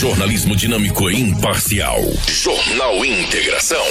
Jornalismo 0.00 0.56
dinâmico 0.56 1.10
e 1.10 1.20
imparcial. 1.20 1.98
Jornal 2.26 3.04
Integração. 3.04 3.84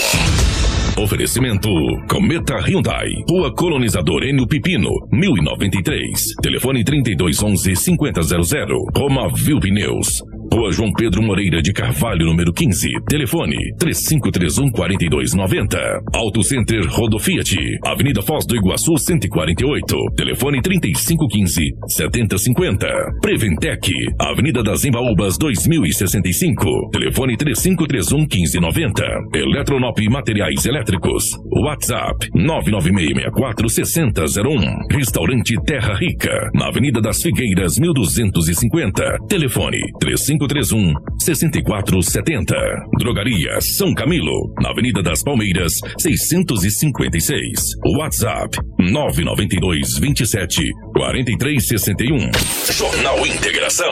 Oferecimento: 0.98 1.70
Cometa 2.10 2.56
Hyundai, 2.68 3.10
Rua 3.30 3.54
Colonizador 3.54 4.24
Enio 4.24 4.48
Pipino, 4.48 4.90
1093. 5.12 6.34
Telefone 6.42 6.84
3211 6.84 7.76
5000. 7.76 8.86
Roma 8.98 9.30
Viu 9.36 9.60
Pneus. 9.60 10.24
Rua 10.52 10.72
João 10.72 10.92
Pedro 10.92 11.22
Moreira 11.22 11.62
de 11.62 11.72
Carvalho, 11.72 12.26
número 12.26 12.52
15. 12.52 12.90
Telefone 13.08 13.56
3531 13.78 14.72
4290. 14.72 15.78
Auto 16.14 16.44
Center 16.44 16.86
Rodo 16.88 17.20
Fiat. 17.20 17.56
Avenida 17.86 18.22
Foz 18.22 18.46
do 18.48 18.56
Iguaçu 18.56 18.98
148. 18.98 19.96
Telefone 20.16 20.62
3515 20.62 21.76
7050. 21.88 22.88
Preventec. 23.22 23.92
Avenida 24.20 24.64
das 24.64 24.84
Embaúbas 24.86 25.38
2065. 25.38 26.90
Telefone 26.92 27.38
3531 27.38 28.26
1590. 28.28 29.04
Eletronop 29.36 30.00
Materiais 30.10 30.66
Elétricos. 30.66 31.26
WhatsApp 31.64 32.28
99664 32.34 33.70
6001. 33.70 34.88
Restaurante 34.92 35.56
Terra 35.64 35.94
Rica. 35.94 36.50
Na 36.56 36.68
Avenida 36.70 37.00
das 37.02 37.22
Figueiras 37.22 37.78
1250. 37.78 39.18
Telefone 39.28 39.78
35 40.00 40.39
3531 40.48 40.94
6470. 41.20 42.56
Drogaria 42.98 43.60
São 43.62 43.94
Camilo, 43.94 44.54
na 44.62 44.70
Avenida 44.70 45.02
das 45.02 45.24
Palmeiras, 45.24 45.74
656. 45.98 47.60
WhatsApp 47.98 48.58
992 48.80 49.98
27 50.00 50.64
4361. 50.94 52.32
Jornal 52.72 53.26
Integração. 53.26 53.92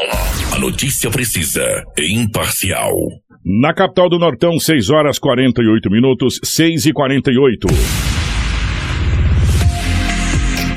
A 0.54 0.60
notícia 0.60 1.10
precisa 1.10 1.84
e 1.98 2.14
imparcial. 2.14 2.94
Na 3.46 3.74
capital 3.74 4.10
do 4.10 4.20
Nortão, 4.20 4.60
6 4.60 4.90
horas 4.90 5.20
48 5.20 5.90
minutos, 5.90 6.40
6 6.44 6.88
e 6.88 6.94
48. 6.94 8.17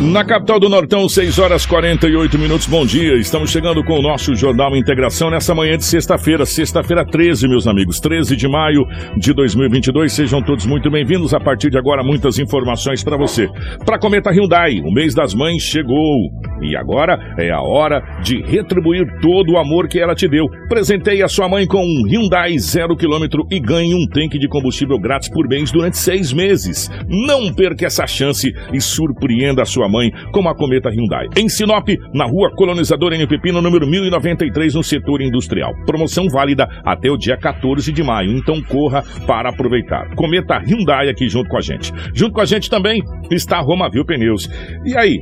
Na 0.00 0.24
capital 0.24 0.60
do 0.60 0.68
Nortão, 0.68 1.08
6 1.08 1.40
horas 1.40 1.66
48 1.66 2.38
minutos. 2.38 2.68
Bom 2.68 2.86
dia. 2.86 3.16
Estamos 3.16 3.50
chegando 3.50 3.82
com 3.82 3.98
o 3.98 4.02
nosso 4.02 4.32
Jornal 4.32 4.76
Integração 4.76 5.28
nessa 5.28 5.52
manhã 5.56 5.76
de 5.76 5.84
sexta-feira, 5.84 6.46
sexta-feira 6.46 7.04
13, 7.04 7.48
meus 7.48 7.66
amigos, 7.66 7.98
13 7.98 8.36
de 8.36 8.46
maio 8.46 8.84
de 9.16 9.34
2022. 9.34 10.12
Sejam 10.12 10.40
todos 10.40 10.66
muito 10.66 10.88
bem-vindos. 10.88 11.34
A 11.34 11.40
partir 11.40 11.68
de 11.68 11.78
agora, 11.78 12.04
muitas 12.04 12.38
informações 12.38 13.02
para 13.02 13.16
você. 13.16 13.48
Para 13.84 13.98
Cometa 13.98 14.30
Hyundai, 14.30 14.80
o 14.84 14.92
mês 14.92 15.16
das 15.16 15.34
mães 15.34 15.64
chegou. 15.64 16.30
E 16.62 16.76
agora 16.76 17.18
é 17.36 17.50
a 17.50 17.60
hora 17.60 18.00
de 18.22 18.40
retribuir 18.42 19.04
todo 19.20 19.54
o 19.54 19.58
amor 19.58 19.88
que 19.88 19.98
ela 19.98 20.14
te 20.14 20.28
deu. 20.28 20.46
Presenteie 20.68 21.24
a 21.24 21.28
sua 21.28 21.48
mãe 21.48 21.66
com 21.66 21.82
um 21.82 22.06
Hyundai 22.08 22.56
zero 22.58 22.96
quilômetro 22.96 23.44
e 23.50 23.58
ganhe 23.58 23.94
um 23.94 24.06
tanque 24.06 24.38
de 24.38 24.48
combustível 24.48 24.98
grátis 24.98 25.28
por 25.28 25.48
mês 25.48 25.72
durante 25.72 25.98
seis 25.98 26.32
meses. 26.32 26.88
Não 27.08 27.52
perca 27.52 27.86
essa 27.86 28.06
chance 28.06 28.52
e 28.72 28.80
surpreenda 28.80 29.62
a 29.62 29.66
sua 29.66 29.87
mãe 29.88 30.12
com 30.32 30.48
a 30.48 30.54
Cometa 30.54 30.90
Hyundai. 30.90 31.26
Em 31.36 31.48
Sinop, 31.48 31.88
na 32.14 32.24
rua 32.24 32.50
Colonizador 32.54 33.12
N. 33.12 33.26
Pepino, 33.26 33.60
número 33.60 33.86
1093, 33.86 34.74
no 34.74 34.82
setor 34.82 35.20
industrial. 35.20 35.72
Promoção 35.86 36.28
válida 36.28 36.68
até 36.84 37.10
o 37.10 37.16
dia 37.16 37.36
14 37.36 37.92
de 37.92 38.02
maio, 38.02 38.32
então 38.32 38.62
corra 38.62 39.02
para 39.26 39.50
aproveitar. 39.50 40.14
Cometa 40.14 40.58
Hyundai 40.58 41.08
aqui 41.08 41.28
junto 41.28 41.48
com 41.48 41.56
a 41.56 41.60
gente. 41.60 41.92
Junto 42.14 42.32
com 42.32 42.40
a 42.40 42.44
gente 42.44 42.70
também 42.70 43.02
está 43.30 43.60
Romavil 43.60 44.04
Pneus. 44.04 44.48
E 44.84 44.96
aí, 44.96 45.18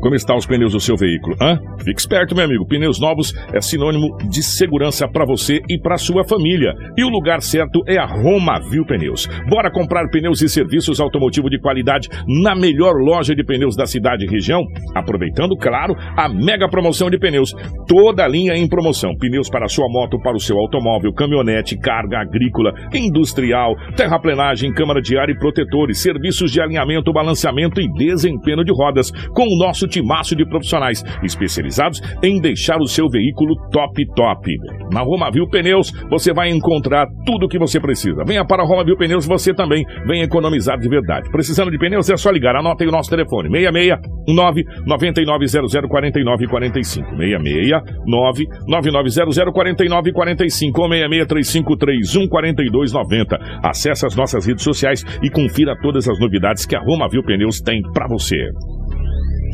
como 0.00 0.14
estão 0.14 0.36
os 0.36 0.46
pneus 0.46 0.72
do 0.72 0.80
seu 0.80 0.96
veículo? 0.96 1.36
Hã? 1.40 1.58
Fique 1.84 2.00
esperto, 2.00 2.34
meu 2.34 2.44
amigo. 2.44 2.66
Pneus 2.66 3.00
novos 3.00 3.32
é 3.52 3.60
sinônimo 3.60 4.16
de 4.28 4.42
segurança 4.42 5.08
para 5.08 5.24
você 5.24 5.60
e 5.68 5.78
para 5.78 5.96
sua 5.96 6.24
família. 6.24 6.72
E 6.96 7.04
o 7.04 7.08
lugar 7.08 7.40
certo 7.40 7.80
é 7.86 7.98
a 7.98 8.06
Roma 8.06 8.60
Viu 8.70 8.84
Pneus. 8.84 9.28
Bora 9.48 9.70
comprar 9.70 10.08
pneus 10.08 10.40
e 10.42 10.48
serviços 10.48 11.00
automotivo 11.00 11.50
de 11.50 11.58
qualidade 11.58 12.08
na 12.42 12.54
melhor 12.54 12.94
loja 12.94 13.34
de 13.34 13.44
pneus 13.44 13.74
da 13.74 13.86
cidade 13.86 14.24
e 14.24 14.30
região, 14.30 14.62
aproveitando, 14.94 15.56
claro, 15.56 15.94
a 16.16 16.28
mega 16.28 16.68
promoção 16.68 17.10
de 17.10 17.18
pneus. 17.18 17.52
Toda 17.86 18.24
a 18.24 18.28
linha 18.28 18.54
em 18.54 18.68
promoção. 18.68 19.16
Pneus 19.18 19.48
para 19.48 19.68
sua 19.68 19.86
moto, 19.88 20.18
para 20.20 20.36
o 20.36 20.40
seu 20.40 20.56
automóvel, 20.58 21.12
caminhonete, 21.12 21.76
carga 21.76 22.20
agrícola, 22.20 22.72
industrial, 22.94 23.74
terraplenagem, 23.96 24.72
câmara 24.72 25.00
de 25.00 25.18
ar 25.18 25.28
e 25.28 25.38
protetores, 25.38 26.00
serviços 26.00 26.52
de 26.52 26.60
alinhamento, 26.60 27.12
balanceamento 27.12 27.80
e 27.80 27.92
desempenho 27.92 28.64
de 28.64 28.72
rodas, 28.72 29.10
com 29.34 29.42
o 29.42 29.58
nosso 29.58 29.87
timaço 29.88 30.36
de 30.36 30.46
profissionais 30.46 31.02
especializados 31.22 32.00
em 32.22 32.40
deixar 32.40 32.78
o 32.78 32.86
seu 32.86 33.08
veículo 33.08 33.56
top 33.70 34.04
top. 34.14 34.52
Na 34.92 35.00
Romavil 35.00 35.48
Pneus 35.48 35.92
você 36.10 36.32
vai 36.32 36.50
encontrar 36.50 37.06
tudo 37.24 37.46
o 37.46 37.48
que 37.48 37.58
você 37.58 37.80
precisa. 37.80 38.24
Venha 38.24 38.44
para 38.44 38.62
a 38.62 38.66
Romavil 38.66 38.96
Pneus 38.96 39.26
você 39.26 39.54
também 39.54 39.84
vem 40.06 40.22
economizar 40.22 40.78
de 40.78 40.88
verdade. 40.88 41.30
Precisando 41.30 41.70
de 41.70 41.78
pneus 41.78 42.08
é 42.10 42.16
só 42.16 42.30
ligar. 42.30 42.56
Anote 42.56 42.82
aí 42.82 42.88
o 42.88 42.92
nosso 42.92 43.10
telefone: 43.10 43.48
669 43.50 44.64
9900 44.86 45.72
4945 45.88 47.16
669 47.16 48.46
9900 48.66 49.52
4945 49.52 50.82
ou 50.82 50.88
663531 50.88 52.28
4290. 52.28 53.38
Acesse 53.62 54.06
as 54.06 54.16
nossas 54.16 54.46
redes 54.46 54.64
sociais 54.64 55.04
e 55.22 55.30
confira 55.30 55.76
todas 55.80 56.08
as 56.08 56.18
novidades 56.18 56.66
que 56.66 56.76
a 56.76 56.80
Romavil 56.80 57.22
Pneus 57.22 57.60
tem 57.60 57.82
para 57.92 58.06
você. 58.08 58.36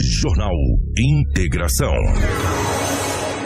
Jornal 0.00 0.54
Integração. 0.98 1.94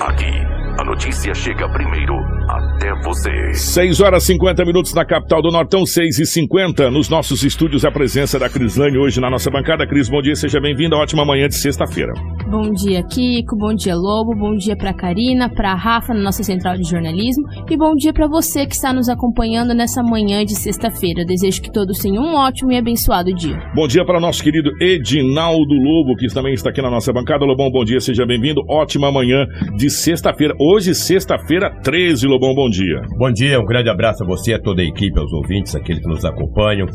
Aqui, 0.00 0.47
a 0.78 0.84
notícia 0.84 1.34
chega 1.34 1.68
primeiro 1.70 2.14
até 2.48 2.94
você. 3.02 3.52
6 3.52 4.00
horas 4.00 4.22
50 4.22 4.64
minutos 4.64 4.94
na 4.94 5.04
capital 5.04 5.42
do 5.42 5.50
Nortão, 5.50 5.84
6 5.84 6.20
e 6.20 6.24
50 6.24 6.88
Nos 6.88 7.08
nossos 7.08 7.42
estúdios, 7.42 7.84
a 7.84 7.90
presença 7.90 8.38
da 8.38 8.48
Crislane 8.48 8.96
hoje 8.96 9.20
na 9.20 9.28
nossa 9.28 9.50
bancada. 9.50 9.86
Cris, 9.86 10.08
bom 10.08 10.22
dia, 10.22 10.36
seja 10.36 10.60
bem-vinda. 10.60 10.96
Ótima 10.96 11.24
manhã 11.24 11.48
de 11.48 11.56
sexta-feira. 11.56 12.12
Bom 12.48 12.70
dia, 12.70 13.02
Kiko. 13.02 13.56
Bom 13.56 13.74
dia, 13.74 13.96
Lobo. 13.96 14.34
Bom 14.38 14.54
dia 14.54 14.76
para 14.76 14.94
Karina, 14.94 15.50
para 15.52 15.74
Rafa, 15.74 16.14
na 16.14 16.22
nossa 16.22 16.44
central 16.44 16.76
de 16.76 16.88
jornalismo. 16.88 17.44
E 17.68 17.76
bom 17.76 17.94
dia 17.96 18.12
para 18.12 18.28
você 18.28 18.64
que 18.64 18.74
está 18.74 18.92
nos 18.92 19.08
acompanhando 19.08 19.74
nessa 19.74 20.00
manhã 20.02 20.44
de 20.44 20.54
sexta-feira. 20.54 21.24
Desejo 21.26 21.60
que 21.60 21.72
todos 21.72 21.98
tenham 21.98 22.22
um 22.22 22.36
ótimo 22.36 22.70
e 22.70 22.78
abençoado 22.78 23.34
dia. 23.34 23.58
Bom 23.74 23.88
dia 23.88 24.04
para 24.06 24.20
nosso 24.20 24.42
querido 24.42 24.70
Edinaldo 24.80 25.74
Lobo, 25.74 26.16
que 26.16 26.28
também 26.32 26.54
está 26.54 26.70
aqui 26.70 26.80
na 26.80 26.90
nossa 26.90 27.12
bancada. 27.12 27.44
Lobão, 27.44 27.68
bom 27.68 27.84
dia, 27.84 27.98
seja 27.98 28.24
bem-vindo. 28.24 28.62
Ótima 28.68 29.10
manhã 29.10 29.44
de 29.76 29.90
sexta-feira. 29.90 30.54
Hoje, 30.70 30.94
sexta-feira 30.94 31.70
13, 31.82 32.26
Lobão, 32.26 32.54
bom 32.54 32.68
dia. 32.68 33.00
Bom 33.16 33.32
dia, 33.32 33.58
um 33.58 33.64
grande 33.64 33.88
abraço 33.88 34.22
a 34.22 34.26
você, 34.26 34.52
a 34.52 34.60
toda 34.60 34.82
a 34.82 34.84
equipe, 34.84 35.18
aos 35.18 35.32
ouvintes, 35.32 35.74
aqueles 35.74 36.02
que 36.02 36.08
nos 36.08 36.22
acompanham 36.26 36.86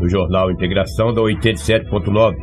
no 0.00 0.08
Jornal 0.08 0.50
Integração 0.50 1.12
da 1.12 1.20
87.9. 1.20 2.34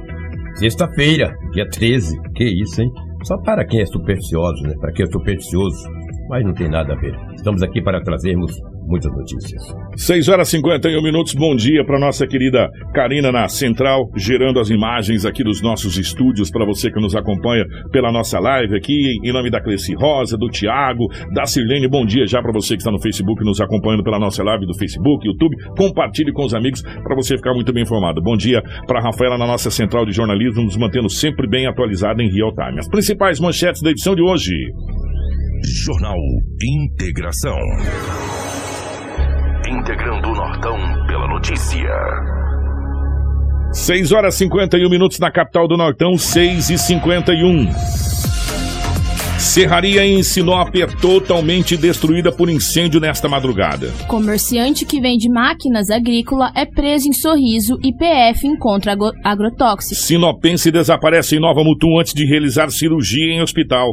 Sexta-feira, 0.54 1.36
dia 1.52 1.68
13. 1.68 2.16
Que 2.36 2.44
isso, 2.44 2.80
hein? 2.80 2.92
Só 3.24 3.42
para 3.42 3.66
quem 3.66 3.82
é 3.82 3.88
supersticioso, 3.88 4.62
né? 4.68 4.76
Para 4.80 4.92
quem 4.92 5.04
é 5.04 5.12
supersticioso. 5.12 5.90
Mas 6.30 6.46
não 6.46 6.54
tem 6.54 6.70
nada 6.70 6.94
a 6.94 6.96
ver. 6.96 7.16
Estamos 7.34 7.64
aqui 7.64 7.82
para 7.82 8.00
trazermos 8.04 8.52
muitas 8.88 9.12
notícias. 9.12 9.62
6 9.96 10.30
horas 10.30 10.48
e 10.48 10.52
51 10.52 11.02
minutos. 11.02 11.34
Bom 11.34 11.56
dia 11.56 11.86
para 11.86 12.00
nossa 12.00 12.26
querida 12.26 12.70
Karina 12.94 13.32
na 13.32 13.48
Central, 13.48 14.10
gerando 14.16 14.60
as 14.60 14.70
imagens 14.70 15.26
aqui 15.26 15.44
dos 15.44 15.62
nossos 15.62 15.98
estúdios 15.98 16.50
para 16.50 16.66
você 16.66 16.90
que 16.90 17.00
nos 17.00 17.16
acompanha 17.16 17.66
pela 17.92 18.12
nossa 18.12 18.40
live 18.40 18.76
aqui, 18.76 19.18
em 19.24 19.32
nome 19.32 19.52
da 19.52 19.62
Cleci 19.62 19.94
Rosa, 19.94 20.38
do 20.38 20.48
Tiago, 20.48 21.08
da 21.34 21.46
Sirlene. 21.46 21.88
Bom 21.88 22.06
dia 22.06 22.26
já 22.26 22.42
para 22.42 22.52
você 22.52 22.76
que 22.76 22.82
está 22.82 22.92
no 22.92 23.02
Facebook 23.02 23.44
nos 23.44 23.60
acompanhando 23.60 24.04
pela 24.04 24.20
nossa 24.20 24.44
live 24.44 24.66
do 24.66 24.78
Facebook, 24.78 25.28
YouTube. 25.28 25.56
Compartilhe 25.78 26.32
com 26.32 26.46
os 26.46 26.54
amigos 26.54 26.82
para 26.82 27.16
você 27.16 27.36
ficar 27.36 27.54
muito 27.54 27.74
bem 27.74 27.84
informado. 27.84 28.22
Bom 28.22 28.38
dia 28.38 28.62
para 28.88 29.02
Rafaela 29.02 29.38
na 29.38 29.46
nossa 29.46 29.70
Central 29.70 30.06
de 30.06 30.14
Jornalismo, 30.14 30.64
nos 30.64 30.78
mantendo 30.78 31.10
sempre 31.10 31.48
bem 31.48 31.68
atualizada 31.68 32.24
em 32.24 32.32
real 32.32 32.54
time. 32.54 32.80
As 32.80 32.88
principais 32.88 33.40
manchetes 33.40 33.82
da 33.82 33.92
edição 33.92 34.16
de 34.16 34.22
hoje. 34.22 34.54
Jornal 35.64 36.18
Integração. 36.62 37.58
Integrando 39.70 40.30
o 40.30 40.34
Nortão 40.34 40.78
pela 41.08 41.28
notícia. 41.28 41.92
6 43.74 44.14
horas 44.14 44.36
e 44.36 44.38
51 44.40 44.90
minutos 44.90 45.20
na 45.20 45.30
capital 45.30 45.68
do 45.68 45.76
Nortão, 45.76 46.18
6 46.18 46.70
e 46.70 46.78
51. 46.78 47.70
Serraria 49.38 50.06
em 50.06 50.24
Sinop 50.24 50.74
é 50.76 50.88
totalmente 50.88 51.76
destruída 51.76 52.32
por 52.32 52.50
incêndio 52.50 53.02
nesta 53.02 53.28
madrugada. 53.28 53.92
Comerciante 54.08 54.86
que 54.86 55.02
vende 55.02 55.30
máquinas 55.30 55.90
agrícolas 55.90 56.52
é 56.56 56.66
preso 56.66 57.10
em 57.10 57.14
Sorriso 57.14 57.78
e 57.84 57.92
PF 57.94 58.48
encontra 58.48 58.96
agrotóxico. 59.24 59.96
Sinopense 59.96 60.72
desaparece 60.72 61.36
em 61.36 61.40
Nova 61.42 61.62
Mutum 61.62 62.00
antes 62.00 62.14
de 62.14 62.26
realizar 62.26 62.70
cirurgia 62.70 63.34
em 63.34 63.42
hospital. 63.42 63.88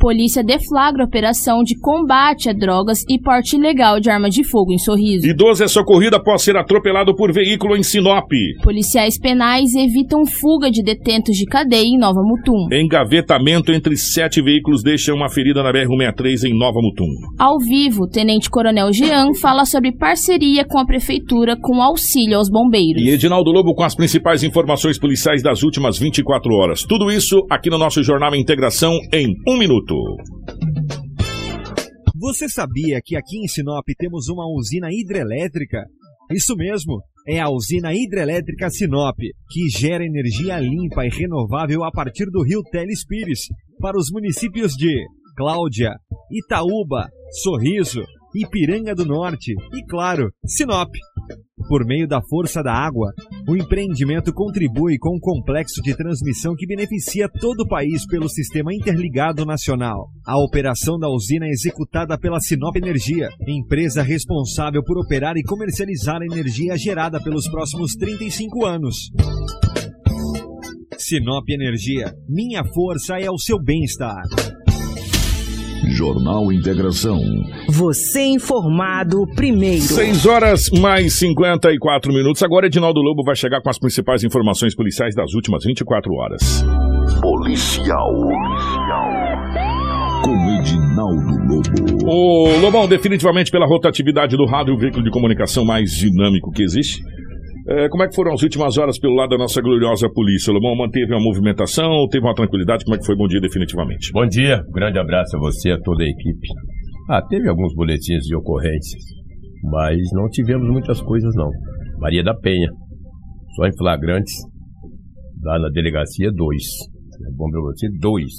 Polícia 0.00 0.42
deflagra 0.42 1.04
operação 1.04 1.62
de 1.62 1.78
combate 1.78 2.48
a 2.48 2.54
drogas 2.54 3.04
e 3.06 3.20
porte 3.20 3.56
ilegal 3.56 4.00
de 4.00 4.08
arma 4.08 4.30
de 4.30 4.42
fogo 4.42 4.72
em 4.72 4.78
Sorriso. 4.78 5.26
Idoso 5.26 5.62
é 5.62 5.68
socorrido 5.68 6.16
após 6.16 6.40
ser 6.40 6.56
atropelado 6.56 7.14
por 7.14 7.30
veículo 7.30 7.76
em 7.76 7.82
Sinop. 7.82 8.30
Policiais 8.62 9.20
penais 9.20 9.74
evitam 9.74 10.24
fuga 10.24 10.70
de 10.70 10.82
detentos 10.82 11.36
de 11.36 11.44
cadeia 11.44 11.84
em 11.84 11.98
Nova 11.98 12.22
Mutum. 12.22 12.66
Engavetamento 12.72 13.72
entre 13.72 13.94
sete 13.94 14.40
veículos 14.40 14.82
deixa 14.82 15.12
uma 15.12 15.28
ferida 15.28 15.62
na 15.62 15.70
BR-163 15.70 16.48
em 16.48 16.58
Nova 16.58 16.80
Mutum. 16.80 17.10
Ao 17.38 17.58
vivo, 17.58 18.08
Tenente 18.08 18.48
Coronel 18.48 18.94
Jean 18.94 19.34
fala 19.34 19.66
sobre 19.66 19.92
parceria 19.92 20.64
com 20.64 20.78
a 20.78 20.86
Prefeitura 20.86 21.58
com 21.60 21.82
auxílio 21.82 22.38
aos 22.38 22.48
bombeiros. 22.48 23.02
E 23.02 23.10
Edinaldo 23.10 23.50
Lobo 23.50 23.74
com 23.74 23.84
as 23.84 23.94
principais 23.94 24.42
informações 24.42 24.98
policiais 24.98 25.42
das 25.42 25.62
últimas 25.62 25.98
24 25.98 26.50
horas. 26.54 26.84
Tudo 26.84 27.10
isso 27.10 27.44
aqui 27.50 27.68
no 27.68 27.76
nosso 27.76 28.02
Jornal 28.02 28.34
Integração 28.34 28.92
em 29.12 29.26
um 29.46 29.58
minuto. 29.58 29.89
Você 32.16 32.48
sabia 32.48 33.00
que 33.04 33.16
aqui 33.16 33.38
em 33.38 33.48
Sinop 33.48 33.84
temos 33.98 34.28
uma 34.28 34.46
usina 34.46 34.88
hidrelétrica? 34.92 35.84
Isso 36.30 36.54
mesmo, 36.54 37.02
é 37.26 37.40
a 37.40 37.50
usina 37.50 37.92
hidrelétrica 37.92 38.70
Sinop, 38.70 39.18
que 39.50 39.68
gera 39.68 40.04
energia 40.04 40.60
limpa 40.60 41.04
e 41.04 41.08
renovável 41.08 41.82
a 41.82 41.90
partir 41.90 42.26
do 42.26 42.42
rio 42.42 42.62
Telespires 42.70 43.48
para 43.80 43.98
os 43.98 44.10
municípios 44.12 44.74
de 44.74 44.94
Cláudia, 45.36 45.94
Itaúba, 46.30 47.08
Sorriso, 47.42 48.02
Ipiranga 48.34 48.94
do 48.94 49.04
Norte 49.04 49.52
e, 49.72 49.84
claro, 49.86 50.30
Sinop. 50.46 50.90
Por 51.68 51.84
meio 51.84 52.06
da 52.06 52.20
força 52.22 52.62
da 52.62 52.72
água, 52.72 53.12
o 53.48 53.56
empreendimento 53.56 54.32
contribui 54.32 54.98
com 54.98 55.16
um 55.16 55.20
complexo 55.20 55.80
de 55.82 55.94
transmissão 55.94 56.54
que 56.56 56.66
beneficia 56.66 57.28
todo 57.28 57.60
o 57.60 57.68
país 57.68 58.06
pelo 58.06 58.28
Sistema 58.28 58.74
Interligado 58.74 59.44
Nacional. 59.44 60.08
A 60.26 60.38
operação 60.38 60.98
da 60.98 61.08
usina 61.08 61.46
é 61.46 61.50
executada 61.50 62.18
pela 62.18 62.40
Sinop 62.40 62.76
Energia, 62.76 63.28
empresa 63.46 64.02
responsável 64.02 64.82
por 64.84 64.98
operar 64.98 65.36
e 65.36 65.42
comercializar 65.42 66.20
a 66.20 66.26
energia 66.26 66.76
gerada 66.76 67.22
pelos 67.22 67.48
próximos 67.48 67.92
35 67.94 68.66
anos. 68.66 68.96
Sinop 70.98 71.48
Energia, 71.48 72.12
minha 72.28 72.62
força 72.64 73.18
é 73.18 73.30
o 73.30 73.38
seu 73.38 73.58
bem-estar. 73.58 74.22
Jornal 75.88 76.52
Integração. 76.52 77.20
Você 77.68 78.22
informado 78.26 79.26
primeiro. 79.34 79.82
6 79.82 80.26
horas 80.26 80.70
mais 80.70 81.14
54 81.14 82.12
minutos. 82.12 82.42
Agora 82.42 82.66
Edinaldo 82.66 83.00
Lobo 83.00 83.22
vai 83.24 83.34
chegar 83.34 83.60
com 83.60 83.70
as 83.70 83.78
principais 83.78 84.22
informações 84.22 84.74
policiais 84.74 85.14
das 85.14 85.32
últimas 85.34 85.64
24 85.64 86.12
horas. 86.14 86.64
Policial. 87.20 88.12
Policial. 88.12 89.10
Com 90.22 90.50
Edinaldo 90.60 91.38
Lobo. 91.48 92.10
Ô, 92.10 92.58
Lobão, 92.60 92.86
definitivamente 92.86 93.50
pela 93.50 93.66
rotatividade 93.66 94.36
do 94.36 94.46
rádio, 94.46 94.74
o 94.74 94.78
veículo 94.78 95.02
de 95.02 95.10
comunicação 95.10 95.64
mais 95.64 95.90
dinâmico 95.92 96.50
que 96.50 96.62
existe. 96.62 97.02
É, 97.70 97.88
como 97.88 98.02
é 98.02 98.08
que 98.08 98.16
foram 98.16 98.32
as 98.32 98.42
últimas 98.42 98.76
horas 98.78 98.98
pelo 98.98 99.14
lado 99.14 99.30
da 99.30 99.38
nossa 99.38 99.62
gloriosa 99.62 100.10
polícia? 100.12 100.52
Lomão 100.52 100.74
manteve 100.74 101.14
uma 101.14 101.22
movimentação, 101.22 102.08
teve 102.10 102.26
uma 102.26 102.34
tranquilidade? 102.34 102.84
Como 102.84 102.96
é 102.96 102.98
que 102.98 103.06
foi? 103.06 103.14
Bom 103.14 103.28
dia, 103.28 103.40
definitivamente. 103.40 104.10
Bom 104.12 104.26
dia, 104.26 104.60
grande 104.72 104.98
abraço 104.98 105.36
a 105.36 105.38
você, 105.38 105.70
a 105.70 105.78
toda 105.78 106.02
a 106.02 106.06
equipe. 106.08 106.48
Ah, 107.08 107.22
teve 107.22 107.48
alguns 107.48 107.72
boletins 107.76 108.24
de 108.24 108.34
ocorrências, 108.34 109.04
mas 109.70 109.98
não 110.14 110.28
tivemos 110.28 110.68
muitas 110.68 111.00
coisas 111.00 111.32
não. 111.36 111.48
Maria 112.00 112.24
da 112.24 112.34
Penha, 112.34 112.68
só 113.54 113.66
em 113.66 113.76
flagrantes, 113.78 114.34
lá 115.44 115.56
na 115.60 115.68
delegacia, 115.68 116.32
dois. 116.32 116.64
É 117.24 117.30
bom 117.36 117.48
pra 117.52 117.60
você, 117.60 117.86
dois. 118.00 118.32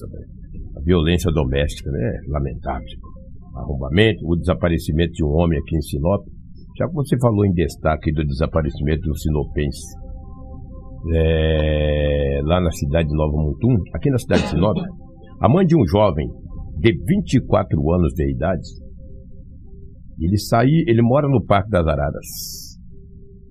A 0.75 0.81
violência 0.84 1.31
doméstica, 1.31 1.89
né? 1.89 2.19
Lamentável. 2.27 3.00
Arrombamento, 3.56 4.19
o 4.25 4.36
desaparecimento 4.36 5.13
de 5.13 5.24
um 5.24 5.30
homem 5.30 5.57
aqui 5.57 5.77
em 5.77 5.81
Sinop, 5.81 6.22
já 6.78 6.88
que 6.88 6.94
você 6.94 7.18
falou 7.20 7.46
em 7.46 7.54
destaque 7.54 8.12
do 8.14 8.24
desaparecimento 8.26 9.02
do 9.02 9.18
Sinopense, 9.18 10.02
é, 11.14 12.40
lá 12.44 12.62
na 12.62 12.72
cidade 12.72 13.08
de 13.08 13.16
Nova 13.16 13.36
Mutum, 13.38 13.76
aqui 13.94 14.10
na 14.10 14.18
cidade 14.18 14.44
de 14.44 14.50
Sinop, 14.50 14.78
a 15.42 15.50
mãe 15.50 15.66
de 15.66 15.76
um 15.76 15.86
jovem 15.88 16.28
de 16.78 16.94
24 17.06 17.92
anos 17.92 18.14
de 18.14 18.32
idade, 18.32 18.68
ele 20.20 20.38
saiu, 20.38 20.84
ele 20.88 21.02
mora 21.02 21.28
no 21.28 21.44
Parque 21.44 21.70
das 21.72 21.86
Araras. 21.86 22.26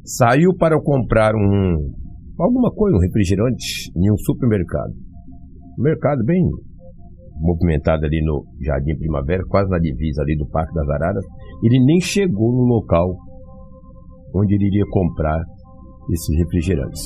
Saiu 0.04 0.54
para 0.56 0.80
comprar 0.80 1.34
um 1.34 1.92
alguma 2.38 2.70
coisa, 2.72 2.96
um 2.96 3.00
refrigerante 3.00 3.90
em 3.96 4.10
um 4.10 4.16
supermercado. 4.16 4.92
Um 5.78 5.82
mercado 5.82 6.24
bem 6.24 6.42
movimentado 7.40 8.06
ali 8.06 8.22
no 8.24 8.44
Jardim 8.60 8.96
Primavera, 8.96 9.42
quase 9.48 9.68
na 9.70 9.78
divisa 9.78 10.22
ali 10.22 10.36
do 10.36 10.48
Parque 10.48 10.72
das 10.74 10.88
Araras. 10.88 11.24
Ele 11.62 11.84
nem 11.84 12.00
chegou 12.00 12.52
no 12.52 12.64
local 12.64 13.16
onde 14.34 14.54
ele 14.54 14.66
iria 14.66 14.84
comprar 14.90 15.42
esses 16.12 16.36
refrigerantes. 16.38 17.02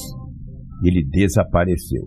Ele 0.85 1.05
desapareceu. 1.11 2.03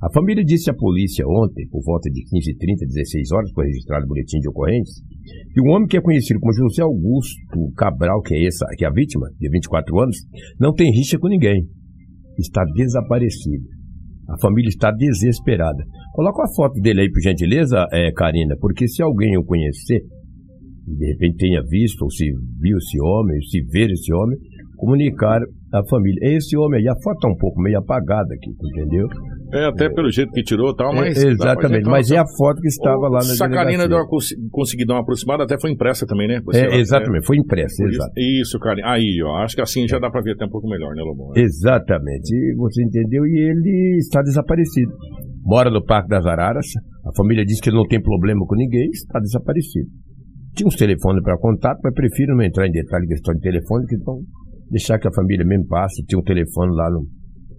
A 0.00 0.12
família 0.12 0.44
disse 0.44 0.70
à 0.70 0.74
polícia 0.74 1.26
ontem, 1.26 1.66
por 1.68 1.82
volta 1.82 2.08
de 2.08 2.22
15h30, 2.22 2.86
16 2.86 3.32
horas, 3.32 3.50
foi 3.52 3.66
registrado 3.66 4.04
o 4.04 4.08
boletim 4.08 4.38
de 4.38 4.48
ocorrência, 4.48 5.04
que 5.52 5.60
o 5.60 5.74
homem 5.74 5.88
que 5.88 5.96
é 5.96 6.00
conhecido 6.00 6.38
como 6.38 6.52
José 6.52 6.82
Augusto 6.82 7.72
Cabral, 7.76 8.22
que 8.22 8.34
é, 8.34 8.46
essa, 8.46 8.64
que 8.76 8.84
é 8.84 8.88
a 8.88 8.92
vítima, 8.92 9.26
de 9.40 9.50
24 9.50 9.98
anos, 9.98 10.16
não 10.60 10.72
tem 10.72 10.92
rixa 10.92 11.18
com 11.18 11.26
ninguém. 11.26 11.66
Está 12.38 12.62
desaparecido. 12.76 13.64
A 14.28 14.38
família 14.40 14.68
está 14.68 14.92
desesperada. 14.92 15.82
Coloca 16.12 16.44
a 16.44 16.54
foto 16.54 16.80
dele 16.80 17.00
aí, 17.00 17.10
por 17.10 17.20
gentileza, 17.20 17.84
é, 17.92 18.12
Karina, 18.12 18.54
porque 18.60 18.86
se 18.86 19.02
alguém 19.02 19.36
o 19.36 19.44
conhecer, 19.44 20.00
de 20.96 21.06
repente 21.06 21.36
tenha 21.36 21.62
visto, 21.62 22.02
ou 22.02 22.10
se 22.10 22.24
viu 22.60 22.76
esse 22.78 23.00
homem, 23.00 23.40
se 23.42 23.60
ver 23.62 23.90
esse 23.90 24.12
homem, 24.12 24.38
comunicar 24.78 25.40
à 25.72 25.82
família. 25.90 26.36
Esse 26.36 26.56
homem 26.56 26.80
aí, 26.80 26.88
a 26.88 26.94
foto 27.02 27.16
está 27.16 27.28
um 27.28 27.36
pouco 27.36 27.60
meio 27.60 27.78
apagada 27.78 28.32
aqui, 28.32 28.50
entendeu? 28.50 29.06
É, 29.52 29.66
até 29.66 29.86
é. 29.86 29.90
pelo 29.90 30.10
jeito 30.10 30.30
que 30.32 30.42
tirou 30.42 30.74
tal, 30.74 30.94
mas. 30.94 31.22
É, 31.22 31.28
exatamente, 31.28 31.88
mas 31.88 32.10
é 32.10 32.18
a 32.18 32.24
foto 32.36 32.60
que 32.60 32.68
estava 32.68 32.96
o 32.96 33.08
lá 33.08 33.18
na 33.18 33.34
Sacarina 33.34 33.88
deu 33.88 33.98
uma, 33.98 34.06
consegui 34.50 34.86
dar 34.86 34.94
uma 34.94 35.00
aproximada, 35.00 35.44
até 35.44 35.58
foi 35.60 35.72
impressa 35.72 36.06
também, 36.06 36.28
né? 36.28 36.40
É, 36.54 36.78
exatamente, 36.78 37.26
foi 37.26 37.36
impressa, 37.36 37.82
exato. 37.84 38.12
Isso, 38.16 38.58
cara. 38.58 38.80
Aí, 38.84 39.20
ó, 39.24 39.42
acho 39.42 39.56
que 39.56 39.62
assim 39.62 39.86
já 39.88 39.98
dá 39.98 40.10
para 40.10 40.22
ver 40.22 40.32
até 40.32 40.46
um 40.46 40.50
pouco 40.50 40.68
melhor, 40.68 40.94
né, 40.94 41.02
Lobão? 41.02 41.32
Exatamente, 41.36 42.32
e 42.32 42.54
você 42.56 42.82
entendeu? 42.82 43.26
E 43.26 43.50
ele 43.50 43.98
está 43.98 44.22
desaparecido. 44.22 44.92
Mora 45.44 45.70
no 45.70 45.82
Parque 45.82 46.08
das 46.08 46.26
Araras, 46.26 46.66
a 47.06 47.16
família 47.16 47.44
diz 47.44 47.60
que 47.60 47.70
não 47.70 47.86
tem 47.86 48.00
problema 48.00 48.44
com 48.46 48.54
ninguém, 48.54 48.88
está 48.92 49.18
desaparecido. 49.18 49.88
Tinha 50.58 50.66
uns 50.66 50.74
telefones 50.74 51.22
para 51.22 51.38
contato, 51.38 51.78
mas 51.84 51.94
prefiro 51.94 52.34
não 52.34 52.42
entrar 52.42 52.66
em 52.66 52.72
detalhe 52.72 53.06
de 53.06 53.14
questão 53.14 53.32
de 53.32 53.40
telefone, 53.40 53.86
que 53.86 53.94
então 53.94 54.18
deixar 54.68 54.98
que 54.98 55.06
a 55.06 55.12
família 55.12 55.46
mesmo 55.46 55.68
passe. 55.68 56.04
Tinha 56.04 56.18
um 56.18 56.22
telefone 56.24 56.74
lá 56.74 56.90
no. 56.90 57.06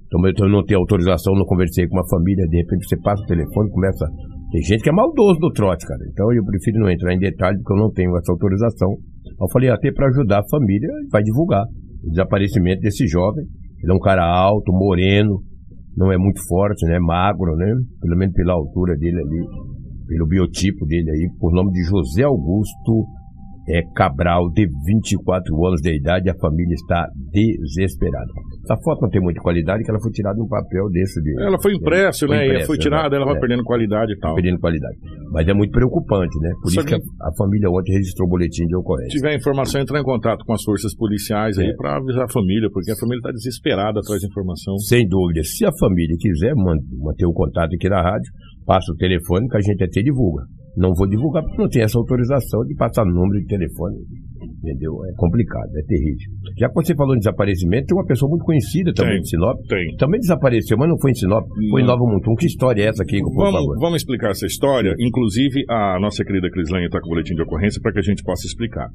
Então 0.06 0.20
eu 0.46 0.52
não 0.52 0.66
tenho 0.66 0.82
autorização, 0.82 1.34
não 1.34 1.46
conversei 1.46 1.88
com 1.88 1.96
uma 1.96 2.06
família, 2.10 2.46
de 2.50 2.58
repente 2.58 2.86
você 2.86 2.98
passa 3.00 3.24
o 3.24 3.26
telefone, 3.26 3.72
começa. 3.72 4.06
Tem 4.52 4.62
gente 4.64 4.84
que 4.84 4.90
é 4.90 4.92
maldoso 4.92 5.40
do 5.40 5.50
trote, 5.54 5.88
cara. 5.88 6.02
Então 6.12 6.34
eu 6.34 6.44
prefiro 6.44 6.80
não 6.80 6.90
entrar 6.90 7.14
em 7.14 7.20
detalhe 7.20 7.58
porque 7.60 7.72
eu 7.72 7.78
não 7.78 7.90
tenho 7.90 8.18
essa 8.18 8.34
autorização. 8.34 8.98
Eu 9.40 9.48
falei 9.50 9.70
até 9.70 9.94
para 9.94 10.10
ajudar 10.10 10.40
a 10.40 10.50
família, 10.50 10.90
vai 11.10 11.24
divulgar 11.24 11.64
o 12.04 12.10
desaparecimento 12.10 12.82
desse 12.82 13.08
jovem. 13.08 13.46
Ele 13.82 13.94
é 13.94 13.96
um 13.96 14.00
cara 14.00 14.26
alto, 14.26 14.74
moreno, 14.74 15.40
não 15.96 16.12
é 16.12 16.18
muito 16.18 16.46
forte, 16.50 16.86
né? 16.86 17.00
Magro, 17.00 17.56
né? 17.56 17.72
Pelo 18.02 18.18
menos 18.18 18.36
pela 18.36 18.52
altura 18.52 18.98
dele 18.98 19.22
ali 19.22 19.79
pelo 20.10 20.26
biotipo 20.28 20.86
dele 20.88 21.12
aí, 21.12 21.30
por 21.40 21.54
nome 21.54 21.72
de 21.72 21.84
José 21.84 22.24
Augusto 22.24 23.06
é, 23.70 23.84
Cabral, 23.96 24.50
de 24.50 24.66
24 24.66 25.66
anos 25.68 25.80
de 25.82 25.96
idade, 25.96 26.28
a 26.30 26.36
família 26.42 26.74
está 26.74 27.06
desesperada. 27.32 28.26
Essa 28.64 28.76
foto 28.84 29.02
não 29.02 29.10
tem 29.10 29.22
muita 29.22 29.40
qualidade, 29.42 29.84
que 29.84 29.92
ela 29.92 30.00
foi 30.02 30.12
tirada 30.12 30.38
num 30.38 30.48
papel 30.48 30.90
desse. 30.90 31.22
De, 31.22 31.40
ela 31.40 31.62
foi 31.62 31.76
impressa, 31.76 32.26
né? 32.26 32.48
Foi, 32.48 32.66
foi 32.66 32.78
tirada, 32.78 33.16
ela 33.16 33.26
vai 33.26 33.36
é, 33.36 33.40
perdendo 33.40 33.64
qualidade 33.64 34.14
e 34.14 34.18
tal. 34.18 34.34
Perdendo 34.34 34.60
qualidade. 34.60 34.98
Mas 35.32 35.48
é 35.48 35.54
muito 35.54 35.72
preocupante, 35.72 36.36
né? 36.40 36.50
Por 36.64 36.72
Só 36.72 36.82
isso 36.82 36.88
que 36.90 36.96
a, 36.96 36.98
a, 36.98 37.32
família 37.38 37.70
ontem 37.70 37.94
registrou 37.94 38.28
o 38.28 38.32
boletim 38.32 38.66
de 38.66 38.76
ocorrência. 38.76 39.12
Se 39.12 39.18
tiver 39.18 39.36
informação, 39.38 39.82
entrar 39.82 40.00
em 40.00 40.04
contato 40.04 40.44
com 40.44 40.54
as 40.54 40.64
forças 40.64 40.96
policiais 40.96 41.58
aí 41.60 41.70
é. 41.70 41.76
para 41.76 41.98
avisar 41.98 42.26
a 42.26 42.32
família, 42.32 42.70
porque 42.74 42.92
a 42.92 42.96
família 42.96 43.20
está 43.20 43.32
desesperada 43.32 44.00
atrás 44.00 44.20
de 44.20 44.28
informação. 44.28 44.78
Sem 44.80 45.08
dúvida. 45.08 45.44
Se 45.44 45.64
a 45.66 45.72
família 45.80 46.16
quiser 46.20 46.56
manter 46.56 47.28
o 47.28 47.34
contato 47.34 47.76
aqui 47.76 47.88
na 47.88 48.02
rádio, 48.02 48.32
passa 48.70 48.92
o 48.92 48.96
telefone 48.96 49.50
que 49.50 49.58
a 49.58 49.62
gente 49.62 49.84
até 49.84 50.00
divulga. 50.00 50.44
Não 50.78 50.94
vou 50.94 51.10
divulgar 51.10 51.42
porque 51.42 51.58
não 51.58 51.68
tem 51.68 51.82
essa 51.82 51.98
autorização 51.98 52.62
de 52.66 52.76
passar 52.76 53.04
número 53.04 53.42
de 53.42 53.48
telefone. 53.48 53.98
Entendeu? 54.62 54.92
É 55.06 55.14
complicado, 55.16 55.70
é 55.78 55.82
terrível. 55.88 56.28
Já 56.58 56.68
que 56.68 56.76
você 56.76 56.94
falou 56.94 57.16
em 57.16 57.20
desaparecimento, 57.20 57.88
tem 57.88 57.98
uma 57.98 58.06
pessoa 58.06 58.30
muito 58.30 58.44
conhecida 58.44 58.92
também 58.94 59.14
Tem. 59.14 59.22
de 59.22 59.30
Sinop. 59.30 59.58
Tem. 59.70 59.96
Também 59.98 60.20
desapareceu, 60.20 60.78
mas 60.78 60.90
não 60.90 61.00
foi 61.00 61.12
em 61.12 61.16
Sinop, 61.16 61.46
foi 61.72 61.82
em. 61.82 61.86
Nova 61.86 62.04
Mutum. 62.04 62.36
Que 62.36 62.46
história 62.46 62.84
é 62.84 62.88
essa 62.88 63.04
aqui, 63.04 63.20
por 63.22 63.34
Vamos, 63.36 63.54
favor? 63.54 63.80
vamos 63.80 63.98
explicar 64.02 64.32
essa 64.32 64.46
história. 64.46 64.94
Inclusive, 65.00 65.64
a 65.70 65.98
nossa 66.02 66.24
querida 66.26 66.50
Crislane 66.52 66.86
está 66.88 67.00
com 67.00 67.08
o 67.08 67.10
boletim 67.10 67.36
de 67.36 67.42
ocorrência 67.42 67.80
para 67.82 67.94
que 67.94 68.00
a 68.00 68.02
gente 68.02 68.22
possa 68.24 68.46
explicar. 68.46 68.88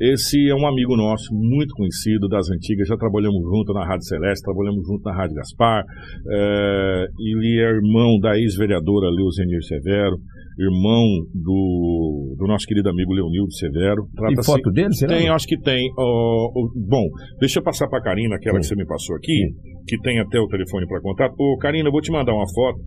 Esse 0.00 0.50
é 0.50 0.54
um 0.54 0.66
amigo 0.66 0.96
nosso, 0.96 1.32
muito 1.32 1.72
conhecido 1.74 2.26
das 2.28 2.50
antigas. 2.50 2.88
Já 2.88 2.96
trabalhamos 2.96 3.40
junto 3.44 3.72
na 3.72 3.86
Rádio 3.86 4.04
Celeste, 4.06 4.42
trabalhamos 4.44 4.84
junto 4.86 5.02
na 5.04 5.14
Rádio 5.14 5.36
Gaspar. 5.36 5.84
É, 6.28 7.06
ele 7.18 7.60
é 7.60 7.70
irmão 7.76 8.18
da 8.20 8.36
ex-vereadora 8.36 9.08
Leuzenir 9.10 9.62
Severo, 9.62 10.16
irmão 10.58 11.04
do, 11.34 12.36
do 12.38 12.46
nosso 12.46 12.66
querido 12.66 12.88
amigo 12.88 13.12
Leonildo 13.12 13.52
Severo. 13.54 14.02
Tem 14.04 14.14
Trata-se- 14.26 14.50
foto 14.52 14.70
dele, 14.70 14.92
será? 14.94 15.11
Tem, 15.18 15.28
acho 15.28 15.46
que 15.46 15.58
tem. 15.58 15.90
Bom, 15.96 17.06
deixa 17.40 17.58
eu 17.60 17.62
passar 17.62 17.88
para 17.88 17.98
a 17.98 18.02
Karina, 18.02 18.36
aquela 18.36 18.58
que 18.58 18.66
você 18.66 18.74
me 18.76 18.86
passou 18.86 19.16
aqui, 19.16 19.38
que 19.86 19.98
tem 20.00 20.18
até 20.20 20.38
o 20.40 20.46
telefone 20.48 20.86
para 20.86 21.00
contato. 21.00 21.34
Ô, 21.38 21.56
Karina, 21.58 21.88
eu 21.88 21.92
vou 21.92 22.00
te 22.00 22.10
mandar 22.12 22.32
uma 22.34 22.46
foto 22.54 22.78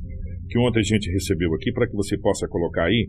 que 0.48 0.60
ontem 0.60 0.80
a 0.80 0.84
gente 0.84 1.12
recebeu 1.12 1.52
aqui 1.56 1.72
para 1.74 1.88
que 1.88 1.96
você 1.96 2.18
possa 2.20 2.48
colocar 2.48 2.84
aí. 2.86 3.08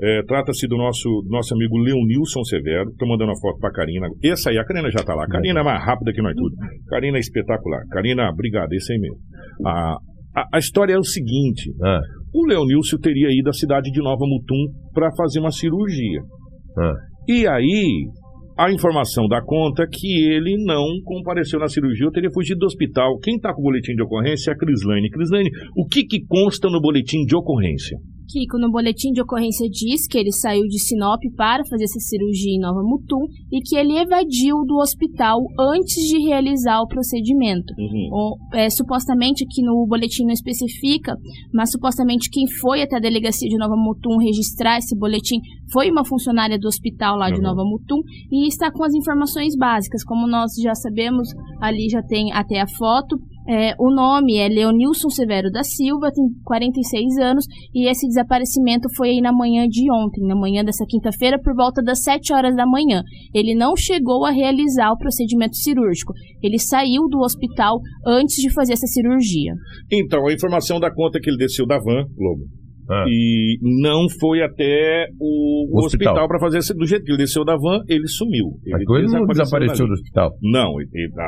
É, 0.00 0.22
Trata-se 0.22 0.68
do 0.68 0.76
nosso, 0.76 1.08
nosso 1.28 1.52
amigo 1.54 1.76
Leonilson 1.76 2.44
Severo. 2.44 2.90
Estou 2.90 3.08
mandando 3.08 3.32
uma 3.32 3.40
foto 3.40 3.58
para 3.58 3.70
a 3.70 3.72
Karina. 3.72 4.06
Essa 4.22 4.50
aí, 4.50 4.58
a 4.58 4.64
Karina 4.64 4.88
já 4.90 5.00
está 5.00 5.14
lá. 5.14 5.26
Karina 5.26 5.60
é 5.60 5.62
mais 5.64 5.84
rápida 5.84 6.12
que 6.12 6.22
nós 6.22 6.34
tudo. 6.34 6.54
Karina 6.88 7.16
é 7.16 7.20
espetacular. 7.20 7.82
Karina, 7.90 8.30
obrigado, 8.30 8.72
esse 8.72 8.92
aí 8.92 8.98
mesmo. 9.00 9.18
A, 9.66 9.96
a, 10.36 10.48
a 10.54 10.58
história 10.58 10.92
é 10.94 10.98
o 10.98 11.02
seguinte: 11.04 11.72
Ah, 11.82 12.00
o 12.32 12.46
Leonilson 12.46 12.98
teria 12.98 13.28
ido 13.32 13.48
à 13.48 13.52
cidade 13.52 13.90
de 13.90 14.00
Nova 14.00 14.24
Mutum 14.24 14.72
para 14.94 15.10
fazer 15.16 15.40
uma 15.40 15.50
cirurgia. 15.50 16.20
ah. 16.78 16.94
E 17.30 17.46
aí, 17.46 18.06
a 18.58 18.72
informação 18.72 19.28
da 19.28 19.40
conta 19.40 19.86
que 19.88 20.08
ele 20.32 20.56
não 20.64 21.00
compareceu 21.04 21.60
na 21.60 21.68
cirurgia, 21.68 22.06
ou 22.06 22.12
teria 22.12 22.30
fugido 22.30 22.58
do 22.58 22.66
hospital. 22.66 23.16
Quem 23.20 23.36
está 23.36 23.54
com 23.54 23.60
o 23.60 23.64
boletim 23.64 23.94
de 23.94 24.02
ocorrência 24.02 24.50
é 24.50 24.54
a 24.54 24.56
Crislane. 24.56 25.10
Crislane, 25.10 25.48
o 25.76 25.86
que, 25.86 26.04
que 26.04 26.26
consta 26.26 26.68
no 26.68 26.80
boletim 26.80 27.24
de 27.24 27.36
ocorrência? 27.36 27.96
Kiko, 28.28 28.58
no 28.58 28.70
boletim 28.70 29.10
de 29.12 29.22
ocorrência 29.22 29.66
diz 29.70 30.06
que 30.06 30.18
ele 30.18 30.30
saiu 30.32 30.62
de 30.68 30.78
Sinop 30.78 31.20
para 31.36 31.64
fazer 31.64 31.84
essa 31.84 31.98
cirurgia 32.00 32.52
em 32.54 32.60
Nova 32.60 32.82
Mutum 32.82 33.24
e 33.50 33.60
que 33.60 33.76
ele 33.76 33.96
evadiu 33.98 34.56
do 34.66 34.76
hospital 34.76 35.38
antes 35.58 35.94
de 36.08 36.18
realizar 36.26 36.80
o 36.82 36.86
procedimento. 36.86 37.72
O- 38.12 38.36
é, 38.54 38.68
supostamente, 38.70 39.44
aqui 39.44 39.62
no 39.62 39.86
boletim 39.86 40.24
não 40.24 40.32
especifica, 40.32 41.16
mas 41.52 41.70
supostamente 41.70 42.28
quem 42.30 42.46
foi 42.60 42.82
até 42.82 42.96
a 42.96 43.00
delegacia 43.00 43.48
de 43.48 43.56
Nova 43.56 43.76
Mutum 43.76 44.18
registrar 44.18 44.78
esse 44.78 44.96
boletim 44.96 45.38
foi 45.72 45.90
uma 45.90 46.04
funcionária 46.04 46.58
do 46.58 46.68
hospital 46.68 47.16
lá 47.16 47.30
de 47.30 47.36
Uhum. 47.36 47.42
Nova 47.42 47.62
Mutum 47.64 48.00
e 48.30 48.46
está 48.48 48.70
com 48.70 48.84
as 48.84 48.94
informações 48.94 49.56
básicas. 49.56 50.04
Como 50.04 50.26
nós 50.26 50.52
já 50.62 50.74
sabemos, 50.74 51.28
ali 51.60 51.88
já 51.90 52.02
tem 52.02 52.32
até 52.32 52.60
a 52.60 52.66
foto. 52.66 53.16
É, 53.48 53.74
o 53.78 53.90
nome 53.90 54.36
é 54.36 54.46
Leonilson 54.46 55.08
Severo 55.08 55.50
da 55.50 55.62
Silva, 55.62 56.12
tem 56.12 56.24
46 56.44 57.16
anos, 57.16 57.46
e 57.74 57.88
esse 57.88 58.06
desaparecimento 58.06 58.88
foi 58.94 59.08
aí 59.08 59.20
na 59.22 59.32
manhã 59.32 59.66
de 59.66 59.90
ontem, 59.90 60.26
na 60.26 60.36
manhã 60.36 60.62
dessa 60.62 60.84
quinta-feira, 60.86 61.40
por 61.42 61.54
volta 61.54 61.82
das 61.82 62.02
7 62.02 62.34
horas 62.34 62.54
da 62.54 62.66
manhã. 62.66 63.02
Ele 63.34 63.54
não 63.54 63.74
chegou 63.74 64.26
a 64.26 64.30
realizar 64.30 64.92
o 64.92 64.98
procedimento 64.98 65.56
cirúrgico. 65.56 66.12
Ele 66.42 66.58
saiu 66.58 67.08
do 67.08 67.20
hospital 67.20 67.80
antes 68.06 68.36
de 68.36 68.52
fazer 68.52 68.74
essa 68.74 68.86
cirurgia. 68.86 69.54
Então, 69.90 70.26
a 70.26 70.32
informação 70.32 70.78
da 70.78 70.92
conta 70.92 71.18
que 71.18 71.30
ele 71.30 71.38
desceu 71.38 71.66
da 71.66 71.78
van, 71.78 72.04
Lobo. 72.18 72.57
Ah. 72.90 73.04
E 73.08 73.58
não 73.82 74.08
foi 74.20 74.42
até 74.42 75.06
o, 75.20 75.66
o 75.74 75.84
hospital. 75.84 76.12
hospital 76.14 76.28
para 76.28 76.38
fazer 76.40 76.58
esse, 76.58 76.74
do 76.74 76.86
jeito 76.86 77.04
que 77.04 77.10
ele 77.12 77.18
desceu 77.18 77.44
da 77.44 77.54
van, 77.56 77.82
ele 77.88 78.06
sumiu. 78.08 78.46
Mas 78.66 78.80
ele 78.82 79.06
não 79.12 79.26
desapareceu 79.26 79.86
dali. 79.86 79.88
do 79.88 79.92
hospital. 79.94 80.30
Não, 80.42 80.72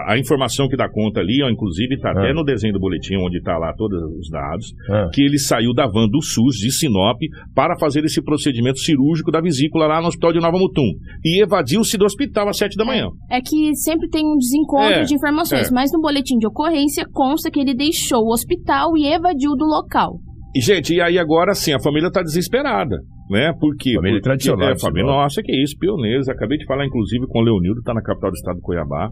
a, 0.08 0.12
a 0.14 0.18
informação 0.18 0.68
que 0.68 0.76
dá 0.76 0.88
conta 0.88 1.20
ali, 1.20 1.42
ó, 1.42 1.50
inclusive 1.50 1.94
está 1.94 2.10
até 2.12 2.30
Ah. 2.30 2.34
no 2.34 2.44
desenho 2.44 2.72
do 2.72 2.80
boletim, 2.80 3.16
onde 3.16 3.38
está 3.38 3.56
lá 3.58 3.72
todos 3.74 4.00
os 4.18 4.28
dados, 4.30 4.72
Ah. 4.90 5.08
que 5.12 5.22
ele 5.22 5.38
saiu 5.38 5.72
da 5.74 5.86
van 5.86 6.08
do 6.08 6.22
SUS 6.22 6.56
de 6.56 6.70
Sinop 6.72 7.18
para 7.54 7.76
fazer 7.78 8.04
esse 8.04 8.22
procedimento 8.22 8.78
cirúrgico 8.78 9.30
da 9.30 9.40
vesícula 9.40 9.86
lá 9.86 10.00
no 10.00 10.08
hospital 10.08 10.32
de 10.32 10.40
Nova 10.40 10.58
Mutum. 10.58 10.90
E 11.24 11.42
evadiu-se 11.42 11.96
do 11.98 12.04
hospital 12.04 12.48
às 12.48 12.56
sete 12.56 12.76
da 12.76 12.84
manhã. 12.84 13.08
É 13.30 13.40
que 13.40 13.74
sempre 13.74 14.08
tem 14.08 14.24
um 14.24 14.36
desencontro 14.36 15.00
É, 15.00 15.02
de 15.04 15.14
informações, 15.14 15.70
é. 15.70 15.74
mas 15.74 15.92
no 15.92 16.00
boletim 16.00 16.38
de 16.38 16.46
ocorrência 16.46 17.04
consta 17.12 17.50
que 17.50 17.60
ele 17.60 17.74
deixou 17.74 18.20
o 18.24 18.32
hospital 18.32 18.96
e 18.96 19.06
evadiu 19.06 19.52
do 19.56 19.64
local. 19.66 20.18
E, 20.54 20.60
gente, 20.60 20.94
e 20.94 21.00
aí 21.00 21.18
agora 21.18 21.54
sim, 21.54 21.72
a 21.72 21.80
família 21.80 22.08
está 22.08 22.22
desesperada. 22.22 22.96
Né? 23.30 23.52
Por 23.60 23.76
quê? 23.76 23.94
Família 23.94 24.18
Porque, 24.18 24.28
tradicional 24.28 24.70
É, 24.70 24.74
de 24.74 24.80
família, 24.80 25.06
nossa, 25.06 25.40
que 25.42 25.52
isso, 25.52 25.78
pioneiros. 25.78 26.28
Acabei 26.28 26.58
de 26.58 26.66
falar, 26.66 26.84
inclusive, 26.84 27.24
com 27.28 27.38
o 27.38 27.42
Leonildo, 27.42 27.78
está 27.78 27.94
na 27.94 28.02
capital 28.02 28.30
do 28.30 28.34
estado 28.34 28.56
do 28.56 28.62
Cuiabá, 28.62 29.08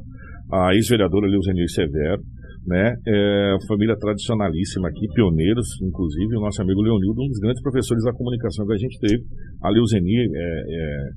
a 0.50 0.74
ex-vereadora 0.74 1.28
Leuzenir 1.28 1.70
Severo, 1.70 2.20
né? 2.66 2.96
É, 3.06 3.56
família 3.68 3.96
tradicionalíssima 3.96 4.88
aqui, 4.88 5.06
pioneiros, 5.14 5.68
inclusive, 5.82 6.36
o 6.36 6.40
nosso 6.40 6.60
amigo 6.60 6.82
Leonildo, 6.82 7.22
um 7.22 7.28
dos 7.28 7.38
grandes 7.38 7.62
professores 7.62 8.02
da 8.02 8.12
comunicação 8.12 8.66
que 8.66 8.72
a 8.72 8.76
gente 8.76 8.98
teve. 8.98 9.22
A 9.62 9.70
Leuzenir 9.70 10.28
é, 10.34 10.62
é 10.66 11.08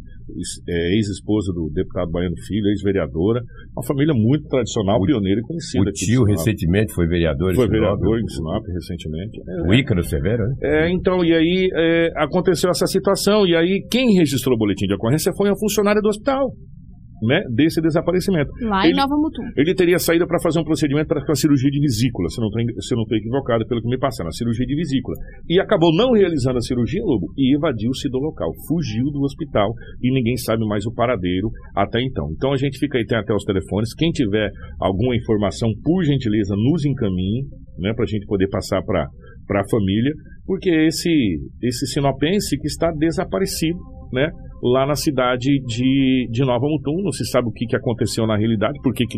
ex-esposa 0.68 1.51
do 1.54 1.70
deputado 1.74 2.12
Baiano 2.12 2.36
Filho, 2.48 2.68
ex-vereadora. 2.68 3.42
Uma 3.75 3.86
família 3.86 4.13
muito 4.13 4.48
tradicional, 4.48 5.01
pioneira 5.01 5.40
e 5.40 5.44
conhecida 5.44 5.90
O 5.90 5.92
tio 5.92 6.24
recentemente 6.24 6.94
foi 6.94 7.08
vereador. 7.08 7.54
Foi 7.56 7.66
Sinop. 7.66 7.72
vereador 7.72 8.20
em 8.20 8.28
Sinop 8.28 8.63
recentemente. 8.68 9.40
É, 9.48 9.68
O 9.68 9.74
Ícaro 9.74 10.04
Severo, 10.04 10.44
né? 10.44 10.56
é, 10.63 10.92
então, 10.92 11.24
e 11.24 11.34
aí 11.34 11.70
é, 11.74 12.12
aconteceu 12.18 12.70
essa 12.70 12.86
situação, 12.86 13.46
e 13.46 13.56
aí 13.56 13.86
quem 13.90 14.13
registrou 14.16 14.56
o 14.56 14.60
boletim 14.60 14.86
de 14.86 14.94
ocorrência 14.96 15.32
foi 15.36 15.50
a 15.50 15.56
funcionária 15.56 16.01
do 16.01 16.10
hospital, 16.10 16.51
né, 17.22 17.42
desse 17.54 17.82
desaparecimento. 17.82 18.50
Lá 18.62 18.84
Ele- 18.84 18.94
em 18.94 18.96
Nova 18.96 19.16
Mutum. 19.16 19.44
Ele 19.56 19.74
teria 19.75 20.00
saído 20.00 20.25
para 20.28 20.40
fazer 20.42 20.60
um 20.60 20.63
procedimento 20.63 21.08
para 21.08 21.22
a 21.22 21.36
cirurgia 21.36 21.70
de 21.70 21.80
vesícula, 21.80 22.28
se 22.30 22.40
não 22.42 23.04
estou 23.04 23.18
equivocado 23.18 23.66
pelo 23.68 23.82
que 23.82 23.88
me 23.88 23.98
passaram, 23.98 24.30
a 24.30 24.32
cirurgia 24.32 24.66
de 24.66 24.75
vesícula. 24.75 25.16
E 25.48 25.60
acabou 25.60 25.96
não 25.96 26.13
realizando 26.13 26.58
a 26.58 26.62
cirurgia, 26.62 27.01
Lobo, 27.04 27.28
e 27.38 27.56
evadiu-se 27.56 28.10
do 28.10 28.18
local, 28.18 28.50
fugiu 28.68 29.06
do 29.06 29.22
hospital 29.22 29.72
e 30.01 30.12
ninguém 30.13 30.36
sabe 30.38 30.66
mais 30.66 30.86
o 30.86 30.94
paradeiro 30.94 31.50
até 31.75 32.01
então. 32.01 32.28
Então 32.36 32.51
a 32.54 32.58
gente 32.58 32.78
fica 32.80 32.98
aí, 32.98 33.06
tem 33.06 33.18
até 33.18 33.34
os 33.34 33.44
telefones. 33.44 33.94
Quem 33.94 34.12
tiver 34.12 34.50
alguma 34.80 35.16
informação, 35.16 35.70
por 35.84 36.04
gentileza, 36.04 36.56
nos 36.56 36.86
encaminhe, 36.86 37.44
né, 37.78 37.94
para 37.94 38.04
a 38.04 38.08
gente 38.08 38.25
poder 38.25 38.48
passar 38.50 38.82
para 38.84 39.04
a 39.04 39.70
família, 39.70 40.12
porque 40.46 40.70
esse, 40.70 41.10
esse 41.62 41.88
sinopense 41.88 42.58
que 42.58 42.68
está 42.68 42.92
desaparecido, 42.92 43.78
né? 44.12 44.30
Lá 44.62 44.86
na 44.86 44.96
cidade 44.96 45.60
de, 45.65 46.27
de 46.30 46.41
Nova 46.41 46.68
Mutum, 46.68 47.01
não 47.03 47.12
se 47.12 47.25
sabe 47.25 47.48
o 47.48 47.51
que, 47.51 47.65
que 47.65 47.75
aconteceu 47.75 48.27
na 48.27 48.38
realidade, 48.38 48.80
por 48.84 48.94
que 48.94 49.06
que 49.06 49.18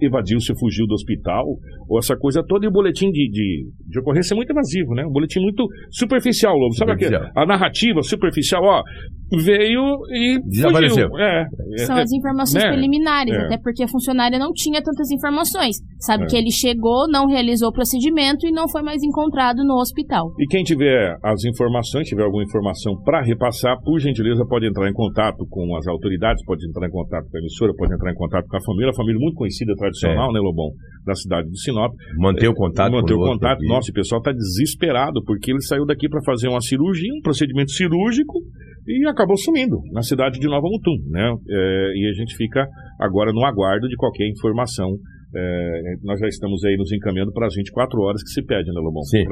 evadiu-se, 0.00 0.52
fugiu 0.58 0.86
do 0.86 0.94
hospital, 0.94 1.44
ou 1.88 1.98
essa 1.98 2.16
coisa 2.16 2.42
toda, 2.46 2.66
e 2.66 2.68
o 2.68 2.72
boletim 2.72 3.10
de, 3.10 3.28
de, 3.30 3.66
de 3.88 4.00
ocorrência 4.00 4.34
é 4.34 4.36
muito 4.36 4.50
evasivo, 4.50 4.94
né? 4.94 5.04
Um 5.06 5.12
boletim 5.12 5.40
muito 5.40 5.66
superficial, 5.90 6.54
Lobo. 6.56 6.74
Sabe 6.74 6.92
aquele? 6.92 7.16
A 7.36 7.46
narrativa 7.46 8.02
superficial, 8.02 8.62
ó, 8.64 8.82
veio 9.30 9.98
e 10.10 10.40
Desapareceu. 10.46 11.08
fugiu. 11.10 11.18
É, 11.18 11.46
é, 11.74 11.78
São 11.84 11.96
as 11.96 12.10
informações 12.12 12.64
né? 12.64 12.70
preliminares, 12.70 13.34
É. 13.34 13.44
até 13.44 13.58
porque 13.58 13.82
a 13.82 13.88
funcionária 13.88 14.38
não 14.38 14.52
tinha 14.52 14.82
tantas 14.82 15.10
informações. 15.10 15.76
Sabe 16.00 16.24
É. 16.24 16.26
que 16.26 16.36
ele 16.36 16.50
chegou, 16.50 17.06
não 17.10 17.26
realizou 17.26 17.68
o 17.68 17.72
procedimento 17.72 18.46
e 18.46 18.50
não 18.50 18.68
foi 18.68 18.82
mais 18.82 19.02
encontrado 19.02 19.64
no 19.64 19.74
hospital. 19.74 20.32
E 20.38 20.46
quem 20.46 20.62
tiver 20.64 21.16
as 21.22 21.44
informações, 21.44 22.08
tiver 22.08 22.22
alguma 22.22 22.42
informação 22.42 22.94
para 23.04 23.22
repassar, 23.22 23.76
por 23.84 23.98
gentileza, 23.98 24.44
pode 24.48 24.66
entrar 24.66 24.88
em 24.88 24.92
contato 24.94 25.46
com 25.50 25.76
as 25.76 25.86
autoridades, 25.86 26.42
pode 26.44 26.66
entrar 26.66 26.86
em 26.86 26.90
contato 26.90 27.28
com 27.30 27.36
a 27.36 27.40
emissora, 27.40 27.72
pode 27.76 27.94
entrar 27.94 28.10
em 28.10 28.14
contato 28.14 28.46
com 28.48 28.56
a 28.56 28.60
família, 28.64 28.90
a 28.90 28.94
família 28.94 29.20
muito 29.20 29.34
conhecida, 29.34 29.72
tradicional, 29.78 30.32
né, 30.32 30.40
Lobão, 30.40 30.70
da 31.06 31.14
cidade 31.14 31.48
de 31.48 31.60
Sinop. 31.60 31.92
Manter 32.18 32.48
o 32.48 32.54
contato. 32.54 32.92
Manter 32.92 33.14
o 33.14 33.18
contato. 33.18 33.58
aqui. 33.58 33.66
Nossa, 33.66 33.90
o 33.90 33.94
pessoal 33.94 34.18
está 34.18 34.32
desesperado, 34.32 35.22
porque 35.24 35.50
ele 35.50 35.62
saiu 35.62 35.86
daqui 35.86 36.08
para 36.08 36.20
fazer 36.22 36.48
uma 36.48 36.60
cirurgia, 36.60 37.12
um 37.14 37.22
procedimento 37.22 37.70
cirúrgico, 37.70 38.38
e 38.86 39.06
acabou 39.08 39.36
sumindo 39.36 39.80
na 39.92 40.02
cidade 40.02 40.38
de 40.38 40.46
Nova 40.46 40.66
Mutum, 40.68 40.96
né? 41.10 41.34
É, 41.48 41.92
e 41.94 42.10
a 42.10 42.12
gente 42.12 42.36
fica 42.36 42.66
agora 42.98 43.32
no 43.32 43.44
aguardo 43.44 43.88
de 43.88 43.96
qualquer 43.96 44.28
informação. 44.28 44.96
É, 45.34 45.82
nós 46.02 46.18
já 46.18 46.26
estamos 46.26 46.64
aí 46.64 46.76
nos 46.76 46.90
encaminhando 46.92 47.32
para 47.32 47.46
as 47.46 47.54
24 47.54 48.00
horas 48.00 48.22
que 48.22 48.30
se 48.30 48.42
pede, 48.44 48.68
né, 48.72 48.80
Lobão? 48.80 49.02
Sim. 49.02 49.24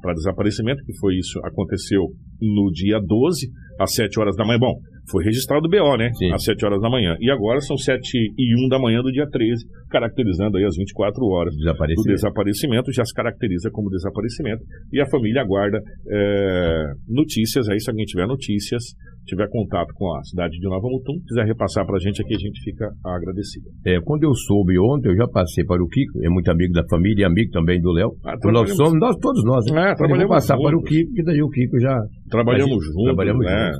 Para 0.00 0.14
desaparecimento, 0.14 0.82
que 0.84 0.96
foi 0.98 1.16
isso, 1.16 1.40
aconteceu 1.44 2.02
no 2.40 2.70
dia 2.72 3.00
12, 3.00 3.48
às 3.80 3.94
7 3.94 4.20
horas 4.20 4.36
da 4.36 4.44
manhã. 4.44 4.58
Bom, 4.58 4.74
foi 5.10 5.24
registrado 5.24 5.66
o 5.66 5.70
BO, 5.70 5.96
né? 5.96 6.10
Sim. 6.14 6.32
Às 6.32 6.44
7 6.44 6.64
horas 6.64 6.80
da 6.80 6.90
manhã. 6.90 7.16
E 7.20 7.30
agora 7.30 7.60
são 7.60 7.76
7 7.76 8.00
e 8.36 8.66
1 8.66 8.68
da 8.68 8.78
manhã 8.78 9.00
do 9.00 9.10
dia 9.10 9.26
13, 9.28 9.64
caracterizando 9.90 10.58
aí 10.58 10.64
as 10.64 10.76
24 10.76 11.24
horas 11.26 11.54
do 11.54 11.58
Desapareceu. 11.58 12.04
desaparecimento, 12.04 12.92
já 12.92 13.04
se 13.04 13.14
caracteriza 13.14 13.70
como 13.72 13.90
desaparecimento. 13.90 14.62
E 14.92 15.00
a 15.00 15.06
família 15.06 15.42
aguarda 15.42 15.80
é, 16.10 16.84
notícias 17.08 17.68
aí, 17.68 17.80
se 17.80 17.90
alguém 17.90 18.04
tiver 18.04 18.26
notícias, 18.26 18.82
tiver 19.28 19.48
contato 19.50 19.92
com 19.94 20.08
a 20.16 20.22
cidade 20.24 20.58
de 20.58 20.64
Nova 20.64 20.88
Mutum, 20.88 21.20
quiser 21.28 21.44
repassar 21.44 21.84
pra 21.86 21.98
gente 22.00 22.22
aqui, 22.22 22.34
a 22.34 22.38
gente 22.38 22.60
fica 22.64 22.88
agradecido. 23.04 23.68
É, 23.84 24.00
quando 24.00 24.24
eu 24.24 24.34
soube 24.34 24.78
ontem, 24.80 25.10
eu 25.10 25.16
já 25.16 25.28
passei 25.28 25.64
para 25.64 25.82
o 25.82 25.86
Kiko, 25.86 26.24
é 26.24 26.28
muito 26.28 26.50
amigo 26.50 26.72
da 26.72 26.82
família 26.88 27.22
e 27.22 27.24
amigo 27.24 27.50
também 27.52 27.80
do 27.80 27.92
Léo. 27.92 28.16
Ah, 28.24 28.34
nós 28.50 28.74
somos, 28.74 28.98
nós 28.98 29.16
todos 29.20 29.44
nós, 29.44 29.64
né? 29.70 29.92
É, 29.92 29.94
trabalhamos 29.94 30.34
passar 30.34 30.56
para 30.56 30.76
o 30.76 30.80
juntos. 30.80 30.88
Kiko, 30.88 31.10
e 31.14 31.24
daí 31.24 31.42
o 31.42 31.48
Kiko 31.48 31.78
já. 31.78 31.96
Trabalhamos 32.30 32.76
Mas, 32.76 32.84
juntos, 32.86 33.04
trabalhamos 33.04 33.44
né? 33.44 33.70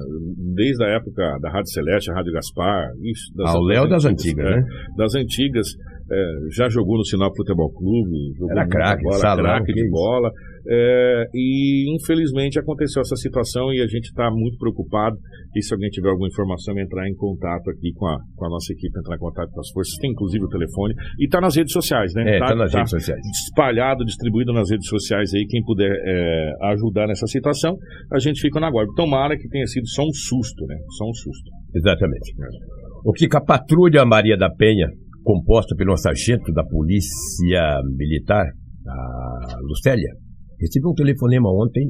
desde 0.55 0.85
a 0.85 0.89
época 0.89 1.39
da 1.41 1.51
Rádio 1.51 1.71
Celeste, 1.71 2.11
a 2.11 2.15
Rádio 2.15 2.33
Gaspar. 2.33 2.91
Isso, 3.03 3.35
das, 3.37 3.55
ah, 3.55 3.59
o 3.59 3.65
Léo 3.65 3.89
das 3.89 4.05
antigas, 4.05 4.47
é, 4.47 4.51
né? 4.57 4.63
Das 4.97 5.15
antigas. 5.15 5.69
É, 6.11 6.25
já 6.57 6.69
jogou 6.69 6.97
no 6.97 7.05
Sinal 7.05 7.31
Futebol 7.37 7.71
Clube. 7.73 8.33
Jogou 8.39 8.51
Era 8.51 8.67
craque, 8.67 9.05
craque 9.05 9.73
de 9.73 9.89
bola. 9.91 10.31
É, 10.71 11.25
e 11.33 11.95
infelizmente 11.97 12.59
aconteceu 12.59 13.01
essa 13.01 13.17
situação 13.17 13.73
e 13.73 13.81
a 13.81 13.87
gente 13.87 14.07
está 14.07 14.31
muito 14.31 14.59
preocupado. 14.59 15.17
E 15.55 15.63
se 15.63 15.73
alguém 15.73 15.89
tiver 15.91 16.11
alguma 16.11 16.29
informação, 16.29 16.79
entrar 16.79 17.09
em 17.09 17.15
contato 17.15 17.71
aqui 17.71 17.93
com 17.95 18.07
a, 18.07 18.19
com 18.37 18.47
a 18.47 18.51
nossa 18.51 18.73
equipe, 18.73 18.99
entrar 18.99 19.17
em 19.17 19.19
contato 19.19 19.51
com 19.51 19.61
as 19.61 19.71
forças. 19.71 19.97
Tem 19.99 20.11
inclusive 20.11 20.45
o 20.45 20.49
telefone. 20.49 20.95
E 21.19 21.25
está 21.25 21.41
nas 21.41 21.57
redes 21.57 21.73
sociais, 21.73 22.13
né? 22.15 22.37
É, 22.37 22.39
tá, 22.39 22.47
tá 22.49 22.55
nas 22.55 22.73
tá 22.73 22.79
redes 22.79 22.91
sociais. 22.91 23.21
Espalhado, 23.47 24.05
distribuído 24.05 24.53
nas 24.53 24.71
redes 24.71 24.89
sociais 24.89 25.33
aí. 25.35 25.47
Quem 25.47 25.63
puder 25.63 25.91
é, 25.91 26.53
ajudar 26.73 27.07
nessa 27.07 27.27
situação, 27.27 27.77
a 28.13 28.19
gente 28.19 28.41
fica 28.41 28.61
na 28.61 28.71
guarda. 28.71 28.93
Tomara 28.97 29.37
que 29.37 29.49
tenha 29.49 29.67
sido 29.67 29.87
só 29.89 30.03
um 30.03 30.13
susto, 30.13 30.67
né? 30.67 30.77
Só 30.97 31.05
um 31.05 31.15
susto. 31.15 31.51
Exatamente. 31.75 32.35
O 33.05 33.13
que 33.13 33.27
a 33.35 33.41
patrulha 33.41 34.05
Maria 34.05 34.37
da 34.37 34.51
Penha, 34.51 34.89
composta 35.29 35.77
pelo 35.77 35.95
sargento 35.99 36.51
da 36.53 36.65
Polícia 36.65 37.83
Militar, 37.99 38.47
a 38.87 39.61
Lucélia, 39.61 40.09
Recebi 40.61 40.89
um 40.89 40.95
telefonema 40.95 41.49
ontem 41.51 41.89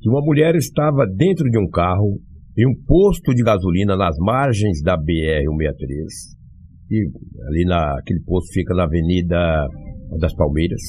que 0.00 0.10
uma 0.10 0.20
mulher 0.20 0.54
estava 0.56 1.06
dentro 1.06 1.48
de 1.48 1.58
um 1.58 1.66
carro 1.70 2.20
em 2.56 2.66
um 2.68 2.74
posto 2.86 3.32
de 3.34 3.42
gasolina 3.42 3.96
nas 3.96 4.14
margens 4.18 4.82
da 4.82 4.94
BR-163. 4.94 6.04
E 6.90 7.08
ali 7.48 7.64
naquele 7.64 8.20
posto 8.26 8.52
fica 8.52 8.74
na 8.74 8.84
Avenida 8.84 9.66
das 10.20 10.34
Palmeiras. 10.34 10.82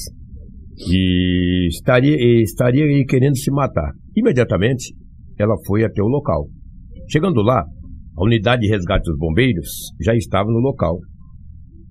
E 0.90 1.68
estaria, 1.68 2.42
estaria 2.42 2.84
querendo 3.06 3.36
se 3.38 3.50
matar. 3.50 3.92
Imediatamente, 4.14 4.94
ela 5.38 5.54
foi 5.66 5.84
até 5.84 6.02
o 6.02 6.08
local. 6.08 6.48
Chegando 7.10 7.40
lá, 7.40 7.64
a 8.18 8.24
unidade 8.24 8.62
de 8.62 8.68
resgate 8.68 9.04
dos 9.04 9.18
bombeiros 9.18 9.68
já 10.02 10.14
estava 10.14 10.50
no 10.50 10.58
local. 10.58 10.98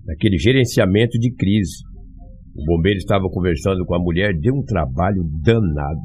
Naquele 0.06 0.38
gerenciamento 0.38 1.18
de 1.18 1.34
crise 1.34 1.84
o 2.58 2.64
bombeiro 2.64 2.96
estava 2.96 3.28
conversando 3.28 3.84
com 3.84 3.94
a 3.94 3.98
mulher, 3.98 4.32
deu 4.40 4.54
um 4.54 4.64
trabalho 4.64 5.22
danado. 5.42 6.00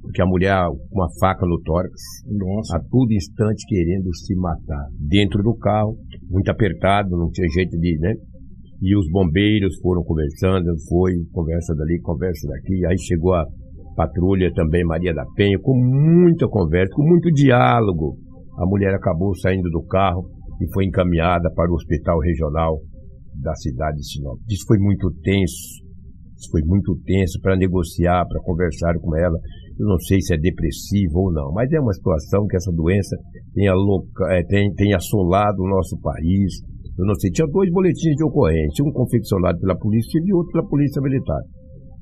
Porque 0.00 0.22
a 0.22 0.26
mulher 0.26 0.54
com 0.90 1.00
uma 1.00 1.08
faca 1.20 1.44
no 1.44 1.60
tórax, 1.60 1.92
Nossa. 2.24 2.76
a 2.76 2.80
todo 2.88 3.12
instante 3.12 3.66
querendo 3.66 4.14
se 4.14 4.34
matar. 4.36 4.86
Dentro 4.96 5.42
do 5.42 5.56
carro, 5.56 5.98
muito 6.30 6.48
apertado, 6.50 7.10
não 7.10 7.28
tinha 7.32 7.48
jeito 7.48 7.76
de, 7.76 7.98
né? 7.98 8.14
E 8.80 8.96
os 8.96 9.10
bombeiros 9.10 9.76
foram 9.82 10.04
conversando, 10.04 10.66
foi 10.88 11.14
conversa 11.32 11.74
dali, 11.74 12.00
conversa 12.00 12.46
daqui. 12.46 12.86
Aí 12.86 12.96
chegou 12.96 13.34
a 13.34 13.44
patrulha 13.96 14.52
também, 14.54 14.84
Maria 14.84 15.12
da 15.12 15.24
Penha, 15.34 15.58
com 15.60 15.74
muita 15.74 16.46
conversa, 16.46 16.94
com 16.94 17.02
muito 17.02 17.28
diálogo. 17.32 18.16
A 18.56 18.64
mulher 18.64 18.94
acabou 18.94 19.34
saindo 19.34 19.68
do 19.68 19.82
carro 19.82 20.30
e 20.62 20.72
foi 20.72 20.84
encaminhada 20.84 21.50
para 21.54 21.70
o 21.72 21.74
hospital 21.74 22.20
regional 22.20 22.78
da 23.40 23.54
cidade 23.54 23.98
de 23.98 24.06
Sinop. 24.06 24.38
Isso 24.48 24.64
foi 24.66 24.78
muito 24.78 25.10
tenso 25.22 25.88
foi 26.50 26.62
muito 26.62 26.94
tenso 27.04 27.40
para 27.42 27.56
negociar, 27.56 28.24
para 28.28 28.40
conversar 28.42 28.94
com 29.00 29.16
ela. 29.16 29.36
Eu 29.78 29.86
não 29.86 29.98
sei 29.98 30.20
se 30.20 30.34
é 30.34 30.38
depressivo 30.38 31.18
ou 31.18 31.32
não, 31.32 31.52
mas 31.52 31.70
é 31.72 31.80
uma 31.80 31.92
situação 31.92 32.46
que 32.46 32.56
essa 32.56 32.70
doença 32.72 33.16
tem, 33.54 33.66
aloca, 33.66 34.24
é, 34.30 34.42
tem, 34.44 34.72
tem 34.74 34.94
assolado 34.94 35.62
o 35.62 35.68
nosso 35.68 35.98
país. 36.00 36.62
Eu 36.98 37.06
não 37.06 37.14
sei, 37.14 37.30
tinha 37.30 37.46
dois 37.46 37.70
boletins 37.70 38.14
de 38.16 38.24
ocorrência, 38.24 38.84
um 38.84 38.92
confeccionado 38.92 39.58
pela 39.58 39.76
polícia 39.78 40.20
e 40.24 40.32
outro 40.32 40.52
pela 40.52 40.68
polícia 40.68 41.02
militar. 41.02 41.42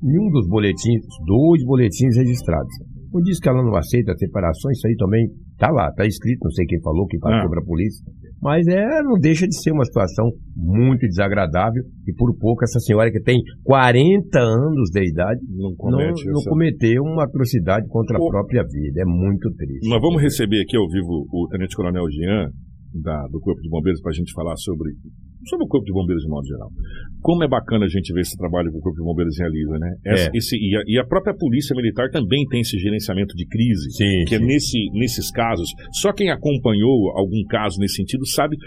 Em 0.03 0.19
um 0.19 0.29
dos 0.29 0.47
boletins, 0.47 1.01
dois 1.25 1.63
boletins 1.65 2.17
registrados. 2.17 2.73
Um 3.13 3.21
diz 3.21 3.39
que 3.39 3.49
ela 3.49 3.63
não 3.63 3.75
aceita 3.75 4.13
separações, 4.17 4.77
isso 4.77 4.87
aí 4.87 4.95
também 4.97 5.27
tá 5.57 5.71
lá, 5.71 5.91
tá 5.93 6.05
escrito, 6.05 6.43
não 6.43 6.51
sei 6.51 6.65
quem 6.65 6.81
falou, 6.81 7.07
quem 7.07 7.19
passou 7.19 7.45
ah. 7.45 7.49
para 7.49 7.61
a 7.61 7.65
polícia. 7.65 8.03
Mas 8.41 8.67
é, 8.67 9.01
não 9.01 9.19
deixa 9.19 9.47
de 9.47 9.55
ser 9.59 9.71
uma 9.71 9.85
situação 9.85 10.31
muito 10.55 11.07
desagradável 11.07 11.83
e 12.07 12.13
por 12.13 12.35
pouco 12.37 12.63
essa 12.63 12.79
senhora 12.79 13.11
que 13.11 13.21
tem 13.21 13.41
40 13.63 14.39
anos 14.39 14.89
de 14.91 15.09
idade 15.09 15.39
não, 15.49 15.75
comete 15.75 16.25
não, 16.25 16.33
não 16.33 16.43
cometeu 16.43 17.03
uma 17.03 17.23
atrocidade 17.23 17.87
contra 17.87 18.17
a 18.17 18.19
própria 18.19 18.63
vida. 18.63 19.01
É 19.01 19.05
muito 19.05 19.51
triste. 19.55 19.89
Nós 19.89 20.01
vamos 20.01 20.21
receber 20.21 20.61
aqui 20.61 20.77
ao 20.77 20.87
vivo 20.87 21.25
o 21.31 21.47
Tenente 21.49 21.75
Coronel 21.75 22.05
Jean, 22.11 22.49
da, 23.01 23.27
do 23.31 23.39
Corpo 23.39 23.61
de 23.61 23.69
Bombeiros, 23.69 24.01
para 24.01 24.11
a 24.11 24.15
gente 24.15 24.33
falar 24.33 24.55
sobre 24.57 24.91
sobre 25.45 25.65
o 25.65 25.67
Corpo 25.67 25.85
de 25.85 25.93
Bombeiros 25.93 26.23
de 26.23 26.29
modo 26.29 26.45
geral. 26.47 26.69
Como 27.21 27.43
é 27.43 27.47
bacana 27.47 27.85
a 27.85 27.87
gente 27.87 28.11
ver 28.13 28.21
esse 28.21 28.35
trabalho 28.35 28.71
que 28.71 28.77
o 28.77 28.81
Corpo 28.81 28.97
de 28.97 29.05
Bombeiros 29.05 29.37
realiza, 29.37 29.77
né? 29.79 29.91
Essa, 30.05 30.29
é. 30.29 30.31
esse, 30.33 30.55
e, 30.57 30.75
a, 30.75 30.81
e, 30.85 30.99
a, 30.99 31.05
própria 31.05 31.35
Polícia 31.35 31.75
Militar 31.75 32.09
também 32.09 32.45
tem 32.49 32.61
esse 32.61 32.77
gerenciamento 32.77 33.35
de 33.35 33.45
crise, 33.47 33.91
sim, 33.91 34.25
que 34.27 34.35
é 34.35 34.39
sim. 34.39 34.43
é 34.43 34.47
nesse, 34.47 34.77
nesses 34.93 35.31
casos. 35.31 35.69
Só 36.01 36.11
quem 36.11 36.29
acompanhou 36.29 37.11
algum 37.15 37.43
caso 37.49 37.79
nesse 37.79 37.95
sentido 37.95 38.25
sabe 38.27 38.57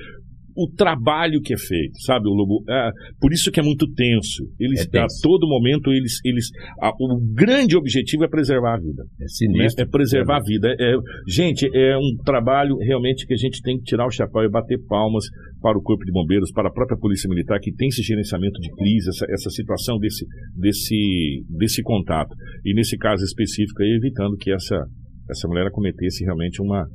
o 0.57 0.69
trabalho 0.69 1.41
que 1.41 1.55
é 1.55 1.59
feito, 1.59 2.01
sabe, 2.01 2.29
o 2.29 2.33
Lobo? 2.33 2.63
É, 2.69 2.91
por 3.21 3.33
isso 3.33 3.51
que 3.51 3.61
é 3.61 3.63
muito 3.63 3.87
tenso. 3.93 4.45
Eles, 4.59 4.81
é 4.81 4.87
tenso. 4.87 5.05
a 5.05 5.23
todo 5.23 5.49
momento, 5.49 5.91
eles. 5.91 6.19
eles 6.25 6.47
a, 6.81 6.91
o 6.91 7.21
grande 7.35 7.77
objetivo 7.77 8.25
é 8.25 8.29
preservar 8.29 8.75
a 8.75 8.79
vida. 8.79 9.05
É 9.21 9.29
sinistro. 9.29 9.85
Né? 9.85 9.89
É 9.89 9.91
preservar 9.91 10.37
a 10.37 10.43
vida. 10.43 10.75
É, 10.79 10.95
gente, 11.29 11.69
é 11.75 11.97
um 11.97 12.17
trabalho 12.25 12.77
realmente 12.79 13.27
que 13.27 13.35
a 13.35 13.37
gente 13.37 13.61
tem 13.63 13.77
que 13.79 13.85
tirar 13.85 14.07
o 14.07 14.11
chapéu 14.11 14.43
e 14.43 14.51
bater 14.51 14.79
palmas 14.87 15.25
para 15.61 15.79
o 15.79 15.83
Corpo 15.83 16.05
de 16.05 16.13
Bombeiros, 16.13 16.51
para 16.53 16.69
a 16.69 16.73
própria 16.73 16.99
Polícia 16.99 17.29
Militar, 17.29 17.59
que 17.61 17.73
tem 17.73 17.89
esse 17.89 18.03
gerenciamento 18.03 18.59
de 18.61 18.71
crise, 18.75 19.09
essa, 19.11 19.27
essa 19.31 19.51
situação 19.51 19.99
desse, 19.99 20.25
desse, 20.57 21.45
desse 21.49 21.83
contato. 21.83 22.35
E 22.65 22.75
nesse 22.75 22.97
caso 22.97 23.23
específico, 23.23 23.83
aí, 23.83 23.91
evitando 23.97 24.37
que 24.37 24.51
essa, 24.53 24.83
essa 25.31 25.49
mulher 25.49 25.71
cometesse 25.71 26.25
realmente 26.25 26.63
uma, 26.63 26.87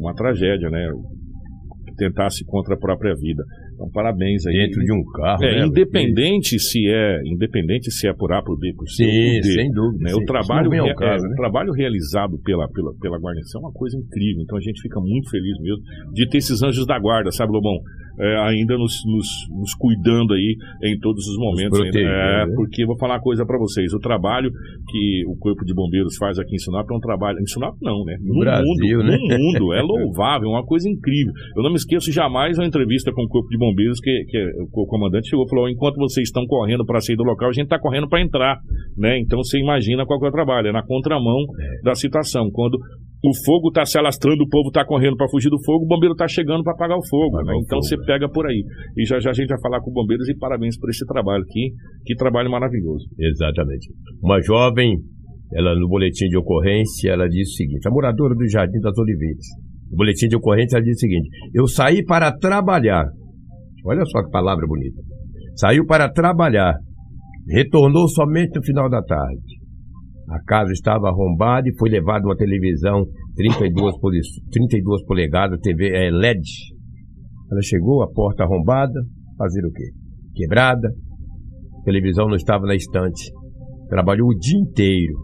uma 0.00 0.14
tragédia, 0.14 0.68
né? 0.68 0.88
Tentasse 1.98 2.44
contra 2.46 2.74
a 2.74 2.78
própria 2.78 3.14
vida. 3.14 3.42
Então, 3.74 3.90
parabéns 3.92 4.46
aí. 4.46 4.54
Dentro 4.54 4.80
de 4.82 4.92
um 4.92 5.04
carro, 5.12 5.44
é, 5.44 5.60
né? 5.60 5.66
Independente 5.66 6.58
se 6.58 6.88
é, 6.88 7.20
independente 7.24 7.90
se 7.90 8.08
é 8.08 8.12
por 8.14 8.32
A, 8.32 8.42
por 8.42 8.58
B, 8.58 8.72
por 8.74 8.88
C, 8.88 9.04
sim, 9.04 9.10
por 9.10 9.42
D, 9.42 9.52
sem 9.52 9.70
dúvida. 9.70 10.04
Né? 10.04 10.10
Sim, 10.10 10.22
o 10.22 10.24
trabalho, 10.24 10.72
é, 10.72 10.94
caso, 10.94 11.24
né? 11.24 11.32
o 11.32 11.36
trabalho 11.36 11.72
realizado 11.72 12.38
pela, 12.44 12.68
pela, 12.68 12.92
pela 13.00 13.18
guarnição 13.18 13.60
é 13.60 13.64
uma 13.64 13.72
coisa 13.72 13.96
incrível. 13.98 14.42
Então 14.42 14.56
a 14.56 14.60
gente 14.60 14.80
fica 14.80 15.00
muito 15.00 15.28
feliz 15.30 15.58
mesmo 15.60 15.82
de 16.12 16.28
ter 16.28 16.38
esses 16.38 16.62
anjos 16.62 16.86
da 16.86 16.98
guarda, 16.98 17.30
sabe, 17.30 17.52
Lobão? 17.52 17.78
É, 18.20 18.36
ainda 18.48 18.76
nos, 18.76 18.98
nos, 19.06 19.28
nos, 19.48 19.74
cuidando 19.74 20.34
aí 20.34 20.56
em 20.82 20.98
todos 20.98 21.24
os 21.28 21.36
momentos. 21.38 21.78
Proteger, 21.78 22.04
é, 22.04 22.46
né? 22.46 22.52
porque 22.56 22.84
vou 22.84 22.98
falar 22.98 23.14
uma 23.14 23.20
coisa 23.20 23.46
para 23.46 23.56
vocês: 23.56 23.94
o 23.94 24.00
trabalho 24.00 24.50
que 24.88 25.24
o 25.28 25.36
Corpo 25.36 25.64
de 25.64 25.72
Bombeiros 25.72 26.16
faz 26.16 26.36
aqui 26.36 26.56
em 26.56 26.58
Sinop 26.58 26.90
é 26.90 26.94
um 26.96 26.98
trabalho. 26.98 27.38
Em 27.38 27.46
Sinop, 27.46 27.76
não, 27.80 28.04
né? 28.04 28.16
No, 28.20 28.34
no 28.34 28.40
Brasil, 28.40 28.98
mundo, 28.98 29.04
né? 29.04 29.16
No 29.16 29.38
mundo. 29.38 29.72
É 29.72 29.82
louvável, 29.86 30.48
é 30.48 30.52
uma 30.52 30.66
coisa 30.66 30.88
incrível. 30.88 31.32
Eu 31.56 31.62
não 31.62 31.70
me 31.70 31.76
esqueço 31.88 32.12
jamais 32.12 32.58
uma 32.58 32.66
entrevista 32.66 33.10
com 33.12 33.22
o 33.22 33.28
Corpo 33.28 33.48
de 33.48 33.56
Bombeiros 33.56 33.98
que, 34.00 34.24
que 34.28 34.38
o 34.72 34.86
comandante 34.86 35.28
chegou 35.28 35.46
e 35.46 35.48
falou: 35.48 35.68
enquanto 35.68 35.96
vocês 35.96 36.28
estão 36.28 36.46
correndo 36.46 36.84
para 36.84 37.00
sair 37.00 37.16
do 37.16 37.24
local, 37.24 37.48
a 37.48 37.52
gente 37.52 37.64
está 37.64 37.78
correndo 37.78 38.08
para 38.08 38.20
entrar. 38.20 38.58
Né? 38.96 39.18
Então 39.20 39.38
você 39.38 39.58
imagina 39.58 40.04
qual 40.04 40.22
é 40.22 40.28
o 40.28 40.32
trabalho, 40.32 40.68
é 40.68 40.72
na 40.72 40.84
contramão 40.84 41.38
da 41.82 41.94
situação. 41.94 42.50
Quando 42.52 42.74
o 43.24 43.34
fogo 43.44 43.68
está 43.68 43.84
se 43.84 43.98
alastrando, 43.98 44.44
o 44.44 44.48
povo 44.48 44.68
está 44.68 44.84
correndo 44.84 45.16
para 45.16 45.28
fugir 45.28 45.48
do 45.48 45.58
fogo, 45.64 45.84
o 45.84 45.88
bombeiro 45.88 46.12
está 46.12 46.28
chegando 46.28 46.62
para 46.62 46.74
apagar 46.74 46.98
o 46.98 47.06
fogo. 47.08 47.42
Né? 47.42 47.54
Então 47.64 47.80
você 47.80 47.96
pega 48.04 48.28
por 48.28 48.46
aí. 48.46 48.62
E 48.96 49.04
já 49.06 49.18
já 49.18 49.30
a 49.30 49.34
gente 49.34 49.48
vai 49.48 49.60
falar 49.60 49.80
com 49.80 49.90
bombeiros 49.90 50.28
e 50.28 50.36
parabéns 50.36 50.78
por 50.78 50.90
esse 50.90 51.06
trabalho 51.06 51.42
aqui. 51.42 51.72
Que 52.04 52.14
trabalho 52.14 52.50
maravilhoso. 52.50 53.06
Exatamente. 53.18 53.88
Uma 54.22 54.40
jovem, 54.40 54.96
ela 55.54 55.74
no 55.74 55.88
boletim 55.88 56.26
de 56.26 56.36
ocorrência, 56.36 57.10
ela 57.10 57.28
disse 57.28 57.52
o 57.52 57.56
seguinte: 57.56 57.88
a 57.88 57.90
moradora 57.90 58.34
do 58.34 58.48
Jardim 58.48 58.80
das 58.80 58.96
Oliveiras. 58.98 59.67
No 59.90 59.96
boletim 59.96 60.28
de 60.28 60.36
ocorrência, 60.36 60.80
disse 60.80 61.06
o 61.06 61.08
seguinte: 61.08 61.28
eu 61.54 61.66
saí 61.66 62.04
para 62.04 62.32
trabalhar. 62.32 63.04
Olha 63.84 64.04
só 64.04 64.22
que 64.22 64.30
palavra 64.30 64.66
bonita. 64.66 65.00
Saiu 65.56 65.86
para 65.86 66.10
trabalhar. 66.10 66.74
Retornou 67.48 68.06
somente 68.08 68.56
no 68.56 68.62
final 68.62 68.90
da 68.90 69.02
tarde. 69.02 69.58
A 70.30 70.42
casa 70.44 70.72
estava 70.72 71.08
arrombada 71.08 71.66
e 71.68 71.76
foi 71.78 71.88
levada 71.88 72.26
uma 72.26 72.36
televisão 72.36 73.04
32, 73.34 73.94
32 74.52 75.04
polegadas, 75.06 75.58
TV 75.60 75.88
é, 75.88 76.10
LED. 76.10 76.42
Ela 77.50 77.62
chegou, 77.62 78.02
a 78.02 78.12
porta 78.12 78.44
arrombada, 78.44 79.00
fazer 79.38 79.64
o 79.64 79.72
quê? 79.72 79.84
Quebrada, 80.34 80.86
a 81.80 81.82
televisão 81.82 82.26
não 82.26 82.34
estava 82.34 82.66
na 82.66 82.74
estante. 82.74 83.32
Trabalhou 83.88 84.28
o 84.28 84.38
dia 84.38 84.58
inteiro. 84.58 85.14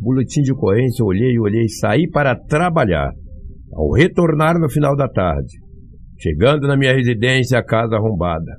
Boletim 0.00 0.40
de 0.40 0.52
ocorrência, 0.52 1.04
olhei, 1.04 1.38
olhei, 1.38 1.68
saí 1.68 2.08
para 2.08 2.34
trabalhar. 2.34 3.12
Ao 3.72 3.90
retornar 3.92 4.58
no 4.58 4.68
final 4.70 4.96
da 4.96 5.08
tarde, 5.08 5.58
chegando 6.18 6.66
na 6.66 6.76
minha 6.76 6.92
residência, 6.92 7.58
a 7.58 7.64
casa 7.64 7.96
arrombada. 7.96 8.52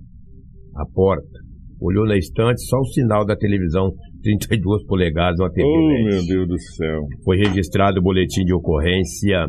A 0.75 0.85
porta. 0.93 1.39
Olhou 1.81 2.05
na 2.05 2.15
estante, 2.17 2.61
só 2.67 2.77
o 2.77 2.85
sinal 2.85 3.25
da 3.25 3.35
televisão 3.35 3.89
32 4.23 4.85
polegadas, 4.85 5.39
uma 5.39 5.51
TV 5.51 5.67
Oh, 5.67 6.09
meu 6.09 6.25
Deus 6.25 6.47
do 6.47 6.59
céu. 6.75 7.01
Foi 7.25 7.37
registrado 7.37 7.99
o 7.99 8.03
boletim 8.03 8.43
de 8.43 8.53
ocorrência 8.53 9.47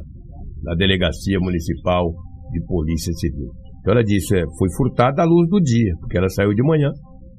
na 0.63 0.75
Delegacia 0.75 1.39
Municipal 1.39 2.11
de 2.51 2.65
Polícia 2.65 3.13
Civil. 3.13 3.51
Então 3.81 3.93
ela 3.93 4.03
disse, 4.03 4.37
é, 4.37 4.45
foi 4.59 4.69
furtada 4.77 5.23
à 5.23 5.25
luz 5.25 5.49
do 5.49 5.61
dia, 5.61 5.93
porque 6.01 6.17
ela 6.17 6.29
saiu 6.29 6.55
de 6.55 6.63
manhã 6.63 6.91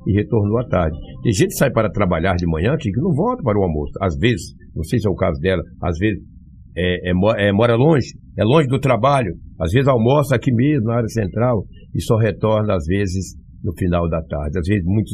e 0.05 0.13
retornou 0.13 0.59
à 0.59 0.67
tarde. 0.67 0.97
Tem 1.23 1.31
gente 1.31 1.49
que 1.49 1.57
sai 1.57 1.71
para 1.71 1.89
trabalhar 1.89 2.35
de 2.35 2.45
manhã 2.45 2.75
que 2.77 2.91
não 2.97 3.13
volta 3.13 3.41
para 3.41 3.57
o 3.57 3.63
almoço. 3.63 3.93
Às 4.01 4.15
vezes, 4.17 4.53
não 4.75 4.83
sei 4.83 4.99
se 4.99 5.07
é 5.07 5.11
o 5.11 5.15
caso 5.15 5.39
dela, 5.39 5.63
às 5.81 5.97
vezes 5.97 6.21
é, 6.75 7.09
é, 7.09 7.13
é, 7.47 7.51
mora 7.51 7.75
longe, 7.75 8.07
é 8.37 8.43
longe 8.43 8.67
do 8.67 8.79
trabalho, 8.79 9.33
às 9.59 9.71
vezes 9.71 9.87
almoça 9.87 10.35
aqui 10.35 10.51
mesmo, 10.51 10.85
na 10.85 10.95
área 10.95 11.07
central, 11.07 11.65
e 11.93 12.01
só 12.01 12.17
retorna, 12.17 12.75
às 12.75 12.85
vezes, 12.85 13.35
no 13.63 13.73
final 13.77 14.09
da 14.09 14.21
tarde. 14.23 14.57
Às 14.57 14.67
vezes, 14.67 14.83
muitos 14.85 15.13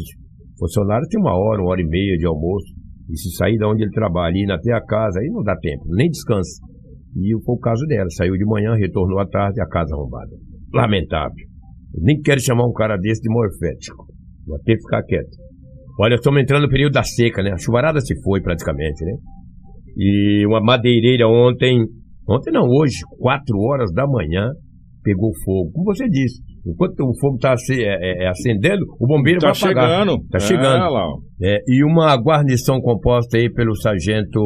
funcionários 0.58 1.08
têm 1.10 1.20
uma 1.20 1.38
hora, 1.38 1.62
uma 1.62 1.72
hora 1.72 1.82
e 1.82 1.88
meia 1.88 2.18
de 2.18 2.26
almoço, 2.26 2.74
e 3.10 3.18
se 3.18 3.36
sair 3.36 3.58
de 3.58 3.66
onde 3.66 3.84
ele 3.84 3.92
trabalha 3.92 4.36
ir 4.36 4.52
até 4.52 4.72
a 4.74 4.82
casa, 4.82 5.20
aí 5.20 5.28
não 5.28 5.44
dá 5.44 5.56
tempo, 5.58 5.84
nem 5.90 6.10
descansa. 6.10 6.62
E 7.16 7.34
foi 7.44 7.56
o 7.56 7.60
caso 7.60 7.86
dela, 7.88 8.10
saiu 8.12 8.34
de 8.34 8.46
manhã, 8.46 8.76
retornou 8.76 9.20
à 9.20 9.28
tarde, 9.28 9.60
a 9.62 9.68
casa 9.68 9.96
arrombada. 9.96 10.32
Lamentável. 10.74 11.50
Eu 11.96 12.04
nem 12.04 12.22
quero 12.22 12.40
chamar 12.40 12.68
um 12.68 12.74
cara 12.74 12.98
desse 12.98 13.22
de 13.22 13.30
morfético. 13.30 14.06
Vou 14.46 14.60
ter 14.60 14.76
que 14.76 14.82
ficar 14.82 15.04
quieto. 15.04 15.38
Olha, 16.00 16.16
estamos 16.16 16.40
entrando 16.40 16.64
no 16.64 16.70
período 16.70 16.94
da 16.94 17.04
seca, 17.04 17.42
né? 17.42 17.52
A 17.52 17.58
chuvarada 17.58 18.00
se 18.00 18.14
foi 18.22 18.42
praticamente, 18.42 19.04
né? 19.04 19.14
E 20.00 20.46
uma 20.48 20.62
madeireira 20.62 21.28
ontem, 21.28 21.86
ontem 22.28 22.52
não, 22.54 22.64
hoje, 22.70 22.96
4 23.20 23.58
horas 23.60 23.92
da 23.94 24.08
manhã, 24.08 24.48
pegou 25.04 25.32
fogo. 25.44 25.72
Como 25.74 25.86
você 25.94 26.08
disse, 26.08 26.42
enquanto 26.66 27.02
o 27.02 27.14
fogo 27.20 27.36
está 27.36 27.54
acendendo, 28.32 28.86
o 29.00 29.06
bombeiro 29.06 29.40
Tá 29.40 29.52
vai 29.52 29.72
apagar. 29.72 29.90
chegando. 30.06 30.18
Tá 30.30 30.38
É, 30.38 30.40
chegando. 30.40 30.94
lá, 30.94 31.06
ó. 31.06 31.18
É, 31.44 31.58
e 31.68 31.84
uma 31.84 32.16
guarnição 32.16 32.80
composta 32.80 33.38
aí 33.38 33.52
pelo 33.52 33.76
sargento 33.76 34.40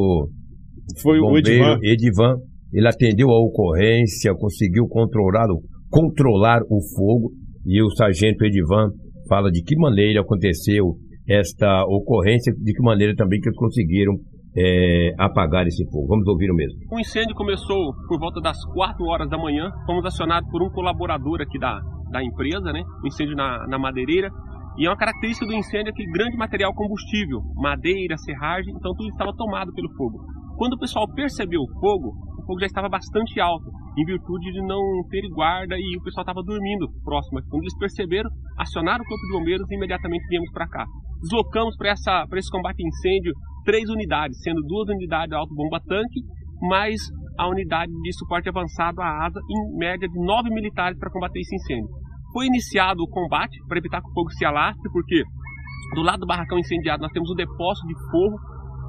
Foi 1.01 1.19
o 1.19 1.27
bombeiro 1.27 1.49
Edivan. 1.49 1.77
Edivan. 1.83 2.33
Ele 2.73 2.87
atendeu 2.87 3.29
a 3.29 3.39
ocorrência, 3.39 4.33
conseguiu 4.33 4.87
controlar 4.87 5.45
o, 5.51 5.61
controlar 5.89 6.61
o 6.63 6.79
fogo. 6.95 7.31
E 7.65 7.81
o 7.81 7.89
sargento 7.91 8.43
Edivan 8.43 8.89
fala 9.29 9.51
de 9.51 9.61
que 9.63 9.75
maneira 9.77 10.21
aconteceu 10.21 10.95
esta 11.29 11.83
ocorrência, 11.85 12.51
de 12.53 12.73
que 12.73 12.81
maneira 12.81 13.13
também 13.15 13.39
que 13.39 13.47
eles 13.47 13.57
conseguiram 13.57 14.13
é, 14.55 15.13
apagar 15.17 15.65
esse 15.65 15.83
fogo. 15.89 16.07
Vamos 16.07 16.27
ouvir 16.27 16.51
o 16.51 16.55
mesmo. 16.55 16.79
O 16.91 16.99
incêndio 16.99 17.35
começou 17.35 17.93
por 18.07 18.19
volta 18.19 18.39
das 18.41 18.57
4 18.73 19.03
horas 19.05 19.29
da 19.29 19.37
manhã. 19.37 19.71
Fomos 19.85 20.05
acionados 20.05 20.49
por 20.49 20.61
um 20.61 20.69
colaborador 20.69 21.41
aqui 21.41 21.57
da, 21.59 21.79
da 22.11 22.23
empresa, 22.23 22.71
né? 22.71 22.83
O 23.03 23.07
incêndio 23.07 23.35
na, 23.35 23.65
na 23.67 23.79
madeireira. 23.79 24.29
E 24.77 24.87
é 24.87 24.89
uma 24.89 24.97
característica 24.97 25.45
do 25.45 25.53
incêndio 25.53 25.89
é 25.89 25.93
que 25.93 26.03
grande 26.09 26.35
material 26.35 26.73
combustível, 26.73 27.41
madeira, 27.55 28.17
serragem, 28.17 28.73
então 28.73 28.91
tudo 28.97 29.07
estava 29.09 29.31
tomado 29.37 29.71
pelo 29.71 29.87
fogo. 29.93 30.17
Quando 30.57 30.73
o 30.73 30.79
pessoal 30.79 31.05
percebeu 31.13 31.61
o 31.61 31.79
fogo, 31.79 32.09
o 32.41 32.45
fogo 32.45 32.59
já 32.59 32.65
estava 32.65 32.89
bastante 32.89 33.39
alto, 33.39 33.69
em 33.95 34.05
virtude 34.05 34.51
de 34.51 34.61
não 34.65 34.81
ter 35.09 35.21
guarda 35.29 35.75
e 35.77 35.97
o 35.97 36.01
pessoal 36.01 36.23
estava 36.23 36.41
dormindo 36.41 36.89
próximo. 37.03 37.39
Quando 37.49 37.61
eles 37.61 37.77
perceberam, 37.77 38.29
acionaram 38.57 39.03
o 39.03 39.07
corpo 39.07 39.25
de 39.27 39.33
bombeiros 39.37 39.69
e 39.69 39.75
imediatamente 39.75 40.27
viemos 40.27 40.49
para 40.51 40.67
cá. 40.67 40.85
Deslocamos 41.21 41.77
para 41.77 41.93
esse 41.93 42.51
combate 42.51 42.81
a 42.81 42.87
incêndio 42.87 43.33
três 43.63 43.89
unidades, 43.89 44.41
sendo 44.41 44.61
duas 44.61 44.89
unidades 44.89 45.29
de 45.29 45.35
alto 45.35 45.53
bomba 45.55 45.79
tanque, 45.87 46.21
mais 46.69 46.99
a 47.37 47.47
unidade 47.47 47.91
de 47.91 48.13
suporte 48.13 48.47
avançado, 48.49 49.01
a 49.01 49.25
ASA, 49.25 49.39
em 49.49 49.77
média 49.77 50.07
de 50.07 50.25
nove 50.25 50.49
militares 50.49 50.97
para 50.99 51.09
combater 51.09 51.39
esse 51.39 51.55
incêndio. 51.55 51.89
Foi 52.31 52.45
iniciado 52.45 53.01
o 53.03 53.07
combate 53.07 53.57
para 53.67 53.77
evitar 53.77 54.01
que 54.01 54.09
o 54.09 54.13
fogo 54.13 54.31
se 54.31 54.45
alastre, 54.45 54.91
porque 54.91 55.23
do 55.95 56.01
lado 56.01 56.21
do 56.21 56.27
barracão 56.27 56.57
incendiado 56.57 57.01
nós 57.01 57.11
temos 57.11 57.29
um 57.29 57.35
depósito 57.35 57.87
de 57.87 57.95
forro. 58.09 58.37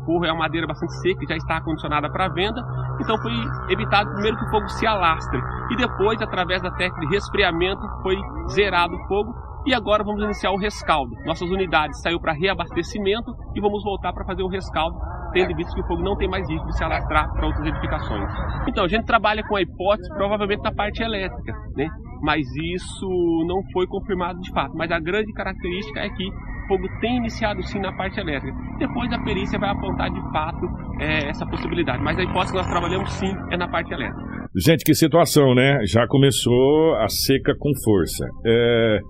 Forro 0.06 0.24
é 0.24 0.32
uma 0.32 0.40
madeira 0.40 0.66
bastante 0.66 0.92
seca 1.00 1.20
que 1.20 1.26
já 1.26 1.37
está 1.37 1.56
acondicionada 1.58 2.10
para 2.10 2.28
venda. 2.28 2.60
Então 3.00 3.16
foi 3.18 3.32
evitado 3.70 4.10
primeiro 4.12 4.37
que 4.37 4.44
o 4.44 4.50
fogo 4.50 4.68
se 4.68 4.87
alastre. 4.87 5.40
E 5.70 5.76
depois, 5.76 6.20
através 6.20 6.62
da 6.62 6.70
técnica 6.70 7.06
de 7.06 7.14
resfriamento, 7.14 7.80
foi 8.02 8.16
zerado 8.52 8.94
o 8.94 9.08
fogo. 9.08 9.34
E 9.66 9.72
agora 9.72 10.05
vamos 10.05 10.22
iniciar 10.22 10.50
o 10.50 10.59
rescaldo. 10.59 11.11
Nossas 11.24 11.50
unidades 11.50 12.00
saiu 12.03 12.20
para 12.20 12.33
reabastecimento 12.35 13.35
e 13.55 13.61
vamos 13.61 13.83
voltar 13.83 14.12
para 14.12 14.24
fazer 14.27 14.42
o 14.42 14.48
rescaldo, 14.48 14.94
tendo 15.33 15.57
visto 15.57 15.74
que 15.74 15.81
o 15.81 15.87
fogo 15.87 16.03
não 16.03 16.16
tem 16.16 16.29
mais 16.29 16.48
risco 16.48 16.66
de 16.66 16.77
se 16.77 16.85
alastrar 16.85 17.33
para 17.33 17.46
outras 17.46 17.66
edificações. 17.66 18.31
Então, 18.68 18.85
a 18.85 18.88
gente 18.88 19.07
trabalha 19.07 19.42
com 19.42 19.57
a 19.57 19.62
hipótese, 19.62 20.09
provavelmente 20.11 20.62
na 20.62 20.72
parte 20.72 21.03
elétrica, 21.03 21.53
né? 21.77 21.88
Mas 22.22 22.46
isso 22.74 23.09
não 23.46 23.62
foi 23.72 23.87
confirmado 23.87 24.38
de 24.40 24.50
fato. 24.53 24.74
Mas 24.77 24.90
a 24.90 25.00
grande 25.00 25.33
característica 25.33 26.00
é 26.00 26.11
que 26.11 26.29
o 26.29 26.68
fogo 26.68 26.88
tem 27.00 27.16
iniciado 27.16 27.62
sim 27.62 27.79
na 27.79 27.92
parte 27.92 28.20
elétrica. 28.20 28.57
Depois 28.79 29.11
a 29.12 29.18
perícia 29.22 29.59
vai 29.59 29.70
apontar 29.70 30.11
de 30.11 30.20
fato 30.31 30.66
é, 31.00 31.29
essa 31.29 31.46
possibilidade. 31.46 32.03
Mas 32.03 32.18
a 32.18 32.22
hipótese 32.22 32.53
que 32.53 32.59
nós 32.59 32.68
trabalhamos 32.68 33.11
sim 33.12 33.35
é 33.50 33.57
na 33.57 33.68
parte 33.68 33.92
elétrica. 33.92 34.48
Gente, 34.57 34.85
que 34.85 34.94
situação, 34.94 35.55
né? 35.55 35.81
Já 35.85 36.07
começou 36.07 36.94
a 36.96 37.09
seca 37.09 37.55
com 37.59 37.72
força. 37.83 38.24
É, 38.46 39.00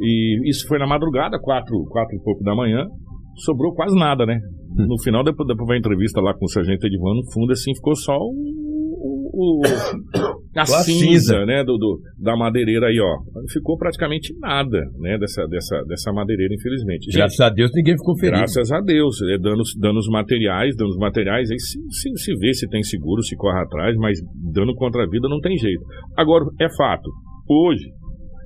e 0.00 0.48
isso 0.48 0.66
foi 0.68 0.78
na 0.78 0.86
madrugada, 0.86 1.38
quatro, 1.40 1.84
quatro 1.90 2.16
e 2.16 2.22
pouco 2.22 2.42
da 2.42 2.54
manhã. 2.54 2.84
Sobrou 3.44 3.74
quase 3.74 3.96
nada, 3.98 4.24
né? 4.24 4.38
No 4.76 5.00
final, 5.02 5.24
depois, 5.24 5.46
depois 5.48 5.68
da 5.68 5.76
entrevista 5.76 6.20
lá 6.20 6.32
com 6.34 6.44
o 6.44 6.48
sargento 6.48 6.86
Edvan, 6.86 7.14
no 7.14 7.32
fundo, 7.32 7.52
assim, 7.52 7.74
ficou 7.74 7.94
só 7.96 8.16
o, 8.16 8.30
o- 9.34 9.60
o- 9.60 9.62
a 10.56 10.64
cinza, 10.66 10.84
cinza. 11.34 11.44
né, 11.46 11.64
do, 11.64 11.76
do- 11.76 11.98
da 12.20 12.36
madeireira 12.36 12.86
aí, 12.86 12.98
ó. 13.00 13.12
Ficou 13.52 13.76
praticamente 13.76 14.32
nada, 14.38 14.78
né, 15.00 15.18
dessa, 15.18 15.46
dessa, 15.48 15.82
dessa 15.88 16.12
madeireira, 16.12 16.54
infelizmente. 16.54 17.06
Gente, 17.06 17.16
Graças 17.16 17.40
a 17.40 17.48
Deus 17.50 17.70
ninguém 17.74 17.96
ficou 17.96 18.16
ferido. 18.18 18.38
Graças 18.38 18.70
a 18.70 18.80
Deus, 18.80 19.20
é, 19.22 19.38
danos, 19.38 19.70
danos 19.80 20.06
materiais, 20.08 20.76
danos 20.76 20.96
materiais, 20.96 21.50
aí 21.50 21.58
se, 21.58 21.78
se, 21.90 22.16
se 22.16 22.36
vê 22.38 22.52
se 22.54 22.68
tem 22.68 22.82
seguro, 22.84 23.20
se 23.22 23.34
corre 23.36 23.60
atrás, 23.60 23.96
mas 23.96 24.18
dano 24.52 24.74
contra 24.76 25.02
a 25.04 25.08
vida 25.08 25.28
não 25.28 25.40
tem 25.40 25.56
jeito. 25.56 25.82
Agora, 26.16 26.44
é 26.60 26.68
fato, 26.76 27.10
hoje, 27.48 27.90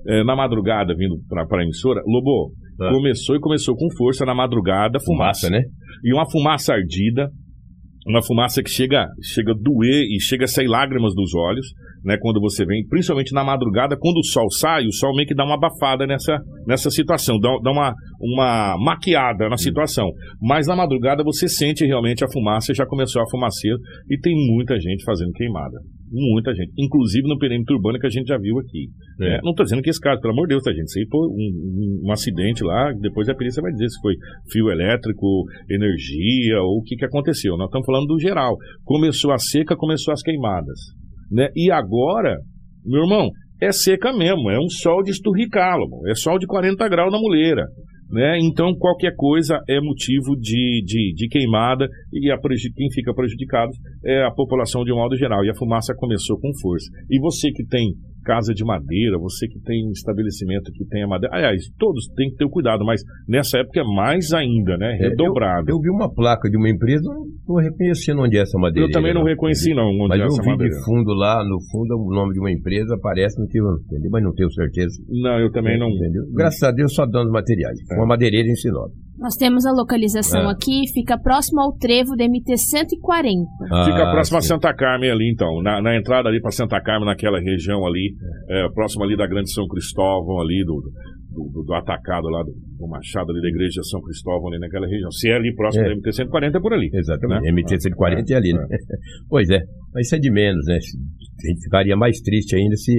é, 0.08 0.24
na 0.24 0.34
madrugada, 0.34 0.94
vindo 0.96 1.16
para 1.28 1.60
a 1.60 1.62
emissora, 1.62 2.00
Lobo, 2.06 2.52
Ah. 2.80 2.90
começou 2.92 3.36
e 3.36 3.40
começou 3.40 3.74
com 3.76 3.88
força 3.96 4.24
na 4.24 4.34
madrugada, 4.34 4.98
fumaça, 5.04 5.46
Fumaça, 5.46 5.50
né? 5.50 5.62
E 6.04 6.14
uma 6.14 6.24
fumaça 6.30 6.72
ardida, 6.74 7.28
uma 8.06 8.22
fumaça 8.22 8.62
que 8.62 8.70
chega, 8.70 9.06
chega 9.22 9.52
a 9.52 9.54
doer 9.54 10.04
e 10.04 10.20
chega 10.20 10.44
a 10.44 10.48
sair 10.48 10.66
lágrimas 10.68 11.12
dos 11.14 11.34
olhos, 11.34 11.66
né, 12.04 12.16
quando 12.20 12.40
você 12.40 12.64
vem, 12.64 12.86
principalmente 12.86 13.34
na 13.34 13.44
madrugada, 13.44 13.96
quando 13.98 14.18
o 14.18 14.24
sol 14.24 14.50
sai, 14.50 14.86
o 14.86 14.92
sol 14.92 15.14
meio 15.14 15.26
que 15.26 15.34
dá 15.34 15.44
uma 15.44 15.56
abafada 15.56 16.06
nessa, 16.06 16.38
nessa 16.66 16.88
situação, 16.90 17.38
dá, 17.38 17.50
dá 17.62 17.70
uma, 17.70 17.92
uma 18.20 18.76
maquiada 18.78 19.48
na 19.48 19.56
situação. 19.56 20.08
Mas 20.40 20.66
na 20.66 20.76
madrugada 20.76 21.22
você 21.24 21.48
sente 21.48 21.84
realmente 21.84 22.24
a 22.24 22.30
fumaça, 22.32 22.72
já 22.72 22.86
começou 22.86 23.20
a 23.20 23.28
fumaceira 23.28 23.76
e 24.08 24.18
tem 24.18 24.32
muita 24.54 24.78
gente 24.78 25.04
fazendo 25.04 25.32
queimada. 25.32 25.78
Muita 26.10 26.54
gente. 26.54 26.72
Inclusive 26.78 27.28
no 27.28 27.38
perímetro 27.38 27.76
urbano 27.76 27.98
que 27.98 28.06
a 28.06 28.10
gente 28.10 28.26
já 28.28 28.38
viu 28.38 28.58
aqui. 28.58 28.86
É. 29.20 29.28
né? 29.30 29.40
Não 29.42 29.50
estou 29.50 29.64
dizendo 29.64 29.82
que 29.82 29.90
esse 29.90 30.00
caso, 30.00 30.20
pelo 30.20 30.32
amor 30.32 30.46
de 30.46 30.54
Deus, 30.54 30.62
tá, 30.62 30.72
gente? 30.72 30.98
Aí 30.98 31.06
foi 31.10 31.20
um, 31.20 31.32
um- 31.32 32.08
um 32.08 32.12
acidente 32.12 32.64
lá, 32.64 32.92
depois 33.00 33.28
a 33.28 33.34
perícia 33.34 33.62
vai 33.62 33.72
dizer 33.72 33.88
se 33.88 34.00
foi 34.00 34.14
fio 34.50 34.70
elétrico, 34.70 35.44
energia 35.70 36.60
ou 36.62 36.78
o 36.78 36.82
que, 36.82 36.96
que 36.96 37.04
aconteceu. 37.04 37.56
Nós 37.56 37.66
estamos 37.66 37.86
falando 37.86 38.06
do 38.06 38.18
geral. 38.20 38.56
Começou 38.84 39.32
a 39.32 39.38
seca, 39.38 39.76
começou 39.76 40.12
as 40.12 40.22
queimadas. 40.22 40.78
Né? 41.30 41.48
E 41.54 41.70
agora, 41.70 42.36
meu 42.84 43.02
irmão, 43.02 43.30
é 43.60 43.70
seca 43.72 44.12
mesmo, 44.12 44.50
é 44.50 44.58
um 44.58 44.68
sol 44.68 45.02
de 45.02 45.10
esturricalo, 45.10 45.84
é 46.08 46.14
sol 46.14 46.38
de 46.38 46.46
40 46.46 46.88
graus 46.88 47.12
na 47.12 47.18
muleira. 47.18 47.64
Né? 48.10 48.38
Então, 48.40 48.74
qualquer 48.74 49.14
coisa 49.14 49.60
é 49.68 49.80
motivo 49.80 50.34
de, 50.34 50.82
de, 50.84 51.12
de 51.14 51.28
queimada 51.28 51.86
e 52.12 52.30
a 52.30 52.38
quem 52.38 52.90
fica 52.92 53.12
prejudicado 53.14 53.70
é 54.04 54.24
a 54.24 54.30
população 54.30 54.82
de 54.82 54.92
um 54.92 54.96
modo 54.96 55.16
geral. 55.16 55.44
E 55.44 55.50
a 55.50 55.54
fumaça 55.54 55.94
começou 55.94 56.38
com 56.40 56.50
força. 56.60 56.90
E 57.10 57.20
você 57.20 57.50
que 57.50 57.64
tem 57.66 57.92
casa 58.24 58.52
de 58.52 58.64
madeira, 58.64 59.18
você 59.18 59.46
que 59.48 59.60
tem 59.60 59.90
estabelecimento 59.90 60.70
que 60.72 60.84
tem 60.86 61.02
a 61.02 61.08
madeira, 61.08 61.34
aliás, 61.34 61.62
todos 61.78 62.06
têm 62.16 62.30
que 62.30 62.36
ter 62.36 62.44
o 62.44 62.50
cuidado, 62.50 62.84
mas 62.84 63.02
nessa 63.28 63.58
época 63.58 63.80
é 63.80 63.84
mais 63.84 64.32
ainda, 64.32 64.76
né? 64.76 64.96
É, 65.00 65.08
Redobrado. 65.08 65.70
Eu 65.70 65.80
vi 65.80 65.90
uma 65.90 66.12
placa 66.12 66.48
de 66.50 66.56
uma 66.56 66.68
empresa, 66.68 67.02
não 67.04 67.26
estou 67.26 67.56
reconhecendo 67.58 68.22
onde 68.22 68.36
é 68.36 68.42
essa 68.42 68.58
madeira. 68.58 68.88
Eu 68.88 68.92
também 68.92 69.14
não 69.14 69.24
reconheci, 69.24 69.74
não, 69.74 69.88
onde 69.88 70.08
Mas 70.08 70.20
é 70.20 70.22
eu 70.22 70.26
essa 70.26 70.42
vi 70.42 70.48
madeira. 70.50 70.74
de 70.74 70.84
fundo 70.84 71.12
lá, 71.14 71.44
no 71.44 71.58
fundo, 71.70 71.96
o 71.96 72.14
nome 72.14 72.32
de 72.34 72.40
uma 72.40 72.50
empresa 72.50 72.94
aparece, 72.94 73.38
não 73.38 73.46
tenho, 73.46 73.64
entendeu? 73.86 74.10
mas 74.10 74.22
não 74.22 74.32
tenho 74.32 74.50
certeza. 74.52 75.02
Não, 75.08 75.38
eu 75.40 75.50
também 75.50 75.78
não. 75.78 75.88
Entendeu? 75.88 76.22
Graças 76.34 76.62
a 76.62 76.70
Deus, 76.70 76.94
só 76.94 77.06
danos 77.06 77.30
materiais. 77.32 77.78
É. 77.90 77.96
Uma 77.96 78.06
madeireira 78.06 78.48
em 78.48 78.54
Sinop. 78.54 78.92
Nós 79.18 79.34
temos 79.36 79.66
a 79.66 79.72
localização 79.72 80.42
É. 80.48 80.52
aqui, 80.52 80.82
fica 80.94 81.18
próximo 81.18 81.60
ao 81.60 81.72
trevo 81.76 82.14
da 82.16 82.24
MT 82.24 82.56
140. 82.56 83.50
Fica 83.84 84.04
Ah, 84.04 84.10
próximo 84.12 84.38
a 84.38 84.40
sim. 84.40 84.48
Santa 84.48 84.72
Carmen 84.74 85.10
ali, 85.10 85.30
então. 85.32 85.60
Na, 85.62 85.82
na 85.82 85.96
entrada 85.96 86.28
ali 86.28 86.40
para 86.40 86.50
Santa 86.52 86.80
Carmen, 86.80 87.06
naquela 87.06 87.40
região 87.40 87.84
ali, 87.84 88.14
é, 88.48 88.68
próximo 88.74 89.04
ali 89.04 89.16
da 89.16 89.26
Grande 89.26 89.52
São 89.52 89.66
Cristóvão, 89.66 90.40
ali 90.40 90.62
do, 90.64 90.80
do, 91.32 91.50
do- 91.52 91.64
do 91.64 91.74
atacado 91.74 92.28
lá, 92.28 92.42
do, 92.44 92.52
do 92.78 92.86
Machado 92.88 93.30
ali 93.32 93.40
da 93.42 93.48
Igreja 93.48 93.80
de 93.80 93.88
São 93.90 94.00
Cristóvão, 94.00 94.48
ali 94.48 94.58
naquela 94.60 94.86
região. 94.86 95.10
Se 95.10 95.28
é 95.30 95.34
ali 95.36 95.52
próximo 95.54 95.84
É. 95.84 95.88
da 95.88 95.94
MT-140, 95.96 96.54
é 96.56 96.60
por 96.60 96.72
ali. 96.72 96.88
Exatamente. 96.94 97.42
Né? 97.42 97.50
MT-140 97.50 98.30
é 98.30 98.34
ali, 98.36 98.52
né? 98.52 98.64
Pois 99.28 99.50
é. 99.50 99.58
Mas 99.92 100.06
isso 100.06 100.14
é 100.16 100.18
de 100.18 100.30
menos, 100.30 100.64
né? 100.66 100.74
A 100.76 101.48
gente 101.50 101.62
ficaria 101.64 101.96
mais 101.96 102.20
triste 102.20 102.54
ainda 102.56 102.76
se 102.76 102.92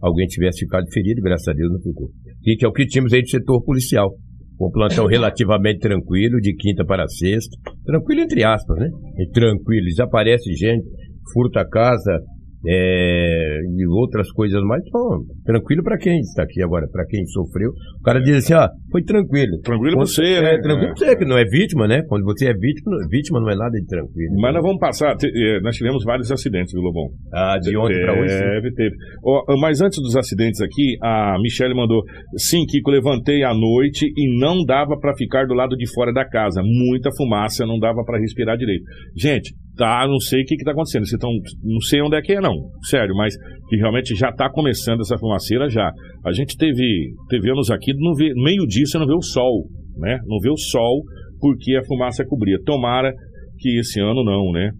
alguém 0.00 0.26
tivesse 0.26 0.60
ficado 0.60 0.84
ferido, 0.92 1.20
graças 1.22 1.48
a 1.48 1.52
Deus 1.52 1.70
não 1.72 1.80
ficou. 1.80 2.08
E 2.44 2.56
que 2.56 2.64
é 2.64 2.68
o 2.68 2.72
que 2.72 2.86
tínhamos 2.86 3.12
aí 3.12 3.20
do 3.22 3.28
setor 3.28 3.62
policial. 3.64 4.10
Um 4.58 4.70
plantão 4.70 5.06
relativamente 5.06 5.80
tranquilo, 5.80 6.40
de 6.40 6.54
quinta 6.54 6.84
para 6.84 7.06
sexta. 7.08 7.56
Tranquilo 7.84 8.22
entre 8.22 8.42
aspas, 8.42 8.78
né? 8.78 8.88
E 9.18 9.30
tranquilo. 9.30 9.84
Desaparece 9.86 10.52
gente, 10.54 10.86
furta 11.32 11.66
casa, 11.68 12.20
é, 12.66 13.58
e 13.78 13.86
outras 13.88 14.30
coisas 14.32 14.60
mais. 14.62 14.82
Então, 14.86 15.20
tranquilo 15.44 15.82
para 15.82 15.96
quem 15.98 16.18
está 16.20 16.42
aqui 16.42 16.62
agora, 16.62 16.86
para 16.90 17.06
quem 17.06 17.24
sofreu. 17.26 17.70
O 18.00 18.02
cara 18.02 18.20
diz 18.20 18.36
assim, 18.36 18.54
ó, 18.54 18.68
foi 18.90 19.02
tranquilo. 19.02 19.58
Tranquilo 19.62 19.96
Quando- 19.96 20.06
você, 20.08 20.22
é, 20.24 20.42
né? 20.42 20.58
Tranquilo 20.60 20.94
pra 20.94 21.06
você, 21.06 21.16
que 21.16 21.24
não 21.24 21.38
é 21.38 21.44
vítima, 21.44 21.86
né? 21.86 22.02
Quando 22.08 22.24
você 22.24 22.48
é 22.48 22.52
vítima, 22.54 22.96
vítima 23.10 23.40
não 23.40 23.50
é 23.50 23.56
nada 23.56 23.70
de 23.78 23.86
tranquilo. 23.86 24.34
Mas 24.40 24.54
nós 24.54 24.62
vamos 24.62 24.78
passar. 24.78 25.16
eh, 25.22 25.60
Nós 25.62 25.76
tivemos 25.76 26.04
vários 26.04 26.30
acidentes, 26.30 26.72
viu, 26.72 26.82
Lobão? 26.82 27.08
Ah, 27.32 27.58
de 27.60 27.76
ontem 27.76 28.00
para 28.00 28.20
hoje. 28.20 28.36
Teve, 28.38 28.72
teve. 28.74 28.96
Ó, 29.24 29.42
mas 29.60 29.80
antes 29.80 30.00
dos 30.02 30.16
acidentes 30.16 30.60
aqui, 30.60 30.96
a 31.02 31.36
Michelle 31.40 31.74
mandou: 31.74 32.02
Sim, 32.36 32.64
Kiko, 32.66 32.90
levantei 32.90 33.42
à 33.42 33.52
noite 33.54 34.06
e 34.16 34.38
não 34.40 34.64
dava 34.64 34.98
pra 34.98 35.14
ficar 35.16 35.46
do 35.46 35.54
lado 35.54 35.76
de 35.76 35.90
fora 35.92 36.12
da 36.12 36.24
casa. 36.28 36.62
Muita 36.62 37.10
fumaça, 37.16 37.64
não 37.66 37.78
dava 37.78 38.02
pra 38.04 38.18
respirar 38.18 38.56
direito. 38.56 38.84
Gente, 39.16 39.54
tá, 39.76 40.06
não 40.08 40.18
sei 40.18 40.42
o 40.42 40.44
que, 40.44 40.56
que 40.56 40.64
tá 40.64 40.72
acontecendo. 40.72 41.06
Vocês 41.06 41.20
tão, 41.20 41.30
não 41.62 41.80
sei 41.80 42.00
onde 42.02 42.16
é 42.16 42.22
que 42.22 42.32
é, 42.32 42.40
não. 42.40 42.54
Sério, 42.88 43.14
mas 43.14 43.34
que 43.68 43.76
realmente 43.76 44.14
já 44.14 44.32
tá 44.32 44.50
começando 44.50 45.00
essa 45.00 45.18
fumaceira 45.18 45.68
já. 45.68 45.90
A 46.24 46.32
gente 46.32 46.56
teve, 46.56 47.12
teve 47.28 47.50
anos 47.50 47.70
aqui, 47.70 47.92
não 47.94 48.14
vê, 48.14 48.32
meio-dia 48.34 48.86
você 48.86 48.98
não 48.98 49.06
vê 49.06 49.14
o 49.14 49.22
sol, 49.22 49.68
né? 49.98 50.18
Não 50.26 50.38
vê 50.40 50.50
o 50.50 50.56
sol 50.56 51.02
porque 51.40 51.76
a 51.76 51.84
fumaça 51.84 52.24
cobria. 52.26 52.58
Tomara 52.64 53.12
que 53.58 53.78
esse 53.78 54.00
ano 54.00 54.24
não, 54.24 54.52
né? 54.52 54.70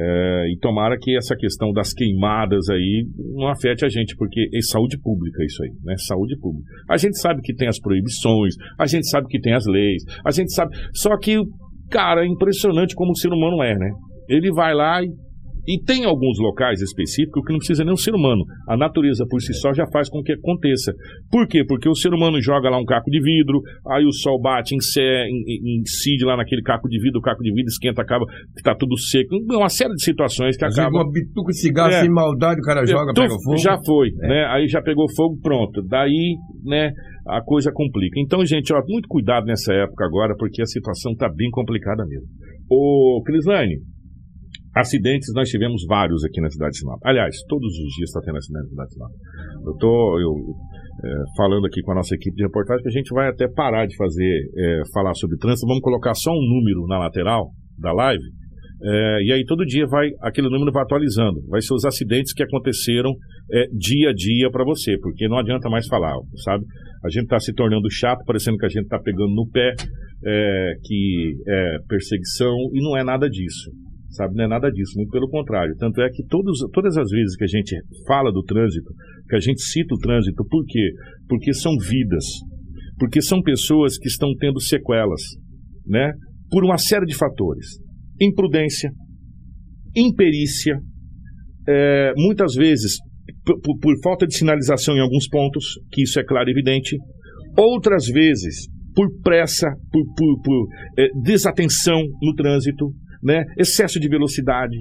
É, 0.00 0.52
e 0.52 0.58
tomara 0.60 0.96
que 0.96 1.16
essa 1.16 1.34
questão 1.34 1.72
das 1.72 1.92
queimadas 1.92 2.68
aí 2.70 3.04
não 3.34 3.48
afete 3.48 3.84
a 3.84 3.88
gente, 3.88 4.14
porque 4.16 4.48
é 4.54 4.60
saúde 4.60 4.96
pública 5.02 5.44
isso 5.44 5.60
aí, 5.62 5.70
né? 5.82 5.94
Saúde 6.06 6.38
pública. 6.38 6.70
A 6.88 6.96
gente 6.96 7.18
sabe 7.18 7.40
que 7.42 7.52
tem 7.52 7.66
as 7.66 7.80
proibições, 7.80 8.54
a 8.78 8.86
gente 8.86 9.08
sabe 9.08 9.26
que 9.28 9.40
tem 9.40 9.54
as 9.54 9.66
leis, 9.66 10.04
a 10.24 10.30
gente 10.30 10.52
sabe. 10.52 10.70
Só 10.94 11.18
que, 11.18 11.36
cara, 11.90 12.24
é 12.24 12.28
impressionante 12.28 12.94
como 12.94 13.10
o 13.10 13.16
ser 13.16 13.32
humano 13.32 13.60
é, 13.60 13.76
né? 13.76 13.90
Ele 14.28 14.52
vai 14.52 14.74
lá 14.74 15.02
e. 15.02 15.08
E 15.70 15.78
tem 15.84 16.06
alguns 16.06 16.38
locais 16.40 16.80
específicos 16.80 17.44
que 17.44 17.52
não 17.52 17.58
precisa 17.58 17.84
nem 17.84 17.92
o 17.92 17.96
ser 17.98 18.14
humano. 18.14 18.42
A 18.66 18.74
natureza 18.74 19.26
por 19.28 19.38
si 19.42 19.52
só 19.52 19.70
já 19.74 19.84
faz 19.92 20.08
com 20.08 20.22
que 20.22 20.32
aconteça. 20.32 20.94
Por 21.30 21.46
quê? 21.46 21.62
Porque 21.62 21.86
o 21.86 21.94
ser 21.94 22.14
humano 22.14 22.40
joga 22.40 22.70
lá 22.70 22.78
um 22.80 22.86
caco 22.86 23.10
de 23.10 23.20
vidro, 23.20 23.60
aí 23.86 24.02
o 24.06 24.10
sol 24.10 24.40
bate, 24.40 24.74
incide 24.74 26.24
lá 26.24 26.36
naquele 26.38 26.62
caco 26.62 26.88
de 26.88 26.98
vidro, 26.98 27.18
o 27.18 27.22
caco 27.22 27.42
de 27.42 27.50
vidro 27.52 27.68
esquenta, 27.68 28.00
acaba 28.02 28.24
que 28.56 28.62
tá 28.62 28.74
tudo 28.74 28.96
seco. 28.98 29.36
Uma 29.50 29.68
série 29.68 29.92
de 29.94 30.02
situações 30.02 30.56
que 30.56 30.64
vezes 30.64 30.78
acabam. 30.78 31.02
uma 31.02 31.12
bituca 31.12 31.50
de 31.52 31.58
cigarro 31.60 31.90
É. 31.92 32.00
sem 32.00 32.10
maldade, 32.10 32.60
o 32.60 32.64
cara 32.64 32.86
joga, 32.86 33.12
Tu- 33.12 33.20
pega 33.20 33.34
fogo. 33.44 33.56
Já 33.58 33.76
foi, 33.84 34.10
né? 34.20 34.46
Aí 34.50 34.66
já 34.68 34.80
pegou 34.80 35.06
fogo, 35.14 35.38
pronto. 35.42 35.82
Daí, 35.86 36.36
né, 36.64 36.92
a 37.28 37.42
coisa 37.42 37.70
complica. 37.72 38.18
Então, 38.18 38.44
gente, 38.44 38.72
ó, 38.72 38.80
muito 38.88 39.06
cuidado 39.06 39.44
nessa 39.44 39.74
época 39.74 40.04
agora, 40.06 40.34
porque 40.38 40.62
a 40.62 40.66
situação 40.66 41.14
tá 41.14 41.28
bem 41.28 41.50
complicada 41.50 42.06
mesmo. 42.06 42.26
Ô, 42.70 43.22
Crislane, 43.24 43.74
acidentes 44.78 45.32
nós 45.34 45.48
tivemos 45.48 45.84
vários 45.86 46.24
aqui 46.24 46.40
na 46.40 46.50
cidade 46.50 46.72
de 46.72 46.78
Sinop. 46.78 47.00
Aliás, 47.04 47.36
todos 47.48 47.68
os 47.68 47.94
dias 47.96 48.08
está 48.08 48.20
tendo 48.20 48.38
acidente 48.38 48.64
na 48.64 48.70
cidade 48.70 48.88
de 48.88 48.94
Sinop. 48.94 49.12
Eu 49.66 50.20
eu, 50.20 50.32
é, 51.04 51.22
falando 51.36 51.66
aqui 51.66 51.82
com 51.82 51.92
a 51.92 51.96
nossa 51.96 52.14
equipe 52.14 52.34
de 52.36 52.44
reportagem 52.44 52.82
que 52.82 52.88
a 52.88 52.92
gente 52.92 53.12
vai 53.12 53.28
até 53.28 53.48
parar 53.48 53.86
de 53.86 53.96
fazer, 53.96 54.50
é, 54.56 54.82
falar 54.92 55.14
sobre 55.14 55.36
trânsito. 55.38 55.66
Vamos 55.66 55.82
colocar 55.82 56.14
só 56.14 56.30
um 56.30 56.42
número 56.42 56.86
na 56.86 56.98
lateral 56.98 57.50
da 57.78 57.92
live. 57.92 58.24
É, 58.80 59.22
e 59.24 59.32
aí 59.32 59.44
todo 59.44 59.64
dia 59.64 59.86
vai 59.88 60.08
aquele 60.22 60.48
número 60.48 60.70
vai 60.70 60.82
atualizando. 60.82 61.40
Vai 61.48 61.60
ser 61.60 61.74
os 61.74 61.84
acidentes 61.84 62.32
que 62.32 62.42
aconteceram 62.42 63.12
é, 63.52 63.66
dia 63.72 64.10
a 64.10 64.12
dia 64.14 64.50
para 64.50 64.64
você, 64.64 64.96
porque 65.00 65.26
não 65.26 65.38
adianta 65.38 65.68
mais 65.68 65.86
falar, 65.88 66.14
sabe? 66.44 66.64
A 67.04 67.10
gente 67.10 67.24
está 67.24 67.40
se 67.40 67.52
tornando 67.54 67.90
chato, 67.90 68.24
parecendo 68.24 68.56
que 68.56 68.66
a 68.66 68.68
gente 68.68 68.84
está 68.84 68.98
pegando 68.98 69.34
no 69.34 69.48
pé, 69.48 69.74
é, 70.24 70.72
que 70.84 71.34
é 71.46 71.78
perseguição, 71.88 72.54
e 72.72 72.82
não 72.82 72.96
é 72.96 73.02
nada 73.02 73.28
disso. 73.28 73.70
Sabe, 74.10 74.34
não 74.34 74.44
é 74.44 74.48
nada 74.48 74.70
disso, 74.70 74.92
muito 74.96 75.10
pelo 75.10 75.28
contrário. 75.28 75.74
Tanto 75.78 76.00
é 76.00 76.08
que 76.10 76.24
todos, 76.26 76.58
todas 76.72 76.96
as 76.96 77.10
vezes 77.10 77.36
que 77.36 77.44
a 77.44 77.48
gente 77.48 77.76
fala 78.06 78.32
do 78.32 78.42
trânsito, 78.42 78.88
que 79.28 79.36
a 79.36 79.40
gente 79.40 79.60
cita 79.62 79.94
o 79.94 79.98
trânsito, 79.98 80.44
por 80.48 80.64
quê? 80.66 80.90
Porque 81.28 81.52
são 81.52 81.72
vidas, 81.76 82.24
porque 82.98 83.20
são 83.20 83.42
pessoas 83.42 83.98
que 83.98 84.08
estão 84.08 84.30
tendo 84.40 84.60
sequelas, 84.60 85.20
né? 85.86 86.12
Por 86.50 86.64
uma 86.64 86.78
série 86.78 87.04
de 87.04 87.14
fatores. 87.14 87.66
Imprudência, 88.20 88.90
imperícia, 89.94 90.80
é, 91.68 92.12
muitas 92.16 92.54
vezes 92.54 92.96
por, 93.44 93.78
por- 93.78 93.94
falta 94.02 94.26
de 94.26 94.34
sinalização 94.36 94.96
em 94.96 95.00
alguns 95.00 95.28
pontos, 95.28 95.64
que 95.92 96.02
isso 96.02 96.18
é 96.18 96.24
claro 96.24 96.48
e 96.48 96.52
evidente, 96.52 96.96
outras 97.56 98.06
vezes 98.06 98.66
por 98.94 99.06
pressa, 99.22 99.68
por, 99.92 100.02
por- 100.16 100.40
por, 100.42 100.66
é, 100.98 101.08
desatenção 101.22 102.00
no 102.22 102.34
trânsito, 102.34 102.90
né? 103.22 103.44
excesso 103.56 103.98
de 103.98 104.08
velocidade, 104.08 104.76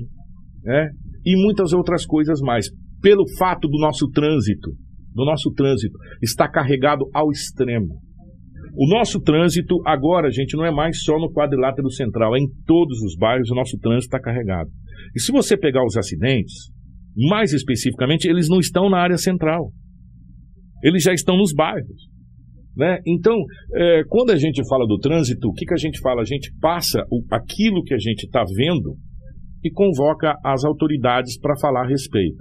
né? 0.63 0.89
e 1.25 1.35
muitas 1.35 1.73
outras 1.73 2.05
coisas 2.05 2.39
mais. 2.41 2.67
Pelo 3.01 3.23
fato 3.37 3.67
do 3.67 3.77
nosso 3.79 4.09
trânsito, 4.09 4.71
do 5.13 5.25
nosso 5.25 5.51
trânsito, 5.53 5.97
estar 6.21 6.47
carregado 6.49 7.05
ao 7.13 7.31
extremo. 7.31 7.99
O 8.75 8.87
nosso 8.87 9.19
trânsito 9.19 9.75
agora, 9.85 10.29
gente, 10.29 10.55
não 10.55 10.65
é 10.65 10.71
mais 10.71 11.01
só 11.01 11.17
no 11.17 11.31
quadrilátero 11.31 11.89
central, 11.89 12.35
é 12.35 12.39
em 12.39 12.47
todos 12.65 13.01
os 13.01 13.15
bairros 13.17 13.49
o 13.49 13.55
nosso 13.55 13.77
trânsito 13.79 14.15
está 14.15 14.19
carregado. 14.19 14.69
E 15.15 15.19
se 15.19 15.31
você 15.31 15.57
pegar 15.57 15.83
os 15.83 15.97
acidentes, 15.97 16.53
mais 17.29 17.53
especificamente, 17.53 18.27
eles 18.27 18.47
não 18.47 18.59
estão 18.59 18.89
na 18.89 18.99
área 18.99 19.17
central. 19.17 19.71
Eles 20.83 21.01
já 21.01 21.13
estão 21.13 21.35
nos 21.35 21.53
bairros. 21.53 22.16
Né? 22.77 22.99
Então, 23.07 23.35
é, 23.75 24.03
quando 24.07 24.29
a 24.29 24.35
gente 24.37 24.61
fala 24.69 24.85
do 24.85 24.99
trânsito, 24.99 25.47
o 25.47 25.53
que, 25.53 25.65
que 25.65 25.73
a 25.73 25.77
gente 25.77 25.99
fala? 25.99 26.21
A 26.21 26.25
gente 26.25 26.51
passa 26.61 27.01
o- 27.11 27.23
aquilo 27.31 27.81
que 27.83 27.93
a 27.93 27.97
gente 27.97 28.25
está 28.25 28.43
vendo 28.55 28.95
e 29.63 29.71
convoca 29.71 30.35
as 30.45 30.63
autoridades 30.63 31.39
para 31.39 31.57
falar 31.59 31.85
a 31.85 31.87
respeito. 31.87 32.37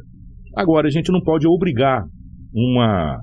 Agora, 0.55 0.89
a 0.89 0.91
gente 0.91 1.11
não 1.11 1.23
pode 1.23 1.49
obrigar 1.49 2.05
uma, 2.55 3.17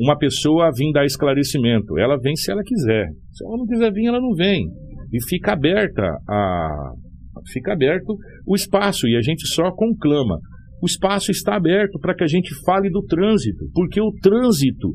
uma 0.00 0.16
pessoa 0.16 0.68
a 0.68 0.70
vir 0.74 0.90
dar 0.92 1.04
esclarecimento. 1.04 1.98
Ela 1.98 2.16
vem 2.18 2.34
se 2.34 2.50
ela 2.50 2.62
quiser. 2.64 3.08
Se 3.32 3.44
ela 3.46 3.58
não 3.58 3.66
quiser 3.66 3.92
vir, 3.92 4.06
ela 4.06 4.20
não 4.20 4.32
vem. 4.34 4.64
E 5.12 5.22
fica 5.28 5.52
aberta 5.52 6.02
a. 6.28 6.92
Fica 7.52 7.74
aberto 7.74 8.16
o 8.46 8.54
espaço 8.54 9.06
e 9.06 9.16
a 9.16 9.20
gente 9.20 9.46
só 9.46 9.70
conclama. 9.72 10.38
O 10.82 10.86
espaço 10.86 11.30
está 11.30 11.56
aberto 11.56 11.98
para 12.00 12.14
que 12.14 12.24
a 12.24 12.26
gente 12.26 12.54
fale 12.64 12.88
do 12.88 13.02
trânsito, 13.02 13.66
porque 13.74 14.00
o 14.00 14.10
trânsito 14.22 14.94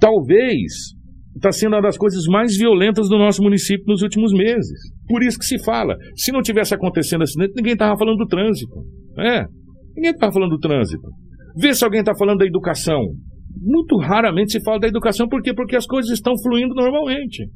talvez 0.00 0.94
está 1.36 1.52
sendo 1.52 1.74
uma 1.74 1.82
das 1.82 1.98
coisas 1.98 2.24
mais 2.26 2.56
violentas 2.56 3.08
do 3.08 3.18
nosso 3.18 3.42
município 3.42 3.84
nos 3.86 4.02
últimos 4.02 4.32
meses. 4.32 4.78
Por 5.06 5.22
isso 5.22 5.38
que 5.38 5.44
se 5.44 5.62
fala. 5.62 5.96
Se 6.14 6.32
não 6.32 6.40
tivesse 6.40 6.74
acontecendo 6.74 7.22
acidente, 7.22 7.52
ninguém 7.54 7.74
estava 7.74 7.96
falando 7.96 8.16
do 8.16 8.26
trânsito. 8.26 8.74
É, 9.18 9.44
ninguém 9.94 10.12
estava 10.12 10.32
falando 10.32 10.50
do 10.50 10.58
trânsito. 10.58 11.06
Vê 11.58 11.74
se 11.74 11.84
alguém 11.84 12.00
está 12.00 12.14
falando 12.16 12.38
da 12.38 12.46
educação. 12.46 13.00
Muito 13.58 13.96
raramente 13.98 14.52
se 14.52 14.62
fala 14.62 14.80
da 14.80 14.88
educação, 14.88 15.28
por 15.28 15.42
quê? 15.42 15.54
Porque 15.54 15.76
as 15.76 15.86
coisas 15.86 16.10
estão 16.10 16.34
fluindo 16.42 16.74
normalmente. 16.74 17.48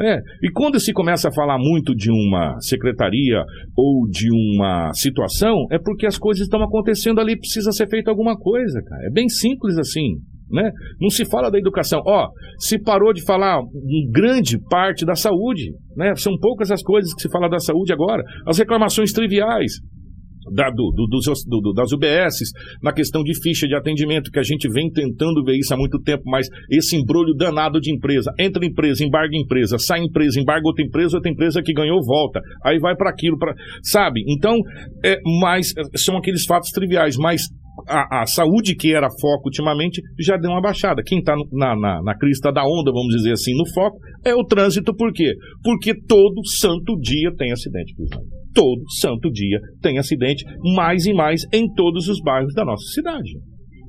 É, 0.00 0.18
e 0.42 0.50
quando 0.52 0.80
se 0.80 0.92
começa 0.92 1.28
a 1.28 1.34
falar 1.34 1.58
muito 1.58 1.94
de 1.94 2.10
uma 2.10 2.58
secretaria 2.60 3.44
ou 3.76 4.08
de 4.08 4.28
uma 4.32 4.90
situação, 4.94 5.66
é 5.70 5.78
porque 5.78 6.06
as 6.06 6.16
coisas 6.16 6.44
estão 6.44 6.62
acontecendo 6.62 7.20
ali, 7.20 7.38
precisa 7.38 7.70
ser 7.72 7.88
feita 7.88 8.10
alguma 8.10 8.36
coisa, 8.36 8.80
cara. 8.82 9.06
É 9.06 9.10
bem 9.10 9.28
simples 9.28 9.76
assim, 9.76 10.16
né? 10.52 10.70
Não 11.00 11.08
se 11.10 11.24
fala 11.24 11.50
da 11.50 11.58
educação. 11.58 12.00
Ó, 12.06 12.28
se 12.58 12.80
parou 12.80 13.12
de 13.12 13.24
falar 13.24 13.60
em 13.60 14.10
grande 14.10 14.58
parte 14.68 15.04
da 15.04 15.14
saúde, 15.14 15.70
né? 15.96 16.14
São 16.16 16.36
poucas 16.38 16.70
as 16.70 16.82
coisas 16.82 17.14
que 17.14 17.22
se 17.22 17.30
fala 17.30 17.48
da 17.48 17.58
saúde 17.58 17.92
agora. 17.92 18.22
As 18.46 18.58
reclamações 18.58 19.12
triviais, 19.12 19.72
da- 20.54 20.70
do- 20.70 20.90
do- 20.92 21.60
do- 21.60 21.72
das 21.72 21.92
UBSs, 21.92 22.50
na 22.82 22.92
questão 22.92 23.22
de 23.22 23.32
ficha 23.40 23.66
de 23.68 23.76
atendimento, 23.76 24.28
que 24.30 24.40
a 24.40 24.42
gente 24.42 24.68
vem 24.72 24.90
tentando 24.90 25.42
ver 25.44 25.56
isso 25.56 25.72
há 25.72 25.76
muito 25.76 26.00
tempo, 26.02 26.24
mas 26.26 26.48
esse 26.68 26.96
embrulho 26.96 27.32
danado 27.34 27.78
de 27.80 27.94
empresa. 27.94 28.32
Entra 28.38 28.66
empresa, 28.66 29.04
embarga 29.04 29.36
empresa, 29.36 29.78
sai 29.78 30.00
empresa, 30.00 30.40
embarga 30.40 30.66
outra 30.66 30.84
empresa, 30.84 31.16
outra 31.16 31.30
empresa 31.30 31.62
que 31.62 31.72
ganhou 31.72 32.00
volta. 32.04 32.40
Aí 32.64 32.78
vai 32.80 32.96
para 32.96 33.08
aquilo, 33.10 33.38
pra, 33.38 33.54
sabe? 33.84 34.22
Então, 34.28 34.56
é, 35.04 35.16
mas 35.40 35.68
é, 35.78 35.82
são 35.96 36.16
aqueles 36.16 36.44
fatos 36.44 36.70
triviais, 36.70 37.16
mas 37.16 37.42
a, 37.88 38.22
a 38.22 38.26
saúde 38.26 38.74
que 38.74 38.94
era 38.94 39.08
foco 39.20 39.46
ultimamente 39.46 40.00
já 40.18 40.36
deu 40.36 40.50
uma 40.50 40.60
baixada. 40.60 41.02
Quem 41.04 41.18
está 41.18 41.34
na, 41.52 41.76
na, 41.76 42.02
na 42.02 42.18
crista 42.18 42.52
da 42.52 42.62
onda, 42.62 42.92
vamos 42.92 43.14
dizer 43.14 43.32
assim, 43.32 43.56
no 43.56 43.66
foco, 43.72 43.98
é 44.24 44.34
o 44.34 44.44
trânsito, 44.44 44.94
por 44.94 45.12
quê? 45.12 45.32
Porque 45.62 45.94
todo 46.06 46.44
santo 46.46 46.96
dia 47.00 47.30
tem 47.36 47.52
acidente. 47.52 47.94
Todo 48.54 48.82
santo 49.00 49.30
dia 49.30 49.58
tem 49.80 49.98
acidente, 49.98 50.44
mais 50.74 51.06
e 51.06 51.14
mais 51.14 51.42
em 51.52 51.72
todos 51.72 52.08
os 52.08 52.20
bairros 52.20 52.54
da 52.54 52.64
nossa 52.64 52.84
cidade. 52.92 53.30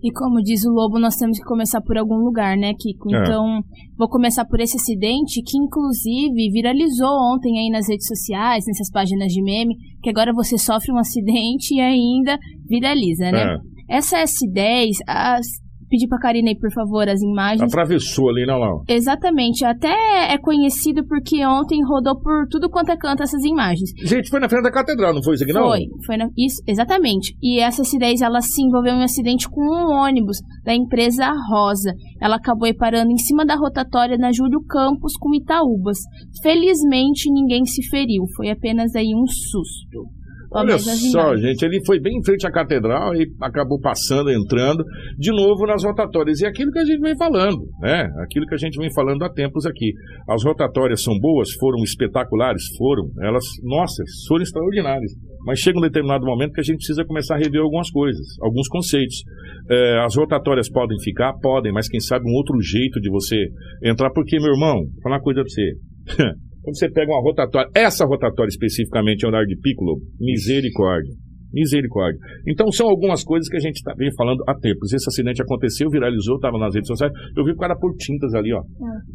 E 0.04 0.12
como 0.12 0.42
diz 0.44 0.66
o 0.66 0.70
Lobo, 0.70 1.00
nós 1.00 1.16
temos 1.16 1.40
que 1.40 1.46
começar 1.46 1.80
por 1.80 1.98
algum 1.98 2.18
lugar, 2.18 2.58
né, 2.58 2.74
Kiko? 2.78 3.16
É. 3.16 3.22
Então, 3.22 3.62
vou 3.98 4.10
começar 4.10 4.44
por 4.44 4.60
esse 4.60 4.76
acidente 4.76 5.42
que, 5.42 5.58
inclusive, 5.58 6.52
viralizou 6.52 7.34
ontem 7.34 7.58
aí 7.58 7.70
nas 7.70 7.88
redes 7.88 8.08
sociais, 8.08 8.66
nessas 8.68 8.92
páginas 8.92 9.32
de 9.32 9.42
meme, 9.42 9.78
que 10.02 10.10
agora 10.10 10.34
você 10.34 10.58
sofre 10.58 10.92
um 10.92 10.98
acidente 11.00 11.76
e 11.76 11.80
ainda 11.80 12.38
viraliza, 12.68 13.32
né? 13.32 13.56
É. 13.90 13.98
Essa 13.98 14.18
S10, 14.18 14.92
as 15.08 15.63
pedir 15.94 16.08
pra 16.08 16.18
Karina 16.18 16.50
aí, 16.50 16.58
por 16.58 16.72
favor, 16.74 17.08
as 17.08 17.22
imagens. 17.22 17.62
Atravessou 17.62 18.30
ali, 18.30 18.46
não, 18.48 18.60
não. 18.60 18.84
Exatamente. 18.90 19.64
Até 19.64 19.94
é 20.34 20.38
conhecido 20.40 21.06
porque 21.08 21.46
ontem 21.46 21.80
rodou 21.86 22.20
por 22.20 22.48
tudo 22.50 22.68
quanto 22.70 22.90
é 22.92 22.98
canto 22.98 23.22
essas 23.22 23.44
imagens. 23.46 23.92
Gente, 24.04 24.30
foi 24.30 24.40
na 24.40 24.50
frente 24.50 24.64
da 24.64 24.72
catedral, 24.72 25.14
não 25.14 25.22
foi 25.22 25.36
isso 25.36 25.44
aqui, 25.44 25.54
não? 25.54 25.68
Foi, 25.68 25.82
foi 26.08 26.18
na- 26.18 26.30
isso, 26.36 26.62
exatamente. 26.68 27.36
E 27.42 27.60
essa 27.60 27.84
acidez, 27.84 28.22
ela 28.22 28.42
se 28.42 28.64
envolveu 28.64 28.94
em 28.96 29.00
um 29.02 29.04
acidente 29.04 29.48
com 29.48 29.62
um 29.62 29.94
ônibus 30.04 30.38
da 30.66 30.74
empresa 30.74 31.32
Rosa. 31.52 31.94
Ela 32.20 32.38
acabou 32.38 32.64
parando 32.76 33.12
em 33.12 33.18
cima 33.18 33.46
da 33.46 33.56
rotatória 33.56 34.18
na 34.18 34.32
Júlio 34.32 34.62
Campos 34.68 35.14
com 35.20 35.36
Itaúbas. 35.36 35.98
Felizmente, 36.42 37.30
ninguém 37.32 37.66
se 37.66 37.82
feriu. 37.90 38.24
Foi 38.36 38.50
apenas 38.50 38.96
aí 38.96 39.14
um 39.16 39.28
susto. 39.28 40.08
Olha 40.54 40.78
só, 40.78 41.36
gente, 41.36 41.64
ele 41.64 41.84
foi 41.86 42.00
bem 42.00 42.18
em 42.18 42.24
frente 42.24 42.46
à 42.46 42.52
catedral 42.52 43.16
e 43.16 43.28
acabou 43.42 43.80
passando, 43.80 44.30
entrando 44.30 44.84
de 45.18 45.32
novo 45.32 45.66
nas 45.66 45.84
rotatórias. 45.84 46.40
E 46.42 46.46
aquilo 46.46 46.72
que 46.72 46.80
a 46.80 46.86
gente 46.86 47.00
vem 47.00 47.18
falando, 47.18 47.58
né? 47.82 48.08
Aquilo 48.24 48.46
que 48.46 48.54
a 48.54 48.58
gente 48.58 48.78
vem 48.78 48.92
falando 48.94 49.24
há 49.24 49.30
tempos 49.30 49.66
aqui. 49.66 49.92
As 50.30 50.44
rotatórias 50.44 51.02
são 51.02 51.18
boas, 51.20 51.52
foram 51.60 51.84
espetaculares, 51.84 52.64
foram. 52.78 53.10
Elas, 53.22 53.46
nossa, 53.64 54.04
foram 54.28 54.44
extraordinárias. 54.44 55.12
Mas 55.46 55.60
chega 55.60 55.78
um 55.78 55.82
determinado 55.82 56.26
momento 56.26 56.54
que 56.54 56.62
a 56.62 56.64
gente 56.64 56.78
precisa 56.78 57.04
começar 57.04 57.36
a 57.36 57.38
rever 57.38 57.62
algumas 57.62 57.90
coisas, 57.90 58.26
alguns 58.42 58.68
conceitos. 58.68 59.24
É, 59.70 60.00
as 60.06 60.16
rotatórias 60.16 60.70
podem 60.70 61.00
ficar? 61.02 61.34
Podem, 61.42 61.74
mas 61.74 61.90
quem 61.90 62.00
sabe 62.00 62.26
um 62.30 62.36
outro 62.36 62.62
jeito 62.62 63.02
de 63.02 63.10
você 63.10 63.38
entrar. 63.84 64.12
Porque, 64.12 64.40
meu 64.40 64.54
irmão, 64.54 64.76
vou 64.76 65.02
falar 65.02 65.16
uma 65.16 65.22
coisa 65.22 65.42
pra 65.42 65.50
você. 65.50 66.34
Quando 66.64 66.78
você 66.78 66.90
pega 66.90 67.12
uma 67.12 67.22
rotatória, 67.22 67.70
essa 67.76 68.06
rotatória 68.06 68.50
especificamente 68.50 69.26
é 69.26 69.28
andar 69.28 69.46
de 69.46 69.58
Piccolo, 69.58 70.00
misericórdia. 70.18 71.14
Misericórdia. 71.54 72.20
Então 72.48 72.72
são 72.72 72.90
algumas 72.90 73.24
coisas 73.24 73.48
que 73.48 73.58
a 73.58 73.60
gente 73.60 73.82
tá, 73.84 73.94
vem 73.96 74.12
falando 74.16 74.44
há 74.48 74.56
tempos. 74.56 74.92
Esse 74.92 75.08
acidente 75.08 75.42
aconteceu, 75.42 75.90
viralizou, 75.90 76.36
estava 76.36 76.58
nas 76.58 76.74
redes 76.74 76.88
sociais. 76.88 77.14
Eu 77.38 77.46
vi 77.46 77.52
o 77.52 77.58
cara 77.58 77.76
por 77.78 77.96
tintas 77.96 78.34
ali, 78.34 78.52
ó. 78.54 78.62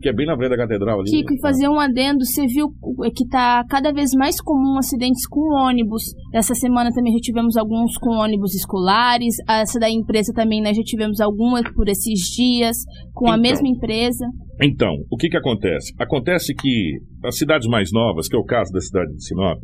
Que 0.01 0.09
é 0.09 0.13
bem 0.13 0.27
na 0.27 0.37
frente 0.37 0.51
da 0.51 0.57
catedral 0.57 1.01
ali. 1.01 1.11
Kiko, 1.11 1.35
e 1.35 1.41
fazer 1.41 1.69
um 1.69 1.81
adendo, 1.81 2.25
você 2.25 2.47
viu 2.47 2.69
que 3.15 3.27
tá 3.29 3.65
cada 3.69 3.93
vez 3.93 4.13
mais 4.15 4.41
comum 4.41 4.79
acidentes 4.79 5.27
com 5.27 5.41
ônibus. 5.53 6.03
Essa 6.33 6.55
semana 6.55 6.91
também 6.95 7.13
já 7.13 7.19
tivemos 7.21 7.57
alguns 7.57 7.97
com 7.99 8.11
ônibus 8.11 8.55
escolares. 8.55 9.35
Essa 9.49 9.79
da 9.81 9.91
empresa 9.91 10.33
também, 10.33 10.63
nós 10.63 10.77
já 10.77 10.83
tivemos 10.83 11.21
algumas 11.21 11.69
por 11.73 11.89
esses 11.89 12.21
dias, 12.37 12.77
com 13.13 13.27
a 13.27 13.31
Então. 13.31 13.43
mesma 13.43 13.69
empresa. 13.69 14.25
Então, 14.63 14.93
o 15.11 15.17
que 15.17 15.29
que 15.29 15.37
acontece? 15.37 15.93
Acontece 15.99 16.55
que 16.55 16.99
as 17.25 17.37
cidades 17.37 17.69
mais 17.69 17.91
novas, 17.93 18.29
que 18.29 18.37
é 18.37 18.39
o 18.39 18.45
caso 18.45 18.73
da 18.73 18.81
cidade 18.81 19.13
de 19.15 19.25
Sinop, 19.25 19.59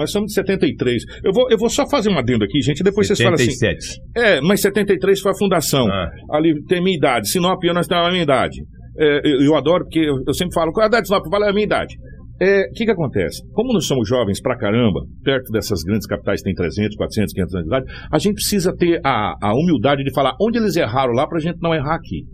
nós 0.00 0.10
somos 0.10 0.28
de 0.28 0.34
73. 0.34 1.02
Eu 1.22 1.32
vou, 1.32 1.50
eu 1.50 1.58
vou 1.58 1.68
só 1.68 1.86
fazer 1.88 2.10
um 2.10 2.18
adendo 2.18 2.44
aqui, 2.44 2.60
gente, 2.62 2.82
depois 2.82 3.06
vocês 3.06 3.18
falam 3.18 3.34
assim. 3.34 3.50
77. 3.50 4.00
É, 4.16 4.40
mas 4.40 4.60
73 4.62 5.20
foi 5.20 5.32
a 5.32 5.38
fundação. 5.38 5.86
Ah. 5.86 6.10
Ali 6.32 6.54
tem 6.64 6.82
minha 6.82 6.96
idade. 6.96 7.30
Sinop 7.30 7.62
eu, 7.62 7.74
nós 7.74 7.86
temos 7.86 8.06
a 8.06 8.10
minha 8.10 8.22
idade. 8.22 8.56
É, 8.98 9.20
eu, 9.24 9.42
eu 9.42 9.56
adoro 9.56 9.84
porque 9.84 10.00
eu, 10.00 10.16
eu 10.26 10.34
sempre 10.34 10.54
falo, 10.54 10.72
qual 10.72 10.82
é 10.82 10.86
a 10.86 10.88
idade 10.88 11.02
de 11.02 11.08
Sinop? 11.08 11.24
Fala 11.30 11.50
a 11.50 11.52
minha 11.52 11.64
idade. 11.64 11.94
É, 12.40 12.62
O 12.62 12.72
que 12.72 12.86
que 12.86 12.90
acontece? 12.90 13.42
Como 13.52 13.72
nós 13.72 13.86
somos 13.86 14.08
jovens 14.08 14.40
pra 14.40 14.56
caramba, 14.56 15.00
perto 15.22 15.52
dessas 15.52 15.82
grandes 15.82 16.06
capitais 16.06 16.40
tem 16.40 16.54
300, 16.54 16.96
400, 16.96 17.34
500 17.34 17.54
anos 17.54 17.66
de 17.66 17.74
idade, 17.74 18.08
a 18.10 18.18
gente 18.18 18.34
precisa 18.34 18.74
ter 18.74 18.98
a, 19.04 19.34
a 19.42 19.52
humildade 19.52 20.02
de 20.02 20.12
falar 20.14 20.34
onde 20.40 20.58
eles 20.58 20.74
erraram 20.74 21.12
lá 21.12 21.26
pra 21.28 21.38
gente 21.38 21.58
não 21.60 21.74
errar 21.74 21.96
aqui. 21.96 22.24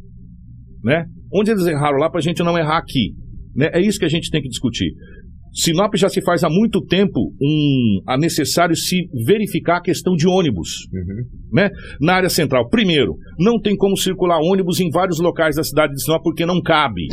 Né? 0.85 1.05
Onde 1.35 1.51
eles 1.51 1.67
erraram 1.67 1.99
lá 1.99 2.09
pra 2.09 2.21
gente 2.21 2.41
não 2.45 2.57
errar 2.57 2.79
aqui. 2.79 3.15
Né? 3.57 3.71
É 3.73 3.81
isso 3.81 3.99
que 3.99 4.05
a 4.05 4.09
gente 4.09 4.31
tem 4.31 4.41
que 4.41 4.49
discutir. 4.49 4.93
Sinop 5.57 5.95
já 5.97 6.09
se 6.09 6.21
faz 6.23 6.45
há 6.45 6.51
muito 6.51 6.85
tempo 6.85 7.33
um, 7.41 8.03
a 8.07 8.19
necessário 8.19 8.77
se 8.77 9.09
verificar 9.25 9.79
a 9.79 9.83
questão 9.83 10.15
de 10.15 10.29
ônibus 10.29 10.87
né? 11.53 11.71
Na 12.01 12.15
área 12.15 12.29
central. 12.29 12.69
Primeiro, 12.69 13.17
não 13.39 13.59
tem 13.59 13.75
como 13.77 13.97
circular 13.97 14.39
ônibus 14.43 14.81
em 14.81 14.91
vários 14.91 15.19
locais 15.19 15.57
da 15.57 15.65
cidade 15.65 15.95
de 15.95 16.03
Sinop 16.03 16.23
porque 16.23 16.45
não 16.45 16.61
cabe. 16.61 17.07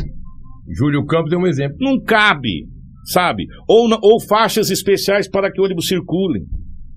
Júlio 0.76 1.04
Campos 1.06 1.30
deu 1.30 1.38
um 1.38 1.46
exemplo. 1.46 1.76
Não 1.80 1.98
cabe, 2.00 2.66
sabe? 3.06 3.44
Ou, 3.68 3.88
ou 4.02 4.20
faixas 4.20 4.70
especiais 4.70 5.28
para 5.28 5.50
que 5.50 5.60
ônibus 5.60 5.86
circulem. 5.86 6.42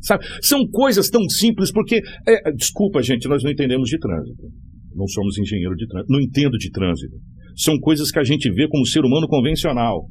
Sabe? 0.01 0.25
São 0.41 0.67
coisas 0.67 1.10
tão 1.10 1.21
simples 1.29 1.71
porque. 1.71 2.01
é, 2.27 2.51
desculpa, 2.51 3.01
gente, 3.01 3.27
nós 3.27 3.43
não 3.43 3.51
entendemos 3.51 3.89
de 3.89 3.97
trânsito. 3.97 4.43
Não 4.95 5.07
somos 5.07 5.38
engenheiro 5.38 5.75
de 5.75 5.88
trânsito. 5.88 6.12
Não 6.12 6.19
entendo 6.19 6.57
de 6.57 6.69
trânsito. 6.71 7.15
São 7.55 7.77
coisas 7.79 8.12
que 8.12 8.19
a 8.19 8.23
gente 8.23 8.51
vê 8.51 8.67
como 8.67 8.86
ser 8.86 9.03
humano 9.03 9.27
convencional. 9.27 10.05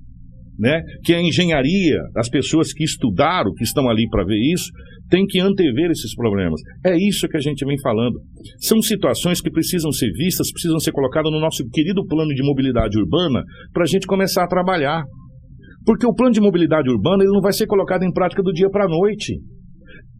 Né? 0.58 0.80
Que 1.04 1.12
a 1.14 1.20
engenharia, 1.20 2.00
as 2.16 2.28
pessoas 2.30 2.72
que 2.72 2.82
estudaram, 2.82 3.52
que 3.52 3.64
estão 3.64 3.88
ali 3.90 4.08
para 4.08 4.24
ver 4.24 4.38
isso, 4.52 4.70
tem 5.08 5.24
que 5.26 5.38
antever 5.38 5.90
esses 5.90 6.14
problemas. 6.14 6.60
É 6.84 6.96
isso 6.96 7.28
que 7.28 7.36
a 7.36 7.40
gente 7.40 7.64
vem 7.64 7.78
falando. 7.80 8.18
São 8.58 8.80
situações 8.80 9.40
que 9.40 9.50
precisam 9.50 9.92
ser 9.92 10.10
vistas, 10.12 10.50
precisam 10.50 10.78
ser 10.78 10.92
colocadas 10.92 11.30
no 11.30 11.40
nosso 11.40 11.62
querido 11.72 12.04
plano 12.06 12.34
de 12.34 12.42
mobilidade 12.42 12.98
urbana 12.98 13.42
para 13.72 13.84
a 13.84 13.86
gente 13.86 14.06
começar 14.06 14.44
a 14.44 14.48
trabalhar. 14.48 15.04
Porque 15.84 16.06
o 16.06 16.14
plano 16.14 16.32
de 16.32 16.40
mobilidade 16.40 16.90
urbana 16.90 17.22
ele 17.22 17.32
não 17.32 17.40
vai 17.40 17.52
ser 17.52 17.66
colocado 17.66 18.02
em 18.02 18.12
prática 18.12 18.42
do 18.42 18.52
dia 18.52 18.68
para 18.68 18.86
a 18.86 18.88
noite. 18.88 19.38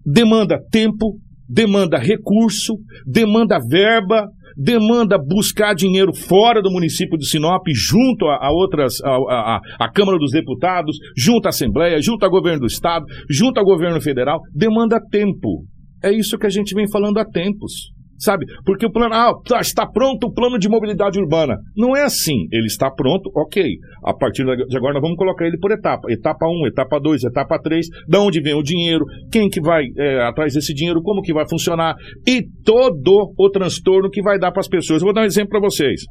Demanda 0.05 0.61
tempo, 0.71 1.19
demanda 1.49 1.99
recurso, 1.99 2.75
demanda 3.07 3.59
verba, 3.69 4.27
demanda 4.57 5.19
buscar 5.19 5.75
dinheiro 5.75 6.15
fora 6.15 6.63
do 6.63 6.71
município 6.71 7.19
de 7.19 7.29
Sinop, 7.29 7.63
junto 7.75 8.27
a, 8.27 8.47
a 8.47 8.51
outras, 8.51 8.95
a, 9.05 9.11
a- 9.11 9.61
a 9.81 9.93
Câmara 9.93 10.19
dos 10.19 10.31
Deputados, 10.33 10.97
junto 11.17 11.47
à 11.47 11.51
Assembleia, 11.51 12.01
junto 12.01 12.25
ao 12.25 12.31
governo 12.31 12.61
do 12.61 12.67
Estado, 12.67 13.05
junto 13.31 13.59
ao 13.59 13.65
governo 13.65 14.01
federal, 14.01 14.39
demanda 14.55 14.99
tempo. 15.11 15.65
É 16.03 16.13
isso 16.13 16.39
que 16.39 16.47
a 16.47 16.51
gente 16.51 16.75
vem 16.75 16.89
falando 16.91 17.19
há 17.19 17.25
tempos. 17.25 17.91
Sabe? 18.19 18.47
Porque 18.65 18.87
o 18.87 18.93
plano, 18.93 19.15
ah, 19.15 19.33
tá, 19.47 19.61
está 19.61 19.87
pronto 19.87 20.27
o 20.27 20.33
plano 20.33 20.59
de 20.59 20.69
mobilidade 20.69 21.19
urbana. 21.19 21.57
Não 21.77 21.97
é 21.97 22.05
assim. 22.05 22.47
Ele 22.51 22.67
está 22.67 22.91
pronto, 22.91 23.31
ok. 23.35 23.65
A 24.05 24.15
partir 24.15 24.45
de 24.45 24.77
agora 24.77 24.95
nós 24.95 25.03
vamos 25.03 25.17
colocar 25.17 25.47
ele 25.47 25.59
por 25.59 25.71
etapa. 25.71 26.11
Etapa 26.11 26.47
1, 26.47 26.67
etapa 26.69 26.99
2, 26.99 27.25
etapa 27.25 27.59
3. 27.61 27.87
Da 28.09 28.21
onde 28.21 28.41
vem 28.41 28.55
o 28.55 28.63
dinheiro, 28.63 29.05
quem 29.31 29.49
que 29.49 29.61
vai 29.61 29.85
é, 29.99 30.23
atrás 30.23 30.55
desse 30.55 30.73
dinheiro, 30.75 31.03
como 31.03 31.23
que 31.23 31.33
vai 31.33 31.49
funcionar 31.49 31.95
e 32.27 32.43
todo 32.65 33.35
o 33.39 33.51
transtorno 33.51 34.11
que 34.11 34.23
vai 34.23 34.39
dar 34.39 34.53
para 34.53 34.61
as 34.61 34.69
pessoas. 34.69 35.01
Eu 35.01 35.07
vou 35.07 35.15
dar 35.15 35.23
um 35.23 35.27
exemplo 35.27 35.51
para 35.51 35.61
vocês. 35.61 36.03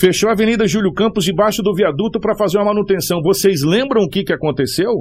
Fechou 0.00 0.28
a 0.28 0.32
Avenida 0.32 0.66
Júlio 0.66 0.92
Campos 0.92 1.24
debaixo 1.24 1.60
do 1.62 1.74
viaduto 1.74 2.20
para 2.20 2.36
fazer 2.36 2.58
uma 2.58 2.66
manutenção. 2.66 3.20
Vocês 3.20 3.62
lembram 3.62 4.02
o 4.02 4.08
que, 4.08 4.22
que 4.22 4.32
aconteceu? 4.32 4.92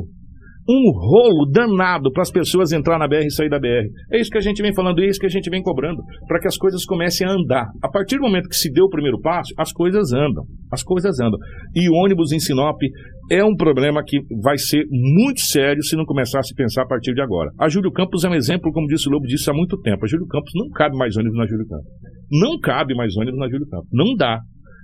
Um 0.69 0.91
rolo 0.91 1.49
danado 1.49 2.12
para 2.12 2.23
as 2.23 2.32
pessoas 2.32 2.71
entrar 2.71 2.99
na 2.99 3.08
BR 3.08 3.25
e 3.25 3.32
sair 3.32 3.49
da 3.49 3.60
BR. 3.60 3.88
É 4.12 4.19
isso 4.19 4.30
que 4.30 4.38
a 4.38 4.41
gente 4.41 4.62
vem 4.62 4.73
falando, 4.73 4.99
é 5.01 5.08
isso 5.08 5.19
que 5.19 5.25
a 5.25 5.30
gente 5.30 5.49
vem 5.49 5.62
cobrando, 5.62 6.01
para 6.27 6.39
que 6.39 6.47
as 6.47 6.58
coisas 6.58 6.84
comecem 6.86 7.25
a 7.25 7.32
andar. 7.32 7.67
A 7.82 7.89
partir 7.89 8.17
do 8.17 8.23
momento 8.23 8.49
que 8.49 8.56
se 8.56 8.71
deu 8.71 8.86
o 8.86 8.89
primeiro 8.89 9.19
passo, 9.21 9.53
as 9.58 9.71
coisas 9.71 10.12
andam. 10.13 10.43
As 10.71 10.84
coisas 10.84 11.19
andam. 11.19 11.39
E 11.75 11.89
ônibus 11.89 12.32
em 12.32 12.39
Sinop 12.39 12.77
é 13.32 13.43
um 13.43 13.56
problema 13.56 14.03
que 14.06 14.19
vai 14.41 14.58
ser 14.58 14.84
muito 14.89 15.41
sério 15.41 15.82
se 15.84 15.95
não 15.95 16.06
começar 16.06 16.39
a 16.39 16.43
se 16.43 16.53
pensar 16.53 16.84
a 16.84 16.88
partir 16.88 17.13
de 17.13 17.21
agora. 17.21 17.49
A 17.60 17.69
Júlio 17.69 17.91
Campos 17.91 18.23
é 18.23 18.30
um 18.30 18.36
exemplo, 18.36 18.71
como 18.71 18.88
disse 18.88 19.08
o 19.08 19.12
Lobo, 19.12 19.25
disso 19.25 19.49
há 19.49 19.53
muito 19.53 19.80
tempo. 19.82 20.03
A 20.03 20.08
Júlio 20.08 20.27
Campos 20.27 20.51
não 20.56 20.69
cabe 20.69 20.97
mais 20.97 21.15
ônibus 21.15 21.38
na 21.38 21.45
Júlio 21.45 21.67
Campos. 21.67 21.91
Não 22.32 22.60
cabe 22.60 22.95
mais 22.95 23.15
ônibus 23.15 23.39
na 23.39 23.49
Júlio 23.49 23.67
Campos. 23.67 23.89
Não 23.91 24.15
dá 24.15 24.39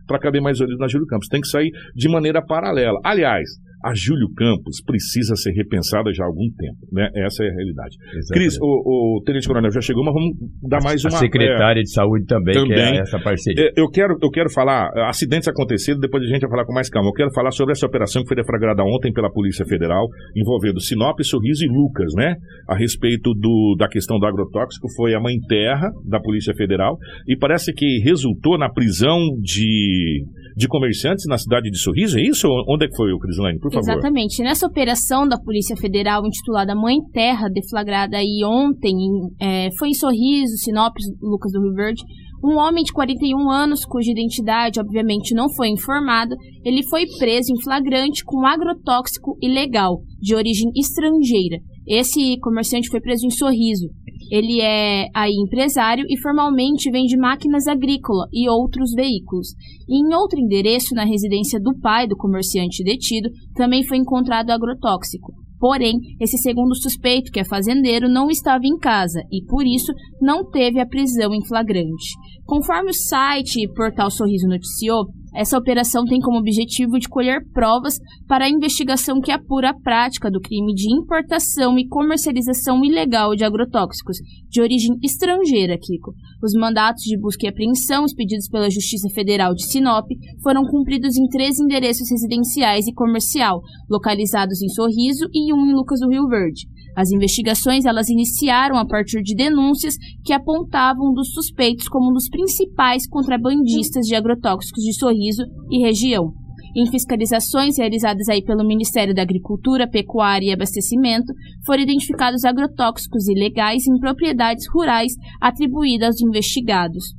para 0.07 0.19
caber 0.19 0.41
mais 0.41 0.59
ônibus 0.59 0.79
na 0.79 0.87
Júlio 0.87 1.07
Campos. 1.07 1.27
Tem 1.27 1.41
que 1.41 1.47
sair 1.47 1.71
de 1.95 2.09
maneira 2.09 2.41
paralela. 2.45 2.99
Aliás, 3.03 3.49
a 3.83 3.93
Júlio 3.93 4.29
Campos 4.35 4.81
precisa 4.85 5.35
ser 5.35 5.51
repensada 5.51 6.11
já 6.13 6.23
há 6.23 6.27
algum 6.27 6.49
tempo, 6.57 6.79
né? 6.91 7.09
Essa 7.15 7.43
é 7.43 7.49
a 7.49 7.53
realidade. 7.53 7.97
Cris, 8.31 8.57
o, 8.61 9.17
o 9.17 9.21
Tenente 9.23 9.47
Coronel 9.47 9.71
já 9.71 9.81
chegou, 9.81 10.03
mas 10.03 10.13
vamos 10.13 10.37
dar 10.63 10.81
mais 10.81 11.03
A 11.05 11.09
uma... 11.09 11.17
secretária 11.17 11.83
de 11.83 11.91
saúde 11.91 12.25
também, 12.25 12.53
que 12.53 12.61
também. 12.61 12.97
é 12.97 13.01
essa 13.01 13.19
parceria. 13.19 13.65
é, 13.65 13.71
Eu 13.75 13.89
quero, 13.89 14.17
eu 14.21 14.29
quero 14.29 14.49
falar, 14.49 14.89
acidentes 15.09 15.47
acontecidos, 15.47 15.99
depois 15.99 16.23
a 16.23 16.27
gente 16.27 16.41
vai 16.41 16.49
falar 16.49 16.65
com 16.65 16.73
mais 16.73 16.89
calma. 16.89 17.09
Eu 17.09 17.13
quero 17.13 17.31
falar 17.33 17.51
sobre 17.51 17.73
essa 17.73 17.85
operação 17.85 18.21
que 18.21 18.27
foi 18.29 18.37
deflagrada 18.37 18.83
ontem 18.83 19.11
pela 19.11 19.31
Polícia 19.31 19.65
Federal, 19.65 20.07
envolvendo 20.35 20.79
Sinop, 20.79 21.19
Sorriso 21.21 21.65
e 21.65 21.67
Lucas, 21.67 22.13
né? 22.15 22.35
A 22.69 22.75
respeito 22.75 23.33
do, 23.33 23.75
da 23.77 23.87
questão 23.87 24.17
do 24.17 24.25
agrotóxico, 24.25 24.87
foi 24.95 25.13
a 25.13 25.19
mãe 25.19 25.35
terra 25.47 25.89
da 26.07 26.19
Polícia 26.19 26.53
Federal, 26.53 26.97
e 27.27 27.37
parece 27.37 27.73
que 27.73 27.99
resultou 27.99 28.57
na 28.57 28.69
prisão 28.69 29.19
de, 29.41 30.23
de 30.55 30.67
comerciantes 30.67 31.25
na 31.27 31.37
cidade 31.37 31.69
de 31.69 31.77
Sorriso, 31.77 32.17
é 32.17 32.21
isso? 32.23 32.47
Onde 32.69 32.85
é 32.85 32.87
que 32.89 32.95
foi, 32.95 33.11
o 33.11 33.19
Crislane? 33.19 33.59
Por 33.59 33.71
favor. 33.71 33.89
Exatamente. 33.91 34.41
Nessa 34.43 34.67
operação 34.67 35.27
da 35.27 35.37
Polícia 35.39 35.75
Federal 35.75 36.25
intitulada 36.25 36.75
Mãe 36.75 36.97
Terra, 37.11 37.47
deflagrada 37.49 38.17
aí 38.17 38.41
ontem, 38.45 38.91
em- 38.95 39.29
é, 39.39 39.69
foi 39.77 39.89
em 39.89 39.93
Sorriso, 39.93 40.55
Sinop, 40.57 40.93
Lucas 41.21 41.51
do 41.51 41.61
Rio 41.61 41.73
Verde, 41.73 42.03
um 42.45 42.57
homem 42.57 42.83
de 42.83 42.91
41 42.91 43.49
anos, 43.49 43.85
cuja 43.85 44.11
identidade 44.11 44.77
obviamente 44.79 45.33
não 45.33 45.47
foi 45.55 45.69
informada, 45.69 46.35
ele 46.65 46.83
foi 46.89 47.05
preso 47.17 47.53
em 47.53 47.61
flagrante 47.63 48.21
com 48.25 48.45
agrotóxico 48.45 49.37
ilegal, 49.41 50.01
de 50.19 50.35
origem 50.35 50.69
estrangeira. 50.75 51.57
Esse 51.87 52.37
comerciante 52.39 52.89
foi 52.89 52.99
preso 53.01 53.25
em 53.25 53.29
Sorriso. 53.29 53.87
Ele 54.33 54.61
é 54.61 55.09
aí 55.13 55.35
empresário 55.45 56.05
e 56.09 56.19
formalmente 56.19 56.89
vende 56.89 57.15
máquinas 57.15 57.67
agrícolas 57.67 58.27
e 58.33 58.49
outros 58.49 58.89
veículos. 58.95 59.49
E 59.87 60.01
em 60.01 60.15
outro 60.15 60.39
endereço, 60.39 60.95
na 60.95 61.05
residência 61.05 61.59
do 61.59 61.77
pai 61.79 62.07
do 62.07 62.17
comerciante 62.17 62.83
detido, 62.83 63.29
também 63.53 63.85
foi 63.85 63.97
encontrado 63.97 64.49
agrotóxico. 64.49 65.33
Porém, 65.59 65.93
esse 66.19 66.39
segundo 66.39 66.75
suspeito, 66.75 67.31
que 67.31 67.39
é 67.39 67.45
fazendeiro, 67.45 68.09
não 68.09 68.27
estava 68.31 68.63
em 68.65 68.75
casa 68.79 69.21
e, 69.31 69.45
por 69.45 69.67
isso, 69.67 69.93
não 70.19 70.49
teve 70.49 70.79
a 70.79 70.87
prisão 70.87 71.31
em 71.31 71.45
flagrante. 71.45 72.17
Conforme 72.43 72.89
o 72.89 72.93
site 72.93 73.61
e 73.61 73.71
portal 73.71 74.09
Sorriso 74.09 74.47
noticiou, 74.47 75.05
essa 75.35 75.57
operação 75.57 76.05
tem 76.05 76.19
como 76.19 76.37
objetivo 76.37 76.99
de 76.99 77.09
colher 77.09 77.41
provas 77.51 77.97
para 78.27 78.45
a 78.45 78.49
investigação 78.49 79.19
que 79.19 79.31
apura 79.31 79.71
a 79.71 79.79
prática 79.79 80.29
do 80.29 80.39
crime 80.39 80.73
de 80.73 80.93
importação 80.93 81.77
e 81.77 81.87
comercialização 81.87 82.83
ilegal 82.83 83.35
de 83.35 83.43
agrotóxicos 83.43 84.17
de 84.49 84.61
origem 84.61 84.95
estrangeira, 85.01 85.77
Kiko. 85.77 86.13
Os 86.43 86.53
mandatos 86.53 87.03
de 87.03 87.17
busca 87.17 87.45
e 87.45 87.49
apreensão 87.49 88.05
expedidos 88.05 88.47
pela 88.47 88.69
Justiça 88.69 89.09
Federal 89.09 89.53
de 89.53 89.65
Sinop 89.65 90.05
foram 90.41 90.63
cumpridos 90.63 91.17
em 91.17 91.27
três 91.27 91.59
endereços 91.59 92.09
residenciais 92.09 92.85
e 92.87 92.93
comercial, 92.93 93.61
localizados 93.89 94.61
em 94.61 94.69
Sorriso 94.69 95.27
e 95.33 95.53
um 95.53 95.65
em 95.65 95.73
Lucas 95.73 95.99
do 95.99 96.09
Rio 96.09 96.27
Verde. 96.27 96.67
As 96.95 97.11
investigações 97.11 97.85
elas 97.85 98.09
iniciaram 98.09 98.77
a 98.77 98.85
partir 98.85 99.21
de 99.21 99.35
denúncias 99.35 99.95
que 100.23 100.33
apontavam 100.33 101.13
dos 101.13 101.31
suspeitos 101.33 101.87
como 101.87 102.11
um 102.11 102.13
dos 102.13 102.29
principais 102.29 103.07
contrabandistas 103.07 104.05
de 104.05 104.15
agrotóxicos 104.15 104.83
de 104.83 104.93
Sorriso 104.93 105.43
e 105.71 105.83
região. 105.83 106.31
Em 106.75 106.89
fiscalizações 106.89 107.77
realizadas 107.77 108.27
aí 108.29 108.43
pelo 108.43 108.65
Ministério 108.65 109.13
da 109.13 109.21
Agricultura, 109.21 109.87
Pecuária 109.87 110.47
e 110.47 110.53
Abastecimento, 110.53 111.31
foram 111.65 111.83
identificados 111.83 112.43
agrotóxicos 112.43 113.27
ilegais 113.27 113.85
em 113.87 113.99
propriedades 113.99 114.65
rurais 114.73 115.13
atribuídas 115.39 116.07
aos 116.07 116.21
investigados. 116.21 117.13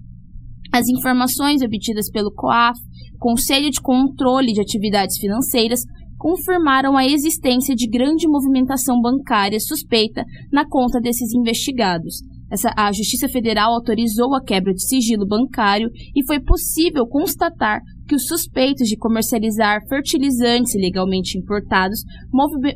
As 0.73 0.89
informações 0.89 1.63
obtidas 1.63 2.11
pelo 2.11 2.33
COAF, 2.33 2.77
Conselho 3.17 3.71
de 3.71 3.81
Controle 3.81 4.53
de 4.53 4.61
Atividades 4.61 5.19
Financeiras, 5.19 5.81
confirmaram 6.25 6.97
a 6.97 7.05
existência 7.05 7.75
de 7.75 7.87
grande 7.87 8.27
movimentação 8.27 8.99
bancária 8.99 9.61
suspeita 9.61 10.25
na 10.51 10.67
conta 10.67 10.99
desses 10.99 11.35
investigados. 11.35 12.23
Essa, 12.51 12.73
a 12.75 12.91
Justiça 12.93 13.29
Federal 13.29 13.75
autorizou 13.75 14.35
a 14.35 14.43
quebra 14.43 14.73
de 14.73 14.83
sigilo 14.89 15.27
bancário 15.27 15.91
e 16.17 16.25
foi 16.25 16.41
possível 16.41 17.07
constatar 17.07 17.83
que 18.09 18.15
os 18.15 18.27
suspeitos 18.27 18.89
de 18.89 18.97
comercializar 18.97 19.87
fertilizantes 19.87 20.75
ilegalmente 20.75 21.37
importados 21.37 22.01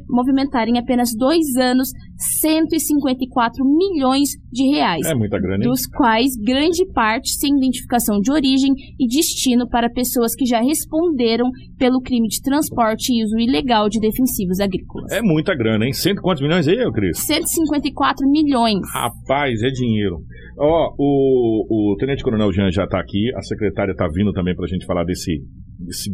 movimentaram 0.07 0.74
em 0.74 0.78
apenas 0.78 1.14
dois 1.16 1.57
anos 1.57 1.88
154 2.18 3.64
milhões 3.64 4.30
de 4.50 4.64
reais. 4.64 5.06
É 5.06 5.14
muita 5.14 5.38
grana. 5.38 5.64
Dos 5.64 5.86
quais 5.86 6.34
grande 6.36 6.84
parte 6.92 7.30
sem 7.30 7.56
identificação 7.56 8.20
de 8.20 8.30
origem 8.32 8.72
e 8.98 9.06
destino 9.06 9.68
para 9.68 9.88
pessoas 9.88 10.34
que 10.34 10.44
já 10.44 10.60
responderam 10.60 11.50
pelo 11.78 12.00
crime 12.00 12.28
de 12.28 12.42
transporte 12.42 13.12
e 13.12 13.24
uso 13.24 13.38
ilegal 13.38 13.88
de 13.88 14.00
defensivos 14.00 14.58
agrícolas. 14.60 15.12
É 15.12 15.22
muita 15.22 15.54
grana, 15.54 15.86
hein? 15.86 15.92
Cento 15.92 16.20
quantos 16.20 16.42
milhões 16.42 16.66
aí, 16.66 16.76
Cris? 16.92 17.18
154 17.18 18.28
milhões. 18.28 18.80
Rapaz, 18.92 19.62
é 19.62 19.68
dinheiro. 19.68 20.16
Ó, 20.58 20.94
o, 20.98 21.92
o 21.92 21.96
Tenente 21.96 22.24
Coronel 22.24 22.52
Jean 22.52 22.70
já 22.70 22.84
está 22.84 22.98
aqui, 22.98 23.32
a 23.36 23.42
secretária 23.42 23.92
está 23.92 24.08
vindo 24.12 24.32
também 24.32 24.56
para 24.56 24.64
a 24.64 24.68
gente 24.68 24.84
falar 24.86 25.04
desse, 25.04 25.40
desse 25.78 26.10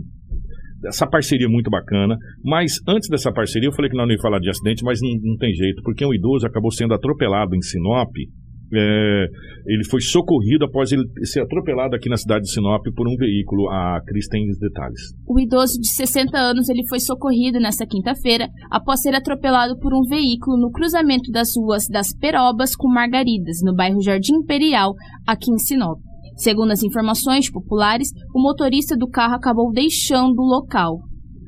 essa 0.86 1.06
parceria 1.06 1.48
muito 1.48 1.70
bacana. 1.70 2.16
Mas 2.44 2.74
antes 2.86 3.08
dessa 3.08 3.32
parceria, 3.32 3.68
eu 3.68 3.72
falei 3.72 3.90
que 3.90 3.96
não 3.96 4.08
ia 4.10 4.18
falar 4.18 4.38
de 4.38 4.50
acidente, 4.50 4.84
mas 4.84 5.00
não, 5.00 5.10
não 5.22 5.36
tem 5.36 5.52
jeito, 5.54 5.82
porque 5.82 6.04
um 6.04 6.14
idoso 6.14 6.46
acabou 6.46 6.70
sendo 6.70 6.94
atropelado 6.94 7.54
em 7.54 7.62
Sinop 7.62 8.10
é, 8.76 9.26
ele 9.66 9.84
foi 9.84 10.00
socorrido 10.00 10.64
após 10.64 10.90
ele 10.90 11.04
ser 11.24 11.40
atropelado 11.42 11.94
aqui 11.94 12.08
na 12.08 12.16
cidade 12.16 12.44
de 12.44 12.50
Sinop 12.50 12.82
por 12.94 13.08
um 13.08 13.16
veículo. 13.16 13.68
A 13.70 14.00
Cris 14.06 14.26
tem 14.28 14.48
os 14.50 14.58
detalhes. 14.58 15.00
O 15.26 15.38
idoso 15.38 15.78
de 15.80 15.88
60 15.94 16.36
anos 16.36 16.68
ele 16.68 16.86
foi 16.88 16.98
socorrido 17.00 17.60
nesta 17.60 17.86
quinta-feira 17.86 18.48
após 18.70 19.00
ser 19.00 19.14
atropelado 19.14 19.78
por 19.78 19.94
um 19.94 20.02
veículo 20.08 20.58
no 20.58 20.70
cruzamento 20.70 21.30
das 21.30 21.48
ruas 21.56 21.86
das 21.88 22.08
Perobas 22.18 22.74
com 22.74 22.88
Margaridas, 22.88 23.58
no 23.62 23.74
bairro 23.74 24.02
Jardim 24.02 24.34
Imperial, 24.36 24.94
aqui 25.26 25.50
em 25.50 25.58
Sinop. 25.58 25.98
Segundo 26.36 26.72
as 26.72 26.82
informações 26.82 27.50
populares, 27.50 28.08
o 28.34 28.42
motorista 28.42 28.96
do 28.96 29.08
carro 29.08 29.34
acabou 29.34 29.70
deixando 29.72 30.40
o 30.40 30.46
local 30.46 30.98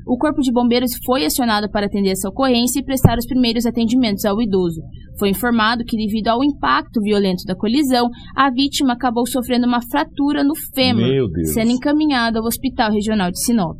o 0.07 0.17
Corpo 0.17 0.41
de 0.41 0.53
Bombeiros 0.53 0.91
foi 1.05 1.25
acionado 1.25 1.69
para 1.69 1.85
atender 1.85 2.11
essa 2.11 2.29
ocorrência 2.29 2.79
e 2.79 2.83
prestar 2.83 3.17
os 3.17 3.25
primeiros 3.25 3.65
atendimentos 3.65 4.23
ao 4.23 4.41
idoso. 4.41 4.81
Foi 5.19 5.29
informado 5.29 5.83
que, 5.83 5.97
devido 5.97 6.29
ao 6.29 6.41
impacto 6.45 7.01
violento 7.01 7.43
da 7.45 7.55
colisão, 7.55 8.07
a 8.33 8.49
vítima 8.49 8.93
acabou 8.93 9.27
sofrendo 9.27 9.67
uma 9.67 9.81
fratura 9.81 10.45
no 10.45 10.55
fêmur, 10.73 11.29
sendo 11.43 11.71
encaminhado 11.71 12.39
ao 12.39 12.45
Hospital 12.45 12.93
Regional 12.93 13.29
de 13.31 13.43
Sinop. 13.43 13.75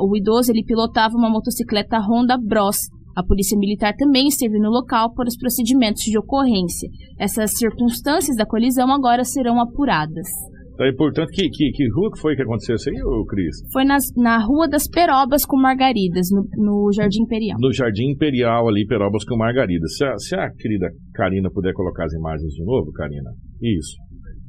o 0.00 0.16
idoso 0.16 0.50
ele 0.50 0.64
pilotava 0.64 1.14
uma 1.14 1.30
motocicleta 1.30 2.00
Honda 2.00 2.36
Bros. 2.36 2.78
A 3.14 3.22
Polícia 3.22 3.58
Militar 3.58 3.94
também 3.96 4.28
esteve 4.28 4.58
no 4.58 4.70
local 4.70 5.12
para 5.14 5.28
os 5.28 5.36
procedimentos 5.36 6.02
de 6.02 6.18
ocorrência. 6.18 6.88
Essas 7.18 7.52
circunstâncias 7.58 8.36
da 8.36 8.46
colisão 8.46 8.90
agora 8.90 9.22
serão 9.22 9.60
apuradas. 9.60 10.28
Tá 10.76 10.84
aí, 10.84 10.94
portanto, 10.96 11.28
que, 11.30 11.50
que, 11.50 11.70
que 11.70 11.88
rua 11.90 12.10
que 12.10 12.18
foi 12.18 12.34
que 12.34 12.42
aconteceu 12.42 12.76
isso 12.76 12.88
aí, 12.88 12.96
ô 13.04 13.26
Cris? 13.26 13.54
Foi 13.70 13.84
nas, 13.84 14.04
na 14.16 14.38
Rua 14.38 14.66
das 14.66 14.88
Perobas 14.88 15.44
com 15.44 15.58
Margaridas, 15.60 16.28
no, 16.32 16.48
no 16.56 16.90
Jardim 16.92 17.22
Imperial. 17.24 17.58
No 17.60 17.70
Jardim 17.72 18.10
Imperial 18.10 18.66
ali, 18.66 18.86
Perobas 18.86 19.24
com 19.24 19.36
Margaridas. 19.36 19.94
Se 19.94 20.04
a, 20.04 20.16
se 20.16 20.34
a 20.34 20.50
querida 20.50 20.88
Karina 21.14 21.50
puder 21.52 21.74
colocar 21.74 22.06
as 22.06 22.14
imagens 22.14 22.54
de 22.54 22.64
novo, 22.64 22.90
Karina. 22.92 23.30
Isso. 23.60 23.96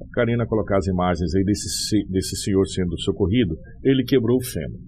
A 0.01 0.15
Karina 0.15 0.45
colocar 0.47 0.77
as 0.77 0.87
imagens 0.87 1.35
aí 1.35 1.43
desse, 1.43 2.07
desse 2.09 2.37
senhor 2.37 2.65
sendo 2.67 2.97
socorrido, 3.01 3.55
ele 3.83 4.05
quebrou 4.05 4.37
o 4.37 4.43
fêmur. 4.45 4.79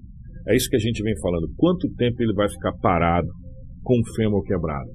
É 0.47 0.55
isso 0.55 0.69
que 0.69 0.77
a 0.77 0.79
gente 0.79 1.03
vem 1.03 1.19
falando. 1.19 1.51
Quanto 1.57 1.89
tempo 1.95 2.15
ele 2.23 2.33
vai 2.33 2.47
ficar 2.47 2.71
parado 2.81 3.27
com 3.85 3.99
o 3.99 4.15
fêmur 4.15 4.43
quebrado? 4.43 4.89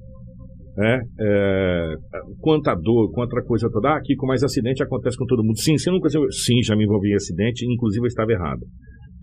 né? 0.75 1.01
É, 1.19 1.93
quanta 2.39 2.73
dor, 2.75 3.11
quanta 3.11 3.41
coisa 3.43 3.69
toda. 3.71 3.95
Ah, 3.95 4.01
com 4.17 4.27
mais 4.27 4.43
acidente 4.43 4.83
acontece 4.83 5.17
com 5.17 5.25
todo 5.25 5.43
mundo. 5.43 5.59
Sim, 5.59 5.77
você 5.77 5.91
nunca. 5.91 6.09
Sim, 6.09 6.63
já 6.63 6.75
me 6.75 6.85
envolvi 6.85 7.11
em 7.11 7.15
acidente, 7.15 7.65
inclusive 7.65 8.03
eu 8.03 8.07
estava 8.07 8.31
errado. 8.31 8.61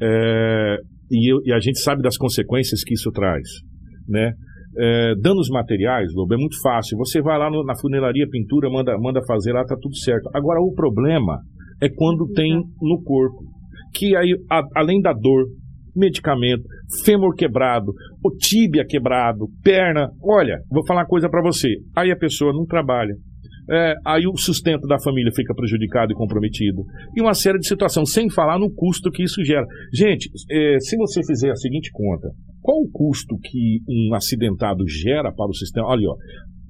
É, 0.00 0.76
e, 1.10 1.32
eu, 1.32 1.38
e, 1.44 1.52
a 1.52 1.58
gente 1.58 1.80
sabe 1.80 2.02
das 2.02 2.16
consequências 2.16 2.84
que 2.84 2.94
isso 2.94 3.10
traz, 3.10 3.48
né? 4.08 4.32
É, 4.78 5.14
danos 5.20 5.48
materiais, 5.48 6.12
Lobo, 6.14 6.34
é 6.34 6.36
muito 6.36 6.60
fácil. 6.62 6.96
Você 6.98 7.20
vai 7.20 7.38
lá 7.38 7.50
no, 7.50 7.64
na 7.64 7.74
funelaria, 7.80 8.28
pintura, 8.30 8.70
manda, 8.70 8.96
manda 8.98 9.20
fazer 9.26 9.52
lá, 9.52 9.64
tá 9.64 9.76
tudo 9.80 9.96
certo. 9.96 10.30
Agora, 10.34 10.60
o 10.60 10.72
problema 10.72 11.40
é 11.82 11.88
quando 11.88 12.30
tem 12.32 12.54
no 12.80 13.02
corpo. 13.02 13.44
Que 13.94 14.14
aí, 14.14 14.34
a, 14.50 14.62
além 14.76 15.00
da 15.00 15.12
dor, 15.12 15.46
medicamento, 15.95 16.62
fêmur 17.05 17.34
quebrado, 17.34 17.93
o 18.24 18.30
tíbia 18.36 18.84
quebrado, 18.86 19.47
perna. 19.62 20.09
Olha, 20.22 20.59
vou 20.70 20.84
falar 20.86 21.07
coisa 21.07 21.28
para 21.28 21.43
você. 21.43 21.68
Aí 21.97 22.11
a 22.11 22.16
pessoa 22.16 22.53
não 22.53 22.64
trabalha. 22.64 23.14
É, 23.70 23.95
aí 24.07 24.26
o 24.26 24.36
sustento 24.36 24.86
da 24.86 24.99
família 24.99 25.30
fica 25.34 25.55
prejudicado 25.55 26.11
e 26.11 26.14
comprometido. 26.14 26.84
E 27.14 27.20
uma 27.20 27.34
série 27.34 27.59
de 27.59 27.68
situações, 27.68 28.12
sem 28.12 28.30
falar 28.30 28.59
no 28.59 28.72
custo 28.72 29.11
que 29.11 29.22
isso 29.22 29.45
gera. 29.45 29.66
Gente, 29.93 30.30
é, 30.51 30.78
se 30.80 30.97
você 30.97 31.20
fizer 31.26 31.51
a 31.51 31.57
seguinte 31.57 31.91
conta, 31.93 32.28
qual 32.62 32.78
o 32.78 32.91
custo 32.91 33.36
que 33.43 33.80
um 33.86 34.14
acidentado 34.14 34.84
gera 34.89 35.30
para 35.32 35.51
o 35.51 35.55
sistema? 35.55 35.86
Olha, 35.86 36.09
ó, 36.09 36.14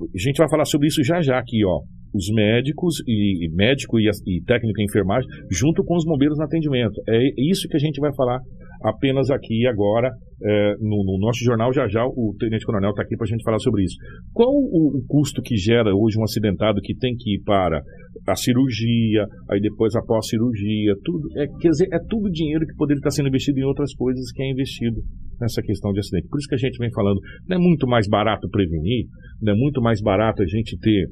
a 0.02 0.18
gente 0.18 0.38
vai 0.38 0.48
falar 0.50 0.64
sobre 0.64 0.88
isso 0.88 1.02
já 1.04 1.20
já 1.20 1.38
aqui, 1.38 1.64
ó 1.64 1.82
os 2.14 2.26
médicos 2.32 2.96
e, 3.06 3.48
médico 3.52 3.98
e, 3.98 4.08
e 4.26 4.42
técnico 4.44 4.80
em 4.80 4.84
enfermagem 4.84 5.28
junto 5.50 5.84
com 5.84 5.96
os 5.96 6.04
bombeiros 6.04 6.38
no 6.38 6.44
atendimento. 6.44 7.00
É 7.08 7.18
isso 7.36 7.68
que 7.68 7.76
a 7.76 7.80
gente 7.80 8.00
vai 8.00 8.14
falar 8.14 8.40
apenas 8.82 9.30
aqui 9.30 9.66
agora 9.66 10.10
é, 10.40 10.74
no, 10.78 11.02
no, 11.04 11.18
nosso 11.18 11.44
jornal 11.44 11.72
já 11.72 11.88
já 11.88 12.04
o 12.06 12.34
Tenente 12.38 12.64
Coronel 12.64 12.90
está 12.90 13.02
aqui 13.02 13.16
para 13.16 13.24
a 13.24 13.28
gente 13.28 13.42
falar 13.42 13.58
sobre 13.58 13.82
isso. 13.82 13.96
Qual 14.32 14.48
o, 14.48 14.98
o, 14.98 15.04
custo 15.06 15.42
que 15.42 15.56
gera 15.56 15.94
hoje 15.94 16.18
um 16.18 16.22
acidentado 16.22 16.80
que 16.80 16.94
tem 16.94 17.14
que 17.16 17.36
ir 17.36 17.42
para 17.42 17.82
a 18.26 18.36
cirurgia, 18.36 19.26
aí 19.50 19.60
depois 19.60 19.96
após 19.96 20.26
a 20.26 20.28
cirurgia, 20.28 20.94
tudo, 21.04 21.28
é, 21.36 21.46
quer 21.60 21.70
dizer, 21.70 21.88
é 21.92 21.98
tudo 22.08 22.30
dinheiro 22.30 22.64
que 22.66 22.74
poderia 22.76 22.98
estar 22.98 23.10
sendo 23.10 23.28
investido 23.28 23.58
em 23.58 23.64
outras 23.64 23.92
coisas 23.94 24.30
que 24.30 24.42
é 24.42 24.50
investido 24.50 25.00
nessa 25.40 25.60
questão 25.60 25.92
de 25.92 25.98
acidente. 25.98 26.28
Por 26.28 26.38
isso 26.38 26.48
que 26.48 26.54
a 26.54 26.58
gente 26.58 26.78
vem 26.78 26.90
falando, 26.92 27.20
não 27.48 27.56
é 27.56 27.60
muito 27.60 27.86
mais 27.88 28.08
barato 28.08 28.48
prevenir, 28.48 29.06
não 29.42 29.54
é 29.54 29.56
muito 29.56 29.80
mais 29.80 30.00
barato 30.00 30.42
a 30.42 30.46
gente 30.46 30.78
ter 30.78 31.08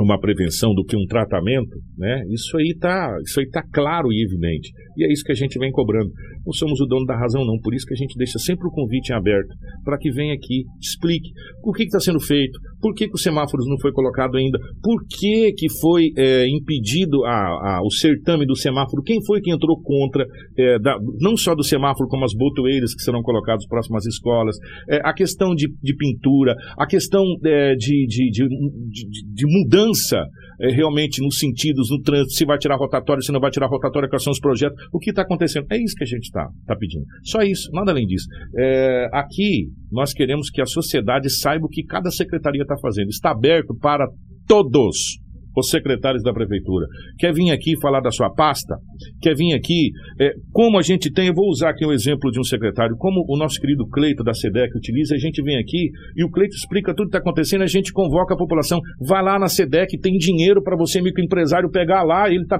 uma 0.00 0.18
prevenção 0.18 0.74
do 0.74 0.84
que 0.84 0.96
um 0.96 1.04
tratamento, 1.06 1.76
né? 1.96 2.22
Isso 2.30 2.56
aí 2.56 2.74
tá, 2.78 3.16
isso 3.24 3.40
aí 3.40 3.48
tá 3.48 3.62
claro 3.72 4.12
e 4.12 4.24
evidente. 4.24 4.70
E 4.96 5.04
é 5.04 5.12
isso 5.12 5.24
que 5.24 5.32
a 5.32 5.34
gente 5.34 5.58
vem 5.58 5.70
cobrando. 5.70 6.10
Não 6.44 6.52
somos 6.52 6.80
o 6.80 6.86
dono 6.86 7.04
da 7.04 7.18
razão 7.18 7.44
não, 7.44 7.58
por 7.62 7.74
isso 7.74 7.86
que 7.86 7.94
a 7.94 7.96
gente 7.96 8.16
deixa 8.16 8.38
sempre 8.38 8.66
o 8.66 8.70
convite 8.70 9.12
em 9.12 9.14
aberto 9.14 9.54
para 9.84 9.98
que 9.98 10.10
venha 10.10 10.34
aqui, 10.34 10.64
explique 10.80 11.30
por 11.62 11.76
que 11.76 11.84
está 11.84 12.00
sendo 12.00 12.20
feito, 12.20 12.58
por 12.80 12.94
que, 12.94 13.08
que 13.08 13.14
os 13.14 13.22
semáforos 13.22 13.66
não 13.68 13.78
foi 13.78 13.92
colocado 13.92 14.36
ainda, 14.36 14.58
por 14.82 15.02
que 15.06 15.52
que 15.52 15.66
foi 15.80 16.10
é, 16.16 16.46
impedido 16.48 17.24
a, 17.24 17.30
a, 17.30 17.80
o 17.84 17.90
certame 17.90 18.46
do 18.46 18.56
semáforo, 18.56 19.02
quem 19.02 19.24
foi 19.24 19.40
que 19.40 19.52
entrou 19.52 19.80
contra, 19.82 20.24
é, 20.58 20.78
da, 20.78 20.96
não 21.20 21.36
só 21.36 21.54
do 21.54 21.62
semáforo 21.62 22.08
como 22.08 22.24
as 22.24 22.32
botoeiras 22.34 22.94
que 22.94 23.02
serão 23.02 23.22
colocadas 23.22 23.66
próximas 23.66 24.06
às 24.06 24.14
escolas, 24.14 24.56
é, 24.88 25.00
a 25.04 25.12
questão 25.12 25.54
de, 25.54 25.68
de, 25.82 25.94
pintura, 25.94 26.54
a 26.78 26.86
questão 26.86 27.22
é, 27.44 27.74
de, 27.74 28.06
de, 28.06 28.30
de, 28.30 28.48
de 28.48 29.46
mudança 29.46 29.89
mudança 29.90 30.24
é, 30.60 30.72
realmente 30.72 31.22
nos 31.22 31.38
sentidos, 31.38 31.90
no 31.90 32.00
trânsito, 32.00 32.32
se 32.32 32.44
vai 32.44 32.58
tirar 32.58 32.76
rotatória, 32.76 33.22
se 33.22 33.32
não 33.32 33.40
vai 33.40 33.50
tirar 33.50 33.66
rotatória, 33.66 34.08
quais 34.08 34.22
são 34.22 34.30
os 34.30 34.40
projetos, 34.40 34.76
o 34.92 34.98
que 34.98 35.10
está 35.10 35.22
acontecendo. 35.22 35.66
É 35.70 35.82
isso 35.82 35.94
que 35.96 36.04
a 36.04 36.06
gente 36.06 36.24
está 36.24 36.48
tá 36.66 36.76
pedindo. 36.76 37.04
Só 37.24 37.40
isso, 37.40 37.70
nada 37.72 37.90
além 37.90 38.06
disso. 38.06 38.26
É, 38.58 39.08
aqui, 39.12 39.68
nós 39.90 40.12
queremos 40.12 40.50
que 40.50 40.60
a 40.60 40.66
sociedade 40.66 41.30
saiba 41.30 41.66
o 41.66 41.68
que 41.68 41.82
cada 41.84 42.10
secretaria 42.10 42.62
está 42.62 42.76
fazendo. 42.80 43.08
Está 43.08 43.30
aberto 43.30 43.74
para 43.80 44.06
todos 44.46 45.18
os 45.60 45.70
secretários 45.70 46.22
da 46.22 46.32
prefeitura. 46.32 46.86
Quer 47.18 47.32
vir 47.32 47.50
aqui 47.50 47.78
falar 47.80 48.00
da 48.00 48.10
sua 48.10 48.30
pasta? 48.30 48.76
Quer 49.20 49.34
vir 49.34 49.54
aqui, 49.54 49.90
é, 50.20 50.32
como 50.52 50.78
a 50.78 50.82
gente 50.82 51.12
tem, 51.12 51.28
eu 51.28 51.34
vou 51.34 51.48
usar 51.48 51.70
aqui 51.70 51.86
um 51.86 51.92
exemplo 51.92 52.30
de 52.30 52.40
um 52.40 52.44
secretário, 52.44 52.96
como 52.96 53.24
o 53.28 53.36
nosso 53.36 53.60
querido 53.60 53.86
Cleito 53.88 54.22
da 54.22 54.34
SEDEC 54.34 54.76
utiliza, 54.76 55.14
a 55.14 55.18
gente 55.18 55.42
vem 55.42 55.58
aqui 55.58 55.90
e 56.16 56.24
o 56.24 56.30
Cleito 56.30 56.54
explica 56.54 56.94
tudo 56.94 57.08
que 57.08 57.16
está 57.16 57.18
acontecendo, 57.18 57.62
a 57.62 57.66
gente 57.66 57.92
convoca 57.92 58.34
a 58.34 58.36
população, 58.36 58.80
vai 59.00 59.22
lá 59.22 59.38
na 59.38 59.48
SEDEC, 59.48 59.98
tem 60.00 60.12
dinheiro 60.14 60.62
para 60.62 60.76
você, 60.76 61.00
microempresário, 61.00 61.70
pegar 61.70 62.02
lá, 62.02 62.28
ele 62.28 62.46
tá, 62.46 62.58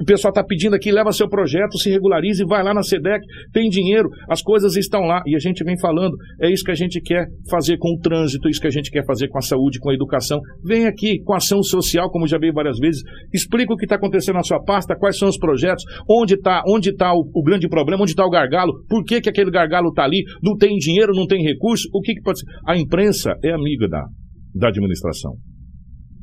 o 0.00 0.04
pessoal 0.04 0.30
está 0.30 0.44
pedindo 0.44 0.74
aqui, 0.74 0.90
leva 0.90 1.12
seu 1.12 1.28
projeto, 1.28 1.78
se 1.78 1.90
regularize, 1.90 2.44
vai 2.44 2.62
lá 2.62 2.74
na 2.74 2.82
SEDEC, 2.82 3.24
tem 3.52 3.68
dinheiro, 3.68 4.08
as 4.28 4.42
coisas 4.42 4.76
estão 4.76 5.02
lá 5.02 5.22
e 5.26 5.34
a 5.34 5.38
gente 5.38 5.64
vem 5.64 5.78
falando, 5.78 6.16
é 6.40 6.50
isso 6.50 6.64
que 6.64 6.70
a 6.70 6.74
gente 6.74 7.00
quer 7.00 7.26
fazer 7.50 7.76
com 7.78 7.94
o 7.94 7.98
trânsito, 8.00 8.48
isso 8.48 8.60
que 8.60 8.66
a 8.66 8.70
gente 8.70 8.90
quer 8.90 9.04
fazer 9.04 9.28
com 9.28 9.38
a 9.38 9.42
saúde, 9.42 9.78
com 9.78 9.90
a 9.90 9.94
educação. 9.94 10.40
Vem 10.64 10.86
aqui 10.86 11.20
com 11.22 11.34
ação 11.34 11.62
social, 11.62 12.10
como 12.10 12.26
já 12.26 12.37
veio 12.38 12.52
várias 12.52 12.78
vezes, 12.78 13.02
explica 13.32 13.72
o 13.72 13.76
que 13.76 13.84
está 13.84 13.96
acontecendo 13.96 14.36
na 14.36 14.42
sua 14.42 14.62
pasta, 14.62 14.96
quais 14.96 15.18
são 15.18 15.28
os 15.28 15.38
projetos, 15.38 15.84
onde 16.08 16.34
está 16.34 16.62
onde 16.66 16.94
tá 16.94 17.12
o, 17.12 17.28
o, 17.34 17.42
grande 17.42 17.68
problema, 17.68 18.02
onde 18.02 18.12
está 18.12 18.24
o 18.24 18.30
gargalo, 18.30 18.72
por 18.88 19.04
que, 19.04 19.20
que 19.20 19.28
aquele 19.28 19.50
gargalo 19.50 19.88
está 19.88 20.04
ali, 20.04 20.22
não 20.42 20.56
tem 20.56 20.76
dinheiro, 20.76 21.12
não 21.14 21.26
tem 21.26 21.42
recurso, 21.42 21.88
o 21.92 22.00
que, 22.00 22.14
que 22.14 22.22
pode 22.22 22.40
ser? 22.40 22.46
A 22.66 22.76
imprensa 22.76 23.34
é 23.44 23.52
amiga 23.52 23.88
da, 23.88 24.04
da 24.54 24.68
administração. 24.68 25.34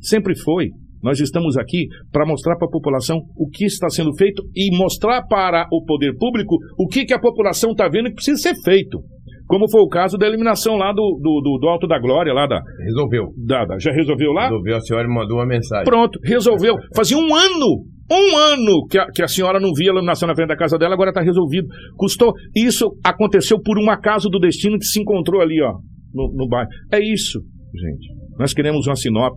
Sempre 0.00 0.36
foi. 0.38 0.70
Nós 1.02 1.20
estamos 1.20 1.56
aqui 1.56 1.86
para 2.10 2.26
mostrar 2.26 2.56
para 2.56 2.66
a 2.66 2.70
população 2.70 3.18
o 3.36 3.48
que 3.48 3.64
está 3.64 3.88
sendo 3.88 4.14
feito 4.16 4.42
e 4.54 4.76
mostrar 4.76 5.22
para 5.26 5.66
o 5.70 5.84
poder 5.84 6.16
público 6.16 6.56
o 6.78 6.88
que, 6.88 7.04
que 7.04 7.14
a 7.14 7.18
população 7.18 7.72
está 7.72 7.88
vendo 7.88 8.08
que 8.08 8.14
precisa 8.14 8.38
ser 8.38 8.54
feito. 8.64 8.98
Como 9.46 9.70
foi 9.70 9.80
o 9.80 9.88
caso 9.88 10.18
da 10.18 10.26
eliminação 10.26 10.76
lá 10.76 10.92
do, 10.92 11.18
do, 11.22 11.40
do, 11.40 11.58
do 11.60 11.68
Alto 11.68 11.86
da 11.86 11.98
Glória, 11.98 12.32
lá 12.32 12.46
da. 12.46 12.60
Resolveu. 12.84 13.32
Da, 13.46 13.64
da, 13.64 13.78
já 13.78 13.92
resolveu 13.92 14.32
lá? 14.32 14.44
Resolveu, 14.44 14.76
a 14.76 14.80
senhora 14.80 15.08
me 15.08 15.14
mandou 15.14 15.38
uma 15.38 15.46
mensagem. 15.46 15.84
Pronto, 15.84 16.18
resolveu. 16.24 16.74
Fazia 16.94 17.16
um 17.16 17.34
ano 17.34 17.86
um 18.10 18.36
ano 18.36 18.86
que 18.88 18.98
a, 18.98 19.06
que 19.06 19.22
a 19.22 19.26
senhora 19.26 19.58
não 19.58 19.72
via 19.74 19.90
a 19.90 19.92
iluminação 19.92 20.28
na 20.28 20.34
frente 20.34 20.48
da 20.48 20.56
casa 20.56 20.78
dela, 20.78 20.94
agora 20.94 21.10
está 21.10 21.20
resolvido. 21.20 21.66
Custou. 21.96 22.32
Isso 22.54 22.96
aconteceu 23.04 23.60
por 23.60 23.78
um 23.78 23.90
acaso 23.90 24.28
do 24.28 24.38
destino 24.38 24.78
que 24.78 24.84
se 24.84 25.00
encontrou 25.00 25.40
ali, 25.40 25.60
ó, 25.60 25.72
no, 26.14 26.32
no 26.32 26.48
bairro. 26.48 26.68
É 26.92 27.00
isso, 27.00 27.40
gente. 27.74 28.08
Nós 28.38 28.54
queremos 28.54 28.86
uma 28.86 28.94
Sinop 28.94 29.36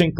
100%. 0.00 0.10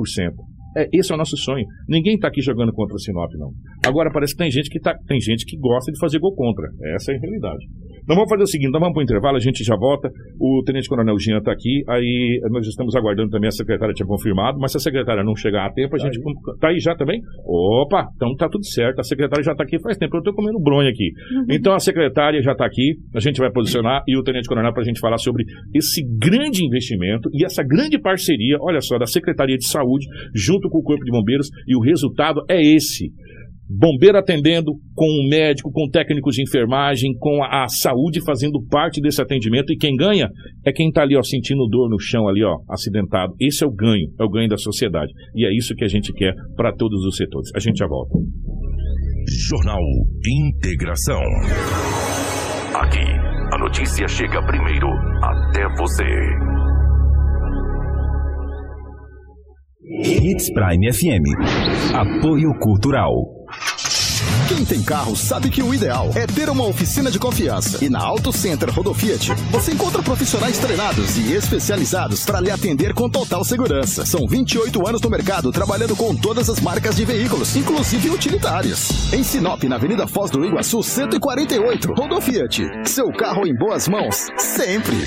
É, 0.77 0.89
esse 0.93 1.11
é 1.11 1.15
o 1.15 1.19
nosso 1.19 1.37
sonho. 1.37 1.65
Ninguém 1.89 2.15
está 2.15 2.29
aqui 2.29 2.41
jogando 2.43 2.73
contra 2.73 2.95
o 2.95 2.99
Sinop, 2.99 3.31
não. 3.39 3.51
Agora 3.85 4.11
parece 4.13 4.35
que 4.35 4.43
tem 4.43 4.51
gente 4.51 4.69
que, 4.69 4.79
tá, 4.79 4.95
tem 5.07 5.19
gente 5.19 5.45
que 5.45 5.57
gosta 5.59 5.91
de 5.91 5.99
fazer 5.99 6.19
gol 6.19 6.35
contra. 6.35 6.69
Essa 6.95 7.13
é 7.13 7.17
a 7.17 7.19
realidade. 7.19 7.65
Nós 8.07 8.17
vamos 8.17 8.29
fazer 8.29 8.43
o 8.43 8.47
seguinte, 8.47 8.71
nós 8.73 8.81
vamos 8.81 8.95
para 8.95 9.01
o 9.01 9.05
intervalo, 9.05 9.37
a 9.37 9.41
gente 9.41 9.63
já 9.65 9.77
volta. 9.77 10.11
O 10.39 10.63
Tenente 10.65 10.89
Coronel 10.89 11.19
Jean 11.19 11.39
está 11.39 11.53
aqui, 11.53 11.83
aí 11.89 12.41
nós 12.51 12.67
estamos 12.67 12.95
aguardando 12.97 13.31
também, 13.31 13.49
a 13.49 13.53
secretária 13.53 13.95
tinha 13.95 14.07
confirmado, 14.07 14.59
mas 14.59 14.73
se 14.73 14.79
a 14.79 14.81
secretária 14.81 15.23
não 15.23 15.35
chegar 15.35 15.67
a 15.67 15.73
tempo, 15.73 15.95
a 15.95 15.99
gente... 15.99 16.19
Está 16.55 16.69
aí 16.69 16.79
já 16.79 16.95
também? 16.95 17.21
Opa, 17.45 18.09
então 18.17 18.35
tá 18.37 18.49
tudo 18.49 18.65
certo, 18.67 19.01
a 19.01 19.03
secretária 19.03 19.43
já 19.45 19.53
está 19.53 19.65
aqui 19.65 19.81
faz 19.81 19.97
tempo, 19.97 20.17
eu 20.17 20.21
estou 20.21 20.35
comendo 20.35 20.59
bronha 20.61 20.91
aqui. 20.91 21.11
Uhum. 21.35 21.47
Então 21.51 21.75
a 21.75 21.79
secretária 21.79 22.43
já 22.43 22.53
está 22.53 22.67
aqui, 22.67 22.95
a 23.15 23.21
gente 23.21 23.39
vai 23.39 23.51
posicionar, 23.51 24.03
e 24.07 24.17
o 24.17 24.23
Tenente 24.23 24.49
Coronel 24.49 24.73
para 24.73 24.83
a 24.83 24.87
gente 24.87 25.01
falar 25.01 25.19
sobre 25.19 25.45
esse 25.75 26.03
grande 26.19 26.65
investimento 26.65 27.29
e 27.33 27.45
essa 27.45 27.63
grande 27.63 27.99
parceria, 27.99 28.57
olha 28.61 28.81
só, 28.81 28.99
da 28.99 29.07
Secretaria 29.07 29.57
de 29.57 29.67
Saúde 29.67 30.07
junto 30.35 30.69
com 30.69 30.79
o 30.79 30.83
Corpo 30.83 31.05
de 31.05 31.11
Bombeiros, 31.11 31.49
e 31.67 31.77
o 31.77 31.81
resultado 31.81 32.43
é 32.49 32.61
esse 32.61 33.11
bombeiro 33.71 34.19
atendendo, 34.19 34.73
com 34.95 35.07
o 35.07 35.29
médico, 35.29 35.71
com 35.71 35.89
técnicos 35.89 36.35
de 36.35 36.43
enfermagem, 36.43 37.15
com 37.19 37.43
a, 37.45 37.65
a, 37.65 37.69
saúde 37.69 38.21
fazendo 38.25 38.61
parte 38.69 39.01
desse 39.01 39.23
atendimento. 39.23 39.73
E 39.73 39.77
quem 39.77 39.95
ganha 39.95 40.29
é 40.67 40.73
quem 40.73 40.89
está 40.89 41.03
ali, 41.03 41.17
ó, 41.17 41.23
sentindo 41.23 41.69
dor 41.69 41.89
no 41.89 42.01
chão 42.01 42.27
ali, 42.27 42.43
ó, 42.43 42.57
acidentado. 42.69 43.33
Esse 43.41 43.63
é 43.63 43.67
o 43.67 43.73
ganho, 43.73 44.09
é 44.19 44.25
o 44.25 44.29
ganho 44.29 44.49
da 44.49 44.57
sociedade. 44.57 45.13
E 45.37 45.47
é 45.47 45.57
isso 45.57 45.75
que 45.77 45.85
a 45.85 45.89
gente 45.89 46.13
quer 46.13 46.35
para 46.57 46.73
todos 46.73 47.05
os 47.05 47.17
setores. 47.17 47.51
A 47.55 47.61
gente 47.61 47.79
já 47.79 47.87
volta. 47.87 48.19
Jornal 49.49 49.83
Integração. 50.27 51.21
Aqui, 52.75 53.07
a 53.53 53.59
notícia 53.59 54.09
chega 54.09 54.45
primeiro 54.47 54.89
até 55.23 55.69
você. 55.79 56.05
Hits 60.03 60.53
Prime 60.53 60.93
FM. 60.93 61.95
Apoio 61.95 62.53
Cultural. 62.61 63.40
Quem 64.51 64.65
tem 64.65 64.83
carro 64.83 65.15
sabe 65.15 65.49
que 65.49 65.63
o 65.63 65.73
ideal 65.73 66.11
é 66.17 66.27
ter 66.27 66.51
uma 66.51 66.67
oficina 66.67 67.09
de 67.09 67.21
confiança. 67.21 67.85
E 67.85 67.89
na 67.89 68.01
Auto 68.01 68.33
Center 68.33 68.69
Rodofiat, 68.69 69.33
você 69.49 69.71
encontra 69.71 70.03
profissionais 70.03 70.59
treinados 70.59 71.17
e 71.17 71.35
especializados 71.35 72.25
para 72.25 72.41
lhe 72.41 72.51
atender 72.51 72.93
com 72.93 73.09
total 73.09 73.45
segurança. 73.45 74.05
São 74.05 74.27
28 74.27 74.89
anos 74.89 75.01
no 75.03 75.09
mercado 75.09 75.53
trabalhando 75.53 75.95
com 75.95 76.17
todas 76.17 76.51
as 76.51 76.59
marcas 76.59 76.97
de 76.97 77.05
veículos, 77.05 77.55
inclusive 77.55 78.11
utilitários. 78.11 79.13
Em 79.13 79.23
Sinop, 79.23 79.63
na 79.63 79.77
Avenida 79.77 80.09
Foz 80.09 80.33
do 80.33 80.45
Iguaçu, 80.45 80.83
148. 80.83 81.93
Rodofiat. 81.93 82.61
Seu 82.87 83.07
carro 83.13 83.47
em 83.47 83.55
boas 83.55 83.87
mãos, 83.87 84.27
sempre. 84.37 85.07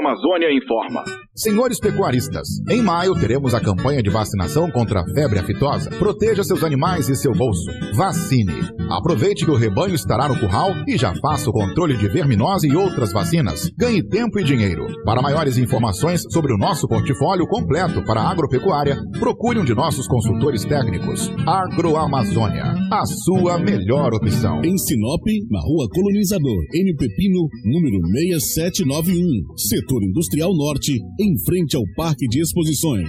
Agroamazônia 0.00 0.50
informa. 0.50 1.04
Senhores 1.40 1.80
pecuaristas, 1.80 2.46
em 2.68 2.82
maio 2.82 3.14
teremos 3.18 3.54
a 3.54 3.60
campanha 3.60 4.02
de 4.02 4.10
vacinação 4.10 4.70
contra 4.70 5.00
a 5.00 5.04
febre 5.14 5.38
aftosa. 5.38 5.88
Proteja 5.88 6.44
seus 6.44 6.62
animais 6.62 7.08
e 7.08 7.16
seu 7.16 7.32
bolso. 7.32 7.64
Vacine. 7.94 8.60
Aproveite 8.90 9.46
que 9.46 9.50
o 9.50 9.56
rebanho 9.56 9.94
estará 9.94 10.28
no 10.28 10.38
curral 10.38 10.74
e 10.86 10.98
já 10.98 11.14
faça 11.14 11.48
o 11.48 11.52
controle 11.52 11.96
de 11.96 12.08
verminose 12.08 12.68
e 12.68 12.76
outras 12.76 13.10
vacinas. 13.10 13.70
Ganhe 13.78 14.06
tempo 14.06 14.38
e 14.38 14.44
dinheiro. 14.44 14.84
Para 15.02 15.22
maiores 15.22 15.56
informações 15.56 16.20
sobre 16.30 16.52
o 16.52 16.58
nosso 16.58 16.86
portfólio 16.86 17.46
completo 17.46 18.04
para 18.04 18.20
a 18.20 18.30
agropecuária, 18.30 18.98
procure 19.18 19.60
um 19.60 19.64
de 19.64 19.74
nossos 19.74 20.06
consultores 20.06 20.62
técnicos. 20.66 21.30
Agroamazônia, 21.46 22.74
a 22.92 23.06
sua 23.06 23.56
melhor 23.56 24.12
opção. 24.12 24.60
Em 24.62 24.76
Sinop, 24.76 25.22
na 25.50 25.60
Rua 25.60 25.88
Colonizador, 25.88 26.58
M. 26.74 26.96
Pepino, 26.96 27.48
número 27.64 27.96
6791, 28.12 29.56
Setor 29.56 30.02
Industrial 30.02 30.50
Norte, 30.54 30.98
em 31.18 31.29
em 31.30 31.38
frente 31.44 31.76
ao 31.76 31.84
Parque 31.94 32.26
de 32.26 32.40
Exposições. 32.40 33.08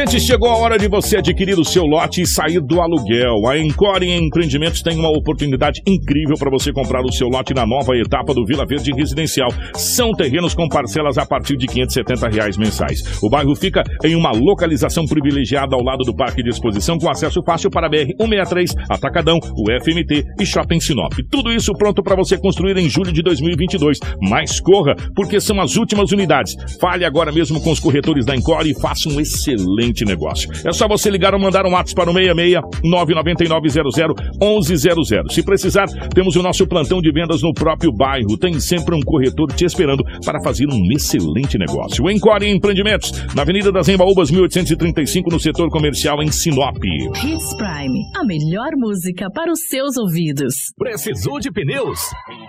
Gente, 0.00 0.18
chegou 0.18 0.48
a 0.48 0.56
hora 0.56 0.78
de 0.78 0.88
você 0.88 1.18
adquirir 1.18 1.58
o 1.58 1.64
seu 1.64 1.84
lote 1.84 2.22
e 2.22 2.26
sair 2.26 2.58
do 2.58 2.80
aluguel. 2.80 3.46
A 3.46 3.58
Encore 3.58 4.02
Empreendimentos 4.02 4.80
tem 4.80 4.98
uma 4.98 5.10
oportunidade 5.10 5.82
incrível 5.86 6.36
para 6.38 6.50
você 6.50 6.72
comprar 6.72 7.04
o 7.04 7.12
seu 7.12 7.28
lote 7.28 7.52
na 7.52 7.66
nova 7.66 7.94
etapa 7.94 8.32
do 8.32 8.46
Vila 8.46 8.64
Verde 8.64 8.92
Residencial. 8.92 9.50
São 9.74 10.12
terrenos 10.12 10.54
com 10.54 10.66
parcelas 10.70 11.18
a 11.18 11.26
partir 11.26 11.54
de 11.58 11.66
570 11.66 12.28
reais 12.30 12.56
mensais. 12.56 13.22
O 13.22 13.28
bairro 13.28 13.54
fica 13.54 13.82
em 14.02 14.16
uma 14.16 14.30
localização 14.30 15.04
privilegiada 15.04 15.76
ao 15.76 15.84
lado 15.84 16.02
do 16.02 16.16
Parque 16.16 16.42
de 16.42 16.48
Exposição, 16.48 16.96
com 16.96 17.10
acesso 17.10 17.42
fácil 17.44 17.68
para 17.68 17.86
a 17.86 17.90
BR-163, 17.90 18.72
Atacadão, 18.88 19.36
o 19.36 19.82
FMT 19.84 20.24
e 20.40 20.46
Shopping 20.46 20.80
Sinop. 20.80 21.12
Tudo 21.30 21.52
isso 21.52 21.74
pronto 21.74 22.02
para 22.02 22.16
você 22.16 22.38
construir 22.38 22.78
em 22.78 22.88
julho 22.88 23.12
de 23.12 23.20
2022. 23.20 23.98
Mas 24.30 24.60
corra, 24.60 24.94
porque 25.14 25.38
são 25.42 25.60
as 25.60 25.76
últimas 25.76 26.10
unidades. 26.10 26.54
Fale 26.80 27.04
agora 27.04 27.30
mesmo 27.30 27.60
com 27.60 27.70
os 27.70 27.78
corretores 27.78 28.24
da 28.24 28.34
Encore 28.34 28.66
e 28.66 28.80
faça 28.80 29.06
um 29.10 29.20
excelente 29.20 29.89
excelente 29.90 30.04
negócio. 30.04 30.48
É 30.64 30.72
só 30.72 30.88
você 30.88 31.10
ligar 31.10 31.34
ou 31.34 31.40
mandar 31.40 31.66
um 31.66 31.72
WhatsApp 31.72 31.94
para 31.94 32.10
o 32.10 32.14
66 32.14 32.60
99900 32.84 34.14
1100. 34.40 35.28
Se 35.30 35.42
precisar, 35.42 35.86
temos 36.14 36.36
o 36.36 36.42
nosso 36.42 36.66
plantão 36.66 37.00
de 37.00 37.12
vendas 37.12 37.42
no 37.42 37.52
próprio 37.52 37.92
bairro. 37.92 38.38
Tem 38.38 38.58
sempre 38.60 38.94
um 38.94 39.00
corretor 39.00 39.52
te 39.52 39.64
esperando 39.64 40.04
para 40.24 40.42
fazer 40.42 40.66
um 40.66 40.92
excelente 40.92 41.58
negócio. 41.58 42.04
O 42.04 42.10
Encore 42.10 42.48
Empreendimentos, 42.48 43.12
na 43.34 43.42
Avenida 43.42 43.72
das 43.72 43.88
Embaúbas, 43.88 44.30
1835, 44.30 45.30
no 45.30 45.40
setor 45.40 45.68
comercial 45.68 46.22
em 46.22 46.30
Sinop. 46.30 46.76
Hits 46.76 47.56
Prime, 47.56 48.00
a 48.16 48.24
melhor 48.24 48.70
música 48.76 49.28
para 49.34 49.52
os 49.52 49.60
seus 49.68 49.96
ouvidos. 49.96 50.54
Precisou 50.78 51.38
de 51.40 51.50
pneus? 51.50 52.00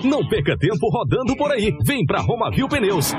Não 0.03 0.27
perca 0.27 0.57
tempo 0.57 0.89
rodando 0.89 1.35
por 1.35 1.51
aí. 1.51 1.71
Vem 1.85 2.05
para 2.05 2.21
Romavil 2.21 2.67
Pneus. 2.67 3.13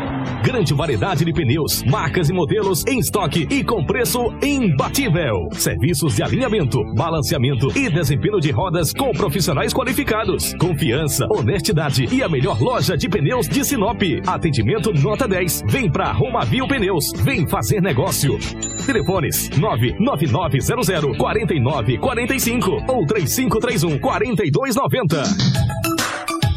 Grande 0.45 0.75
variedade 0.75 1.25
de 1.25 1.33
pneus, 1.33 1.83
marcas 1.85 2.29
e 2.29 2.33
modelos 2.33 2.85
em 2.87 2.99
estoque 2.99 3.47
e 3.51 3.65
com 3.65 3.85
preço 3.85 4.02
preço 4.03 4.35
imbatível. 4.43 5.49
Serviços 5.53 6.17
de 6.17 6.25
alinhamento, 6.25 6.83
balanceamento 6.97 7.69
e 7.79 7.89
desempenho 7.89 8.41
de 8.41 8.51
rodas 8.51 8.93
com 8.93 9.13
profissionais 9.13 9.73
qualificados. 9.73 10.53
Confiança, 10.55 11.25
honestidade 11.31 12.13
e 12.13 12.21
a 12.21 12.29
melhor 12.29 12.61
loja 12.61 12.97
de 12.97 13.09
pneus 13.09 13.49
de 13.49 13.65
Sinop. 13.65 14.03
Atendimento 14.27 14.93
nota 14.93 15.29
10. 15.29 15.63
Vem 15.69 15.89
pra 15.89 16.11
Romavil 16.11 16.67
Pneus. 16.67 17.13
Vem 17.23 17.47
fazer 17.47 17.81
negócio. 17.81 18.37
Telefones 18.85 19.49
99900 19.51 21.17
4945 21.17 22.85
ou 22.89 23.07
3531 23.07 24.01
4290. 24.01 25.92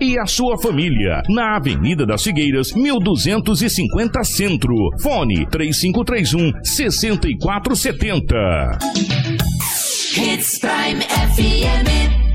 e 0.00 0.18
a 0.18 0.24
sua 0.26 0.56
família. 0.58 1.22
Na 1.28 1.56
Avenida 1.56 2.06
das 2.06 2.22
Figueiras, 2.22 2.72
1250 2.72 4.24
Centro. 4.24 4.74
Fone 5.02 5.46
3531 5.50 6.52
6470. 6.64 8.78
Hits 10.16 10.58
Prime 10.58 11.02
FM. 11.02 12.29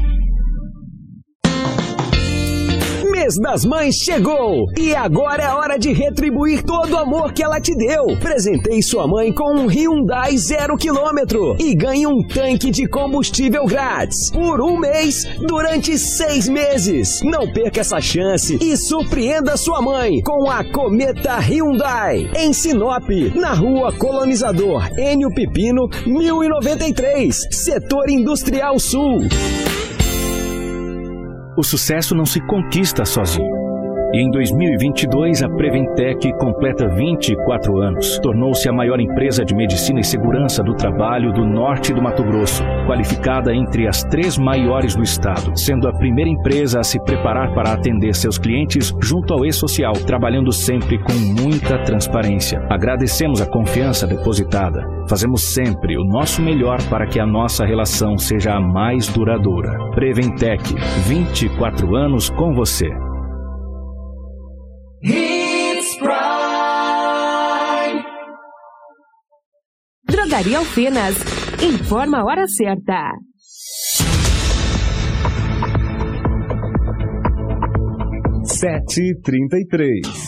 Mês 3.26 3.39
das 3.39 3.65
Mães 3.65 3.95
chegou 3.95 4.67
e 4.78 4.93
agora 4.93 5.41
é 5.41 5.51
hora 5.51 5.80
de 5.80 5.91
retribuir 5.91 6.61
todo 6.61 6.93
o 6.93 6.97
amor 6.97 7.34
que 7.34 7.41
ela 7.41 7.59
te 7.59 7.76
deu. 7.76 8.05
Presentei 8.19 8.84
sua 8.84 9.07
mãe 9.07 9.34
com 9.34 9.51
um 9.51 9.65
Hyundai 9.65 10.38
zero 10.38 10.78
quilômetro 10.78 11.55
e 11.59 11.73
ganhe 11.73 12.05
um 12.05 12.21
tanque 12.21 12.69
de 12.69 12.88
combustível 12.88 13.65
grátis 13.65 14.30
por 14.30 14.61
um 14.61 14.78
mês 14.78 15.26
durante 15.39 15.97
seis 15.97 16.47
meses. 16.47 17.21
Não 17.23 17.51
perca 17.51 17.82
essa 17.82 17.99
chance 17.99 18.59
e 18.61 18.78
surpreenda 18.78 19.57
sua 19.57 19.82
mãe 19.82 20.21
com 20.21 20.47
a 20.47 20.63
Cometa 20.63 21.39
Hyundai 21.39 22.30
em 22.38 22.53
Sinop, 22.53 23.09
na 23.34 23.53
Rua 23.53 23.91
Colonizador 23.91 24.88
Enio 24.99 25.34
Pipino 25.34 25.89
1093, 26.05 27.47
Setor 27.49 28.07
Industrial 28.07 28.78
Sul. 28.78 29.17
O 31.57 31.63
sucesso 31.63 32.13
não 32.13 32.25
se 32.25 32.41
conquista 32.41 33.05
sozinho. 33.05 33.54
E 34.13 34.21
em 34.21 34.31
2022, 34.31 35.43
a 35.43 35.49
Preventec 35.49 36.31
completa 36.37 36.87
24 36.87 37.77
anos. 37.79 38.17
Tornou-se 38.19 38.67
a 38.69 38.73
maior 38.73 38.99
empresa 38.99 39.43
de 39.43 39.53
medicina 39.53 39.99
e 39.99 40.03
segurança 40.03 40.63
do 40.63 40.73
trabalho 40.73 41.33
do 41.33 41.45
norte 41.45 41.93
do 41.93 42.01
Mato 42.01 42.23
Grosso, 42.23 42.63
qualificada 42.85 43.53
entre 43.53 43.87
as 43.87 44.03
três 44.03 44.37
maiores 44.37 44.95
do 44.95 45.03
estado, 45.03 45.51
sendo 45.57 45.87
a 45.87 45.93
primeira 45.93 46.29
empresa 46.29 46.79
a 46.79 46.83
se 46.83 46.99
preparar 47.03 47.53
para 47.53 47.73
atender 47.73 48.15
seus 48.15 48.37
clientes 48.37 48.93
junto 49.01 49.33
ao 49.33 49.45
e-social, 49.45 49.93
trabalhando 49.93 50.51
sempre 50.51 50.97
com 50.97 51.13
muita 51.41 51.77
transparência. 51.83 52.65
Agradecemos 52.69 53.41
a 53.41 53.45
confiança 53.45 54.07
depositada. 54.07 54.95
Fazemos 55.07 55.53
sempre 55.53 55.97
o 55.97 56.03
nosso 56.03 56.41
melhor 56.41 56.81
para 56.89 57.05
que 57.05 57.19
a 57.19 57.25
nossa 57.25 57.65
relação 57.65 58.17
seja 58.17 58.53
a 58.53 58.61
mais 58.61 59.07
duradoura. 59.07 59.91
Preventec, 59.91 60.63
24 61.05 61.95
anos 61.95 62.29
com 62.29 62.53
você. 62.53 63.04
Hits 65.07 65.97
Prime. 65.99 66.15
Drogaria 70.09 70.57
Alfenas. 70.57 71.15
Informa 71.61 72.21
a 72.21 72.25
hora 72.25 72.47
certa. 72.47 73.11
Sete 78.45 79.19
trinta 79.21 79.57
e 79.57 79.67
três. 79.67 80.24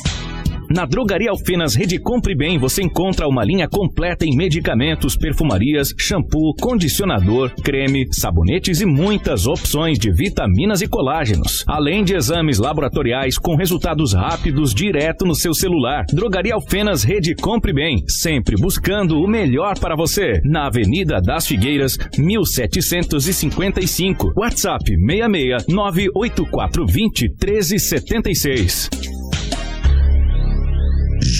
Na 0.69 0.85
Drogaria 0.85 1.29
Alfenas 1.29 1.75
Rede 1.75 1.97
Compre 1.97 2.35
Bem 2.35 2.57
você 2.57 2.83
encontra 2.83 3.25
uma 3.27 3.43
linha 3.43 3.69
completa 3.69 4.25
em 4.25 4.35
medicamentos, 4.35 5.15
perfumarias, 5.15 5.93
shampoo, 5.97 6.53
condicionador, 6.59 7.53
creme, 7.63 8.05
sabonetes 8.11 8.81
e 8.81 8.85
muitas 8.85 9.47
opções 9.47 9.97
de 9.97 10.11
vitaminas 10.11 10.81
e 10.81 10.87
colágenos. 10.87 11.63
Além 11.67 12.03
de 12.03 12.15
exames 12.15 12.59
laboratoriais 12.59 13.37
com 13.37 13.55
resultados 13.55 14.11
rápidos 14.13 14.73
direto 14.73 15.25
no 15.25 15.35
seu 15.35 15.53
celular. 15.53 16.03
Drogaria 16.11 16.55
Alfenas 16.55 17.03
Rede 17.03 17.33
Compre 17.33 17.73
Bem, 17.73 18.03
sempre 18.07 18.55
buscando 18.59 19.21
o 19.21 19.27
melhor 19.27 19.79
para 19.79 19.95
você. 19.95 20.41
Na 20.43 20.67
Avenida 20.67 21.21
das 21.21 21.47
Figueiras, 21.47 21.97
1755. 22.17 24.33
WhatsApp 24.35 24.83
66 24.85 25.67
98420 25.67 27.29
1376. 27.29 29.06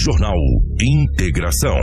Jornal 0.04 0.36
Integração. 0.80 1.76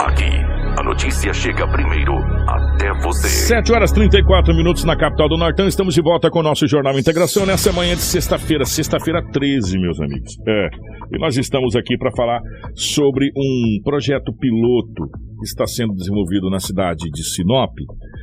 Aqui, 0.00 0.30
a 0.78 0.84
notícia 0.84 1.32
chega 1.32 1.66
primeiro 1.66 2.12
até 2.46 2.92
você. 3.02 3.26
7 3.26 3.72
horas 3.72 3.90
34 3.90 4.54
minutos 4.54 4.84
na 4.84 4.94
capital 4.94 5.30
do 5.30 5.38
Nortão. 5.38 5.66
Estamos 5.66 5.94
de 5.94 6.02
volta 6.02 6.30
com 6.30 6.40
o 6.40 6.42
nosso 6.42 6.66
Jornal 6.66 6.98
Integração 6.98 7.46
nessa 7.46 7.72
manhã 7.72 7.94
de 7.94 8.02
sexta-feira, 8.02 8.66
sexta-feira 8.66 9.22
13, 9.32 9.78
meus 9.78 9.98
amigos. 9.98 10.36
É. 10.46 10.68
E 11.14 11.18
nós 11.18 11.38
estamos 11.38 11.74
aqui 11.74 11.96
para 11.96 12.10
falar 12.14 12.40
sobre 12.74 13.30
um 13.34 13.82
projeto 13.82 14.30
piloto 14.38 15.10
que 15.38 15.46
está 15.46 15.66
sendo 15.66 15.94
desenvolvido 15.94 16.50
na 16.50 16.58
cidade 16.58 17.08
de 17.10 17.24
Sinop. 17.24 17.72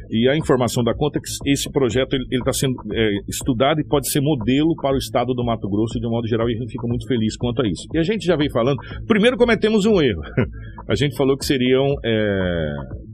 E 0.09 0.29
a 0.29 0.35
informação 0.35 0.83
da 0.83 0.93
conta 0.93 1.19
é 1.19 1.21
que 1.21 1.51
esse 1.51 1.71
projeto 1.71 2.15
está 2.31 2.53
sendo 2.53 2.75
é, 2.93 3.11
estudado 3.27 3.79
e 3.79 3.83
pode 3.83 4.09
ser 4.09 4.21
modelo 4.21 4.75
para 4.75 4.95
o 4.95 4.97
estado 4.97 5.33
do 5.33 5.43
Mato 5.43 5.69
Grosso 5.69 5.99
de 5.99 6.07
um 6.07 6.11
modo 6.11 6.27
geral 6.27 6.49
e 6.49 6.55
a 6.55 6.57
gente 6.57 6.71
fica 6.71 6.87
muito 6.87 7.07
feliz 7.07 7.35
quanto 7.37 7.61
a 7.61 7.67
isso. 7.67 7.87
E 7.93 7.97
a 7.97 8.03
gente 8.03 8.25
já 8.25 8.35
vem 8.35 8.49
falando, 8.49 8.77
primeiro 9.07 9.37
cometemos 9.37 9.85
um 9.85 10.01
erro. 10.01 10.21
A 10.89 10.95
gente 10.95 11.15
falou 11.17 11.37
que 11.37 11.45
seriam 11.45 11.85
é, 12.03 12.67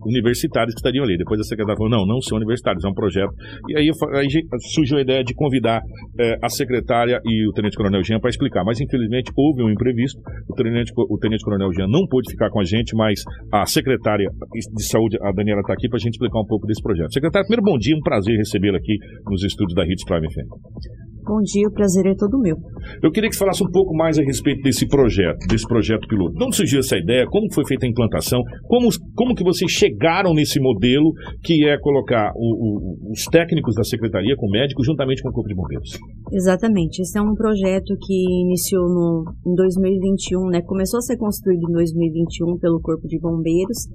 universitários 0.06 0.74
que 0.74 0.80
estariam 0.80 1.04
ali. 1.04 1.18
Depois 1.18 1.40
a 1.40 1.44
secretária 1.44 1.78
falou, 1.78 1.92
não, 1.92 2.06
não 2.06 2.22
são 2.22 2.38
universitários, 2.38 2.84
é 2.84 2.88
um 2.88 2.94
projeto. 2.94 3.32
E 3.70 3.78
aí, 3.78 3.90
aí 4.16 4.28
surgiu 4.74 4.98
a 4.98 5.02
ideia 5.02 5.24
de 5.24 5.34
convidar 5.34 5.82
é, 6.20 6.36
a 6.42 6.50
secretária 6.50 7.20
e 7.24 7.48
o 7.48 7.52
Tenente 7.54 7.78
Coronel 7.78 8.04
Jean 8.04 8.20
para 8.20 8.30
explicar. 8.30 8.64
Mas 8.66 8.80
infelizmente 8.82 9.32
houve 9.38 9.64
um 9.64 9.70
imprevisto. 9.70 10.20
O 10.50 10.54
Tenente, 10.56 10.94
Co- 10.94 11.08
o 11.10 11.18
Tenente 11.18 11.44
Jean 11.76 11.88
não 11.88 12.06
pôde 12.08 12.30
ficar 12.32 12.50
com 12.50 12.60
a 12.60 12.64
gente, 12.64 12.96
mas 12.96 13.22
a 13.52 13.66
secretária 13.66 14.28
de 14.76 14.84
saúde, 14.88 15.18
a 15.22 15.32
Daniela, 15.32 15.62
está 15.62 15.74
aqui 15.74 15.88
para 15.88 15.98
a 15.98 16.00
gente 16.02 16.14
explicar 16.14 16.40
um 16.42 16.46
pouco 16.48 16.66
desse 16.68 16.82
projeto. 16.82 17.14
Secretária, 17.14 17.48
primeiro 17.48 17.64
bom 17.64 17.78
dia, 17.78 17.96
um 17.96 18.02
prazer 18.02 18.36
recebê-la 18.38 18.78
aqui 18.78 18.98
nos 19.30 19.44
estúdios 19.44 19.76
da 19.76 19.84
Hits 19.86 20.04
Prime 20.06 20.28
FM. 20.28 21.11
Bom 21.24 21.40
dia, 21.44 21.68
o 21.68 21.72
prazer 21.72 22.06
é 22.08 22.16
todo 22.16 22.40
meu. 22.40 22.56
Eu 23.04 23.12
queria 23.12 23.30
que 23.30 23.36
você 23.36 23.40
falasse 23.40 23.64
um 23.64 23.70
pouco 23.72 23.96
mais 23.96 24.18
a 24.18 24.24
respeito 24.24 24.62
desse 24.64 24.88
projeto, 24.88 25.38
desse 25.48 25.68
projeto 25.68 26.08
piloto. 26.08 26.34
De 26.36 26.44
onde 26.44 26.56
surgiu 26.56 26.80
essa 26.80 26.98
ideia? 26.98 27.26
Como 27.30 27.52
foi 27.54 27.66
feita 27.68 27.86
a 27.86 27.90
implantação? 27.90 28.42
Como, 28.68 28.90
como 29.16 29.36
que 29.36 29.44
vocês 29.44 29.70
chegaram 29.72 30.34
nesse 30.34 30.60
modelo 30.60 31.12
que 31.44 31.68
é 31.68 31.78
colocar 31.80 32.32
o- 32.36 33.08
o- 33.08 33.12
os 33.12 33.24
técnicos 33.26 33.76
da 33.76 33.84
secretaria 33.84 34.36
com 34.36 34.50
médicos 34.50 34.86
juntamente 34.86 35.22
com 35.22 35.30
o 35.30 35.32
Corpo 35.32 35.48
de 35.50 35.56
Bombeiros? 35.56 35.90
Exatamente, 36.34 37.02
esse 37.02 37.18
é 37.18 37.22
um 37.22 37.36
projeto 37.36 37.96
que 38.02 38.14
iniciou 38.44 38.84
no, 38.90 39.24
em 39.46 39.56
2021, 39.56 40.48
né? 40.50 40.62
Começou 40.62 40.98
a 40.98 41.02
ser 41.02 41.18
construído 41.18 41.70
em 41.70 41.74
2021 41.74 42.58
pelo 42.58 42.80
Corpo 42.82 43.08
de 43.08 43.20
Bombeiros 43.20 43.88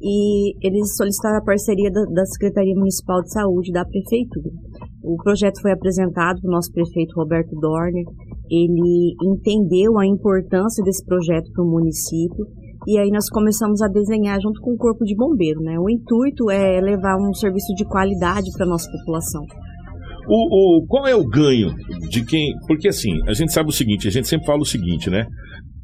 e 0.00 0.52
eles 0.66 0.94
solicitaram 0.96 1.38
a 1.38 1.44
parceria 1.44 1.90
da, 1.90 2.02
da 2.12 2.24
Secretaria 2.26 2.74
Municipal 2.74 3.22
de 3.22 3.32
Saúde 3.32 3.72
da 3.72 3.84
Prefeitura. 3.84 4.50
O 5.06 5.16
projeto 5.22 5.60
foi 5.62 5.70
apresentado 5.72 6.40
para 6.40 6.48
o 6.48 6.52
nosso 6.52 6.70
prefeito 6.72 7.14
Roberto 7.14 7.54
Dorner. 7.60 8.04
Ele 8.50 9.14
entendeu 9.22 9.98
a 9.98 10.06
importância 10.06 10.82
desse 10.84 11.04
projeto 11.04 11.50
para 11.52 11.64
o 11.64 11.70
município 11.70 12.44
e 12.86 12.98
aí 12.98 13.08
nós 13.10 13.28
começamos 13.30 13.80
a 13.82 13.88
desenhar 13.88 14.38
junto 14.40 14.60
com 14.60 14.72
o 14.72 14.76
Corpo 14.76 15.04
de 15.04 15.14
Bombeiro, 15.16 15.60
né? 15.60 15.78
O 15.78 15.88
intuito 15.88 16.50
é 16.50 16.80
levar 16.80 17.16
um 17.16 17.32
serviço 17.34 17.72
de 17.74 17.84
qualidade 17.84 18.50
para 18.56 18.66
a 18.66 18.68
nossa 18.68 18.90
população. 18.90 19.42
O, 20.28 20.78
o- 20.82 20.86
qual 20.86 21.06
é 21.06 21.14
o 21.14 21.24
ganho 21.24 21.68
de 22.10 22.24
quem. 22.24 22.52
Porque 22.66 22.88
assim, 22.88 23.12
a 23.28 23.32
gente 23.32 23.52
sabe 23.52 23.68
o 23.68 23.72
seguinte, 23.72 24.08
a 24.08 24.10
gente 24.10 24.26
sempre 24.26 24.46
fala 24.46 24.60
o 24.60 24.66
seguinte, 24.66 25.08
né? 25.08 25.26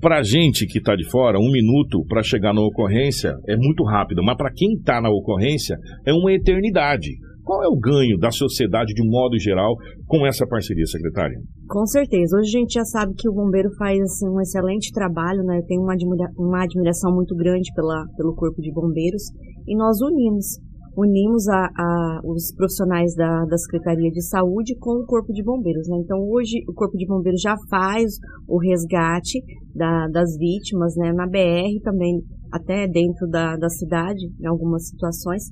Pra 0.01 0.23
gente 0.23 0.67
que 0.67 0.81
tá 0.81 0.97
de 0.97 1.09
fora, 1.09 1.39
um 1.39 1.51
minuto 1.53 2.05
para 2.09 2.23
chegar 2.25 2.53
na 2.53 2.61
ocorrência 2.61 3.35
é 3.49 3.57
muito 3.57 3.85
rápido, 3.85 4.21
mas 4.25 4.37
para 4.37 4.51
quem 4.53 4.77
tá 4.85 5.01
na 5.01 5.09
ocorrência 5.11 5.77
é 6.05 6.13
uma 6.13 6.33
eternidade. 6.33 7.11
Qual 7.45 7.63
é 7.63 7.69
o 7.69 7.79
ganho 7.79 8.19
da 8.19 8.31
sociedade 8.31 8.95
de 8.95 9.03
um 9.03 9.11
modo 9.11 9.39
geral 9.39 9.75
com 10.07 10.25
essa 10.27 10.47
parceria, 10.47 10.87
secretária? 10.87 11.37
Com 11.69 11.85
certeza. 11.87 12.37
Hoje 12.37 12.57
a 12.57 12.61
gente 12.61 12.75
já 12.75 12.85
sabe 12.85 13.15
que 13.17 13.29
o 13.29 13.35
bombeiro 13.35 13.69
faz 13.77 13.99
assim, 14.01 14.29
um 14.29 14.41
excelente 14.41 14.93
trabalho, 14.93 15.43
né? 15.43 15.59
Eu 15.59 15.67
tenho 15.67 15.83
uma, 15.83 15.95
admira 15.95 16.29
uma 16.39 16.63
admiração 16.63 17.13
muito 17.15 17.35
grande 17.35 17.69
pela, 17.75 18.05
pelo 18.17 18.35
Corpo 18.35 18.61
de 18.61 18.73
Bombeiros 18.73 19.23
e 19.67 19.77
nós 19.77 20.01
unimos 20.01 20.59
unimos 20.97 21.49
a, 21.49 21.71
a, 21.75 22.21
os 22.25 22.55
profissionais 22.55 23.15
da, 23.15 23.45
da 23.47 23.57
Secretaria 23.57 24.11
de 24.11 24.23
Saúde 24.29 24.77
com 24.79 25.01
o 25.01 25.07
Corpo 25.07 25.33
de 25.33 25.43
Bombeiros. 25.43 25.89
Né? 25.89 25.97
Então, 26.05 26.19
hoje, 26.29 26.63
o 26.69 26.75
Corpo 26.75 26.97
de 26.97 27.07
Bombeiros 27.07 27.41
já 27.41 27.55
faz 27.71 28.13
o 28.47 28.59
resgate 28.59 29.43
da, 29.75 30.07
das 30.09 30.37
vítimas 30.37 30.95
né? 30.97 31.13
na 31.13 31.27
BR, 31.27 31.81
também 31.83 32.21
até 32.53 32.87
dentro 32.87 33.27
da, 33.29 33.57
da 33.57 33.69
cidade, 33.69 34.31
em 34.39 34.47
algumas 34.47 34.89
situações. 34.89 35.45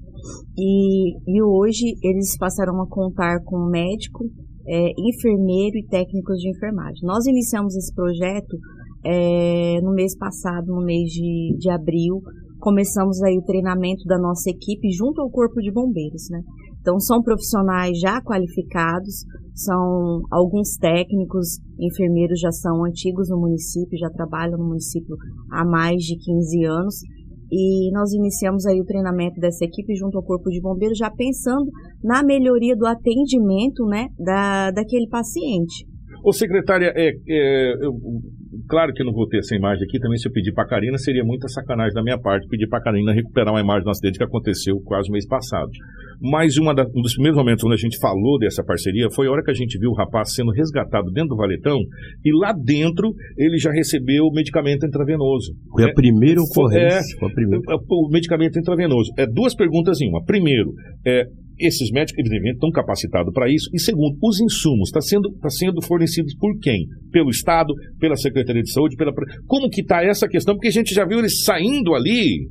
E, 0.57 1.17
e 1.27 1.43
hoje 1.43 1.97
eles 2.03 2.37
passaram 2.39 2.81
a 2.83 2.89
contar 2.89 3.43
com 3.45 3.71
médico, 3.71 4.25
é, 4.69 4.91
enfermeiro 4.99 5.79
e 5.79 5.87
técnicos 5.89 6.39
de 6.39 6.51
enfermagem. 6.51 7.01
Nós 7.03 7.27
iniciamos 7.27 7.75
esse 7.75 7.95
projeto 7.95 8.57
é, 9.05 9.81
no 9.83 9.93
mês 9.93 10.17
passado, 10.17 10.67
no 10.67 10.85
mês 10.85 11.09
de, 11.11 11.57
de 11.59 11.71
abril, 11.71 12.21
começamos 12.59 13.23
aí 13.23 13.39
o 13.39 13.45
treinamento 13.45 14.05
da 14.05 14.19
nossa 14.19 14.51
equipe 14.51 14.93
junto 14.93 15.23
ao 15.23 15.31
Corpo 15.31 15.61
de 15.61 15.73
Bombeiros, 15.73 16.29
né? 16.31 16.41
Então 16.81 16.99
são 17.01 17.23
profissionais 17.23 17.99
já 17.99 18.21
qualificados, 18.23 19.25
são 19.55 20.21
alguns 20.31 20.77
técnicos, 20.77 21.59
enfermeiros 21.79 22.41
já 22.41 22.51
são 22.51 22.85
antigos 22.85 23.29
no 23.29 23.39
município, 23.39 23.99
já 23.99 24.11
trabalham 24.11 24.59
no 24.59 24.69
município 24.69 25.17
há 25.51 25.65
mais 25.65 26.03
de 26.03 26.17
15 26.17 26.65
anos. 26.65 26.95
E 27.53 27.91
nós 27.93 28.13
iniciamos 28.13 28.65
aí 28.65 28.81
o 28.81 28.85
treinamento 28.85 29.41
dessa 29.41 29.65
equipe 29.65 29.95
junto 29.97 30.17
ao 30.17 30.25
Corpo 30.25 30.51
de 30.51 30.61
Bombeiros, 30.61 30.97
já 30.97 31.11
pensando 31.11 31.69
na 32.03 32.23
melhoria 32.23 32.77
do 32.77 32.87
atendimento, 32.87 33.85
né, 33.87 34.07
da, 34.19 34.71
daquele 34.71 35.09
paciente. 35.09 35.85
Ô, 36.25 36.33
secretária, 36.33 36.93
é, 36.95 37.09
é, 37.09 37.85
eu 37.85 37.93
Claro 38.71 38.93
que 38.93 39.03
eu 39.03 39.07
não 39.07 39.13
vou 39.13 39.27
ter 39.27 39.39
essa 39.39 39.57
imagem 39.57 39.83
aqui. 39.83 39.99
Também, 39.99 40.17
se 40.17 40.29
eu 40.29 40.33
pedir 40.33 40.53
para 40.53 40.63
a 40.63 40.69
Karina, 40.69 40.97
seria 40.97 41.25
muita 41.25 41.49
sacanagem 41.49 41.93
da 41.93 42.05
minha 42.05 42.19
parte 42.19 42.47
pedir 42.47 42.69
para 42.69 42.79
a 42.79 42.83
Karina 42.83 43.13
recuperar 43.13 43.53
uma 43.53 43.61
imagem 43.61 43.83
do 43.83 43.91
acidente 43.91 44.17
que 44.17 44.25
aconteceu 44.25 44.77
quase 44.85 45.09
o 45.09 45.13
mês 45.13 45.27
passado. 45.27 45.71
Mas 46.23 46.55
da, 46.55 46.85
um 46.95 47.03
dos 47.03 47.15
primeiros 47.15 47.37
momentos 47.37 47.65
onde 47.65 47.75
a 47.75 47.79
gente 47.79 47.99
falou 47.99 48.39
dessa 48.39 48.63
parceria 48.63 49.09
foi 49.11 49.27
a 49.27 49.31
hora 49.33 49.43
que 49.43 49.51
a 49.51 49.55
gente 49.55 49.77
viu 49.77 49.91
o 49.91 49.95
rapaz 49.95 50.35
sendo 50.35 50.53
resgatado 50.53 51.11
dentro 51.11 51.31
do 51.31 51.37
valetão 51.37 51.79
e 52.25 52.31
lá 52.33 52.53
dentro 52.53 53.13
ele 53.37 53.59
já 53.59 53.73
recebeu 53.73 54.27
o 54.27 54.33
medicamento 54.33 54.87
intravenoso. 54.87 55.53
Foi 55.73 55.91
a 55.91 55.93
primeira 55.93 56.41
ocorrência. 56.41 57.17
É, 57.21 57.27
a 57.27 57.31
primeira. 57.31 57.63
O 57.91 58.09
medicamento 58.09 58.57
intravenoso. 58.57 59.11
É 59.19 59.27
duas 59.27 59.53
perguntas 59.53 60.01
em 60.01 60.09
uma. 60.09 60.23
Primeiro, 60.25 60.73
é, 61.05 61.25
esses 61.61 61.91
médicos, 61.91 62.19
evidentemente, 62.19 62.55
estão 62.55 62.71
capacitados 62.71 63.33
para 63.33 63.51
isso. 63.51 63.69
E 63.73 63.79
segundo, 63.79 64.17
os 64.23 64.41
insumos 64.41 64.89
estão 64.89 65.01
tá 65.01 65.07
sendo, 65.07 65.31
tá 65.41 65.51
sendo 65.51 65.83
fornecidos 65.83 66.35
por 66.35 66.59
quem? 66.59 66.87
Pelo 67.11 67.31
Estado, 67.31 67.73
pela 67.99 68.17
Secretaria 68.17 68.63
de 68.63 68.73
Saúde, 68.73 68.97
pela. 68.97 69.13
Como 69.47 69.69
que 69.69 69.83
está 69.83 70.03
essa 70.03 70.29
questão? 70.29 70.55
Porque 70.55 70.69
a 70.69 70.73
gente 70.73 70.95
já 70.95 71.05
viu 71.05 71.19
eles 71.19 71.45
saindo 71.45 71.95
ali 71.95 72.49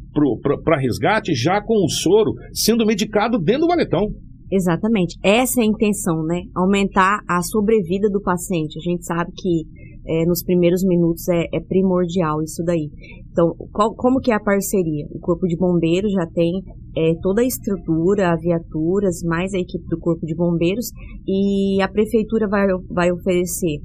para 0.64 0.80
resgate 0.80 1.34
já 1.34 1.62
com 1.62 1.86
o 1.86 1.90
soro 1.90 2.34
sendo 2.54 2.86
medicado 2.86 3.40
dentro 3.40 3.62
do 3.62 3.68
valetão. 3.68 4.08
Exatamente. 4.52 5.16
Essa 5.24 5.62
é 5.62 5.64
a 5.64 5.68
intenção, 5.68 6.24
né? 6.24 6.42
Aumentar 6.56 7.20
a 7.28 7.42
sobrevida 7.42 8.10
do 8.10 8.22
paciente. 8.22 8.80
A 8.80 8.90
gente 8.92 9.06
sabe 9.06 9.32
que 9.38 9.64
é, 10.10 10.26
nos 10.26 10.44
primeiros 10.44 10.84
minutos 10.84 11.28
é, 11.30 11.46
é, 11.54 11.60
primordial 11.60 12.42
isso 12.42 12.64
daí. 12.66 12.90
Então, 13.32 13.54
qual, 13.72 13.94
como 13.94 14.20
que 14.20 14.32
é 14.32 14.36
a 14.36 14.40
parceria? 14.40 15.06
O 15.12 15.20
Corpo 15.20 15.46
de 15.46 15.56
Bombeiros 15.56 16.12
já 16.12 16.26
tem 16.34 16.52
é, 16.98 17.14
toda 17.22 17.42
a 17.42 17.46
estrutura, 17.46 18.36
viaturas, 18.42 19.22
mais 19.24 19.54
a 19.54 19.60
equipe 19.60 19.86
do 19.88 20.00
Corpo 20.00 20.26
de 20.26 20.36
Bombeiros 20.36 20.88
e 21.28 21.80
a 21.82 21.88
Prefeitura 21.88 22.48
vai, 22.50 22.66
vai 22.90 23.12
oferecer 23.12 23.78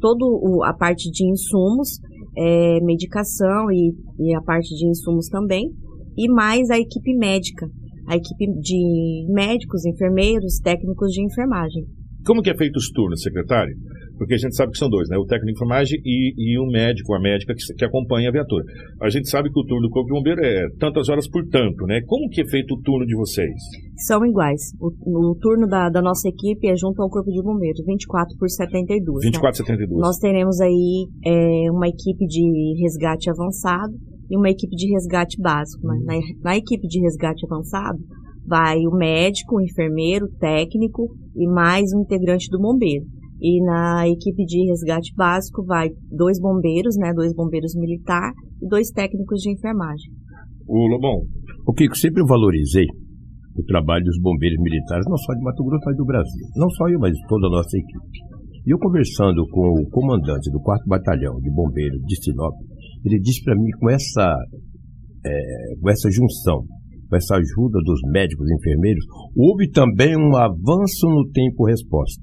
toda 0.00 0.24
a 0.66 0.74
parte 0.74 1.10
de 1.10 1.26
insumos, 1.26 1.98
é, 2.36 2.80
medicação 2.82 3.70
e, 3.70 3.94
e 4.20 4.34
a 4.34 4.42
parte 4.42 4.68
de 4.74 4.86
insumos 4.86 5.28
também, 5.28 5.70
e 6.16 6.28
mais 6.30 6.68
a 6.70 6.78
equipe 6.78 7.16
médica, 7.16 7.66
a 8.08 8.16
equipe 8.16 8.46
de 8.60 9.26
médicos, 9.32 9.86
enfermeiros, 9.86 10.58
técnicos 10.62 11.10
de 11.12 11.24
enfermagem. 11.24 11.84
Como 12.26 12.42
que 12.42 12.50
é 12.50 12.56
feito 12.56 12.76
os 12.76 12.90
turnos, 12.90 13.22
secretário? 13.22 13.74
Porque 14.22 14.34
a 14.34 14.38
gente 14.38 14.54
sabe 14.54 14.70
que 14.70 14.78
são 14.78 14.88
dois, 14.88 15.08
né? 15.08 15.18
O 15.18 15.26
técnico 15.26 15.46
de 15.46 15.52
enfermagem 15.58 15.98
e, 16.04 16.32
e 16.38 16.56
o 16.56 16.64
médico, 16.70 17.12
a 17.12 17.20
médica 17.20 17.52
que, 17.54 17.74
que, 17.74 17.84
acompanha 17.84 18.28
a 18.28 18.32
viatura. 18.32 18.62
A 19.02 19.10
gente 19.10 19.28
sabe 19.28 19.50
que 19.50 19.58
o 19.58 19.66
turno 19.66 19.88
do 19.88 19.90
Corpo 19.90 20.06
de 20.06 20.14
Bombeiro 20.14 20.40
é 20.44 20.68
tantas 20.78 21.08
horas 21.08 21.28
por 21.28 21.44
tanto, 21.48 21.84
né? 21.86 22.00
Como 22.06 22.28
que 22.28 22.40
é 22.40 22.46
feito 22.46 22.72
o 22.72 22.80
turno 22.82 23.04
de 23.04 23.16
vocês? 23.16 23.50
São 24.06 24.24
iguais. 24.24 24.60
O, 24.80 25.32
o 25.32 25.34
turno 25.40 25.66
da, 25.66 25.88
da, 25.88 26.00
nossa 26.00 26.28
equipe 26.28 26.68
é 26.68 26.76
junto 26.76 27.02
ao 27.02 27.10
Corpo 27.10 27.32
de 27.32 27.42
Bombeiros, 27.42 27.84
24 27.84 28.38
por 28.38 28.48
72. 28.48 29.24
24 29.24 29.64
por 29.64 29.72
né? 29.72 29.76
72. 29.78 30.00
Nós 30.00 30.18
teremos 30.18 30.60
aí 30.60 31.08
é, 31.26 31.70
uma 31.72 31.88
equipe 31.88 32.24
de 32.24 32.80
resgate 32.80 33.28
avançado 33.28 33.92
e 34.30 34.36
uma 34.36 34.50
equipe 34.50 34.76
de 34.76 34.88
resgate 34.92 35.36
básico. 35.42 35.84
Né? 35.84 35.98
Na, 36.04 36.50
na 36.50 36.56
equipe 36.56 36.86
de 36.86 37.00
resgate 37.00 37.44
avançado, 37.44 37.98
vai 38.46 38.78
o 38.86 38.94
médico, 38.94 39.56
o 39.56 39.60
enfermeiro, 39.60 40.26
o 40.26 40.38
técnico 40.38 41.08
e 41.34 41.44
mais 41.48 41.92
um 41.92 42.02
integrante 42.02 42.48
do 42.48 42.60
bombeiro. 42.60 43.04
E 43.42 43.60
na 43.64 44.06
equipe 44.06 44.44
de 44.44 44.68
resgate 44.70 45.12
básico 45.16 45.64
vai 45.64 45.90
dois 46.08 46.38
bombeiros, 46.38 46.94
né, 46.96 47.12
dois 47.12 47.34
bombeiros 47.34 47.74
militar 47.74 48.30
e 48.62 48.68
dois 48.68 48.90
técnicos 48.90 49.40
de 49.40 49.50
enfermagem. 49.50 50.12
O 50.68 50.86
Lobão. 50.86 51.26
O 51.66 51.72
Kiko, 51.74 51.96
sempre 51.96 52.22
valorizei 52.24 52.86
o 53.56 53.64
trabalho 53.64 54.04
dos 54.04 54.18
bombeiros 54.22 54.58
militares, 54.62 55.04
não 55.08 55.16
só 55.16 55.34
de 55.34 55.42
Mato 55.42 55.64
Grosso, 55.64 55.84
mas 55.84 55.96
do 55.96 56.04
Brasil. 56.06 56.46
Não 56.54 56.70
só 56.70 56.88
eu, 56.88 57.00
mas 57.00 57.18
toda 57.28 57.48
a 57.48 57.50
nossa 57.50 57.76
equipe. 57.76 58.32
E 58.64 58.70
eu 58.72 58.78
conversando 58.78 59.44
com 59.50 59.82
o 59.82 59.90
comandante 59.90 60.48
do 60.52 60.60
4 60.60 60.86
Batalhão 60.86 61.34
de 61.40 61.50
Bombeiros 61.50 62.00
de 62.06 62.22
Sinop, 62.22 62.54
ele 63.04 63.18
disse 63.18 63.42
para 63.42 63.56
mim 63.56 63.70
com 63.80 63.90
essa, 63.90 64.36
é, 65.26 65.74
com 65.80 65.90
essa 65.90 66.08
junção 66.12 66.62
com 67.12 67.16
essa 67.16 67.36
ajuda 67.36 67.78
dos 67.84 68.00
médicos 68.10 68.48
e 68.48 68.54
enfermeiros, 68.54 69.04
houve 69.36 69.70
também 69.70 70.16
um 70.16 70.34
avanço 70.34 71.06
no 71.06 71.28
tempo-resposta. 71.30 72.22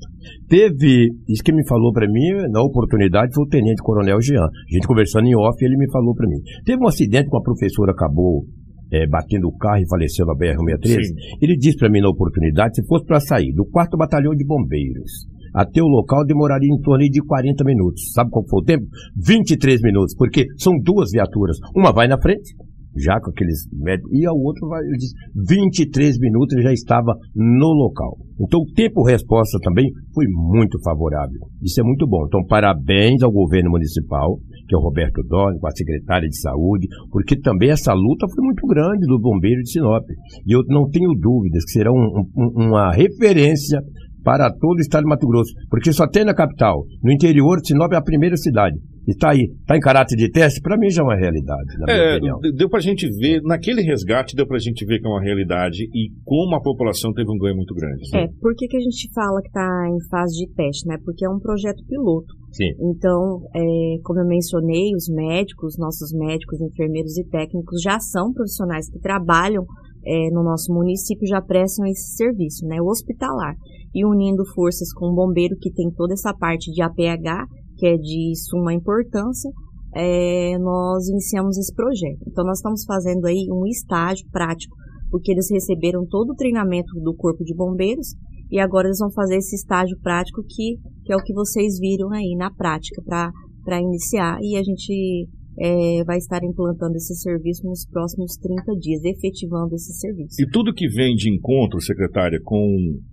Teve, 0.50 1.10
isso 1.30 1.44
que 1.44 1.54
me 1.54 1.66
falou 1.68 1.94
para 1.94 2.08
mim, 2.08 2.50
na 2.52 2.64
oportunidade, 2.64 3.34
foi 3.36 3.44
o 3.44 3.48
Tenente 3.48 3.84
Coronel 3.84 4.20
Jean. 4.20 4.42
A 4.42 4.74
gente 4.74 4.88
conversando 4.88 5.28
em 5.28 5.36
off, 5.36 5.64
ele 5.64 5.78
me 5.78 5.90
falou 5.92 6.16
para 6.16 6.28
mim. 6.28 6.42
Teve 6.66 6.84
um 6.84 6.88
acidente 6.88 7.30
com 7.30 7.38
a 7.38 7.44
professora 7.44 7.92
acabou 7.92 8.46
é, 8.92 9.08
batendo 9.08 9.48
o 9.48 9.56
carro 9.56 9.84
e 9.84 9.88
faleceu 9.88 10.26
na 10.26 10.34
BR-163. 10.34 10.98
Ele 11.40 11.56
disse 11.56 11.78
para 11.78 11.90
mim 11.90 12.02
na 12.02 12.10
oportunidade, 12.10 12.76
se 12.76 12.88
fosse 12.88 13.06
para 13.06 13.20
sair 13.20 13.54
do 13.54 13.66
4 13.66 13.96
Batalhão 13.96 14.34
de 14.34 14.44
Bombeiros 14.44 15.28
até 15.52 15.82
o 15.82 15.88
local 15.88 16.24
demoraria 16.24 16.70
em 16.72 16.80
torno 16.80 17.04
de 17.10 17.22
40 17.24 17.64
minutos. 17.64 18.12
Sabe 18.14 18.30
qual 18.30 18.46
foi 18.48 18.62
o 18.62 18.64
tempo? 18.64 18.86
23 19.18 19.82
minutos, 19.82 20.16
porque 20.16 20.46
são 20.58 20.74
duas 20.80 21.10
viaturas. 21.12 21.58
Uma 21.76 21.92
vai 21.92 22.08
na 22.08 22.22
frente 22.22 22.54
já 22.98 23.20
com 23.20 23.32
aqueles 23.32 23.68
médicos, 23.72 24.12
e 24.14 24.28
o 24.28 24.36
outro 24.36 24.68
vai, 24.68 24.82
ele 24.82 24.98
disse, 24.98 25.14
23 25.48 26.20
minutos 26.20 26.54
ele 26.54 26.64
já 26.64 26.74
estava 26.74 27.14
no 27.36 27.74
local. 27.74 28.18
Então 28.40 28.62
o 28.62 28.74
tempo-resposta 28.74 29.58
também 29.64 29.92
foi 30.14 30.26
muito 30.28 30.80
favorável. 30.82 31.40
Isso 31.62 31.82
é 31.82 31.84
muito 31.84 32.08
bom. 32.08 32.26
Então 32.26 32.46
parabéns 32.46 33.22
ao 33.22 33.32
governo 33.32 33.72
municipal, 33.72 34.38
que 34.68 34.76
é 34.76 34.78
o 34.78 34.82
Roberto 34.82 35.22
Doni, 35.24 35.60
com 35.60 35.68
a 35.68 35.72
secretária 35.72 36.28
de 36.28 36.40
saúde, 36.40 36.88
porque 37.12 37.40
também 37.40 37.70
essa 37.70 37.94
luta 37.94 38.28
foi 38.34 38.44
muito 38.44 38.66
grande 38.68 39.06
do 39.08 39.20
bombeiro 39.20 39.62
de 39.62 39.72
Sinop. 39.72 40.06
E 40.46 40.56
eu 40.56 40.62
não 40.68 40.90
tenho 40.90 41.14
dúvidas 41.20 41.66
que 41.66 41.72
será 41.72 41.92
um, 41.92 42.24
um, 42.36 42.68
uma 42.68 42.92
referência 42.92 43.82
para 44.24 44.52
todo 44.52 44.78
o 44.78 44.82
estado 44.82 45.04
de 45.04 45.10
Mato 45.10 45.28
Grosso, 45.28 45.54
porque 45.70 45.92
só 45.94 46.08
tem 46.08 46.26
na 46.26 46.34
capital. 46.34 46.86
No 47.04 47.12
interior, 47.12 47.60
Sinop 47.64 47.92
é 47.94 47.98
a 47.98 48.02
primeira 48.02 48.36
cidade. 48.38 48.78
E 49.08 49.12
está 49.12 49.32
aí, 49.32 49.50
está 49.62 49.76
em 49.76 49.80
caráter 49.80 50.16
de 50.16 50.30
teste, 50.30 50.62
para 50.62 50.78
mim 50.78 50.90
já 50.92 51.02
é 51.02 51.06
uma 51.06 51.16
realidade, 51.16 51.66
na 51.80 51.86
minha 51.86 51.98
é, 51.98 52.16
opinião. 52.18 52.40
Deu 52.56 52.70
para 52.70 52.78
a 52.78 52.82
gente 52.82 53.10
ver, 53.18 53.42
naquele 53.42 53.82
resgate, 53.82 54.36
deu 54.36 54.46
para 54.46 54.58
a 54.58 54.60
gente 54.60 54.86
ver 54.86 55.00
que 55.00 55.08
é 55.08 55.10
uma 55.10 55.22
realidade 55.22 55.82
e 55.82 56.12
como 56.24 56.56
a 56.56 56.62
população 56.62 57.12
teve 57.14 57.28
um 57.32 57.38
ganho 57.40 57.56
muito 57.56 57.74
grande. 57.74 58.04
Né? 58.14 58.26
É, 58.26 58.28
por 58.40 58.54
que, 58.56 58.68
que 58.68 58.78
a 58.78 58.80
gente 58.80 59.10
fala 59.12 59.42
que 59.42 59.48
está 59.48 59.88
em 59.90 60.10
fase 60.12 60.46
de 60.46 60.54
teste, 60.54 60.88
né? 60.88 60.98
Porque 61.04 61.26
é 61.26 61.30
um 61.30 61.40
projeto 61.40 61.84
piloto. 61.88 62.38
Sim. 62.52 62.70
Então, 62.82 63.42
é, 63.56 63.98
como 64.04 64.20
eu 64.20 64.28
mencionei, 64.28 64.94
os 64.96 65.08
médicos, 65.10 65.76
nossos 65.80 66.12
médicos, 66.14 66.62
enfermeiros 66.62 67.18
e 67.18 67.24
técnicos 67.26 67.82
já 67.82 68.00
são 68.00 68.32
profissionais 68.32 68.90
que 68.92 69.00
trabalham 69.00 69.66
é, 70.06 70.30
no 70.32 70.44
nosso 70.44 70.74
município, 70.74 71.28
já 71.28 71.42
prestam 71.42 71.86
esse 71.86 72.16
serviço, 72.16 72.66
né? 72.66 72.82
Hospitalar. 72.82 73.56
E 73.94 74.06
unindo 74.06 74.46
forças 74.54 74.94
com 74.94 75.08
o 75.08 75.16
bombeiro, 75.16 75.56
que 75.60 75.72
tem 75.72 75.90
toda 75.92 76.14
essa 76.14 76.34
parte 76.34 76.72
de 76.72 76.82
APH, 76.82 77.48
que 77.78 77.88
é 77.88 77.96
de 77.96 78.34
suma 78.36 78.74
importância, 78.74 79.50
é, 79.96 80.58
nós 80.60 81.08
iniciamos 81.08 81.58
esse 81.58 81.74
projeto. 81.74 82.20
Então, 82.28 82.46
nós 82.46 82.60
estamos 82.60 82.84
fazendo 82.86 83.26
aí 83.26 83.48
um 83.52 83.66
estágio 83.66 84.26
prático, 84.32 84.76
porque 85.10 85.32
eles 85.32 85.50
receberam 85.50 86.06
todo 86.08 86.32
o 86.32 86.36
treinamento 86.36 86.94
do 87.02 87.16
Corpo 87.16 87.44
de 87.44 87.56
Bombeiros 87.56 88.16
e 88.52 88.60
agora 88.60 88.88
eles 88.88 89.00
vão 89.00 89.12
fazer 89.12 89.38
esse 89.38 89.56
estágio 89.56 89.98
prático 90.02 90.42
que, 90.48 90.78
que 91.06 91.14
é 91.14 91.16
o 91.16 91.24
que 91.24 91.34
vocês 91.34 91.80
viram 91.80 92.12
aí 92.12 92.36
na 92.38 92.52
prática 92.52 93.02
para 93.04 93.82
iniciar 93.82 94.38
e 94.42 94.56
a 94.56 94.64
gente 94.64 95.28
é, 95.60 96.04
vai 96.06 96.18
estar 96.18 96.40
implantando 96.44 96.96
esse 96.96 97.14
serviço 97.16 97.68
nos 97.68 97.86
próximos 97.86 98.38
30 98.38 98.64
dias, 98.80 99.04
efetivando 99.04 99.76
esse 99.76 99.92
serviço. 100.00 100.42
E 100.42 100.50
tudo 100.50 100.74
que 100.74 100.88
vem 100.88 101.14
de 101.16 101.30
encontro, 101.30 101.82
secretária, 101.82 102.40
com 102.44 102.64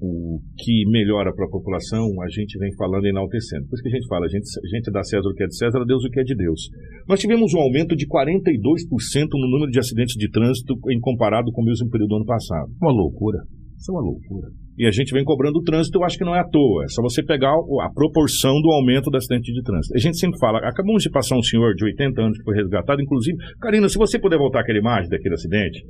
o 0.01 0.41
que 0.57 0.89
melhora 0.89 1.35
para 1.35 1.47
a 1.47 1.51
população, 1.51 2.07
a 2.23 2.29
gente 2.31 2.57
vem 2.59 2.73
falando 2.77 3.05
e 3.05 3.11
enaltecendo. 3.11 3.67
Por 3.67 3.75
isso 3.75 3.83
que 3.83 3.89
a 3.89 3.97
gente 3.99 4.07
fala, 4.07 4.27
a 4.27 4.29
gente, 4.29 4.47
a 4.47 4.77
gente 4.77 4.93
dá 4.93 5.03
César 5.03 5.29
o 5.29 5.35
que 5.35 5.43
é 5.43 5.47
de 5.47 5.57
César, 5.57 5.81
a 5.81 5.85
Deus 5.85 6.05
o 6.05 6.11
que 6.11 6.21
é 6.21 6.25
de 6.25 6.37
Deus. 6.37 6.71
Nós 7.09 7.19
tivemos 7.19 7.53
um 7.53 7.59
aumento 7.59 7.97
de 7.97 8.07
42% 8.07 8.39
no 9.35 9.51
número 9.51 9.71
de 9.71 9.81
acidentes 9.81 10.15
de 10.15 10.31
trânsito 10.31 10.75
em 10.91 11.01
comparado 11.01 11.51
com 11.53 11.63
o 11.63 11.65
mesmo 11.65 11.91
período 11.91 12.11
do 12.11 12.17
ano 12.17 12.27
passado. 12.27 12.71
Uma 12.81 12.93
loucura. 12.93 13.39
Isso 13.77 13.91
é 13.91 13.95
uma 13.95 14.03
loucura. 14.03 14.66
E 14.79 14.87
a 14.87 14.91
gente 14.91 15.13
vem 15.13 15.25
cobrando 15.25 15.59
o 15.59 15.63
trânsito, 15.63 15.99
eu 15.99 16.05
acho 16.05 16.19
que 16.19 16.25
não 16.25 16.35
é 16.35 16.41
à 16.41 16.45
toa. 16.45 16.85
É 16.85 16.89
só 16.89 17.01
você 17.01 17.23
pegar 17.23 17.51
a 17.51 17.91
proporção 17.95 18.61
do 18.61 18.71
aumento 18.73 19.11
do 19.11 19.17
acidente 19.17 19.53
de 19.53 19.63
trânsito. 19.63 19.97
A 19.97 19.99
gente 19.99 20.19
sempre 20.19 20.39
fala, 20.39 20.59
acabamos 20.59 21.03
de 21.03 21.11
passar 21.11 21.37
um 21.37 21.43
senhor 21.43 21.75
de 21.75 21.85
80 21.85 22.21
anos 22.21 22.39
que 22.39 22.45
foi 22.45 22.57
resgatado, 22.57 23.01
inclusive, 23.01 23.37
Karina, 23.61 23.89
se 23.89 23.97
você 23.97 24.19
puder 24.19 24.37
voltar 24.39 24.61
aquela 24.61 24.79
imagem 24.79 25.09
daquele 25.09 25.35
acidente, 25.35 25.83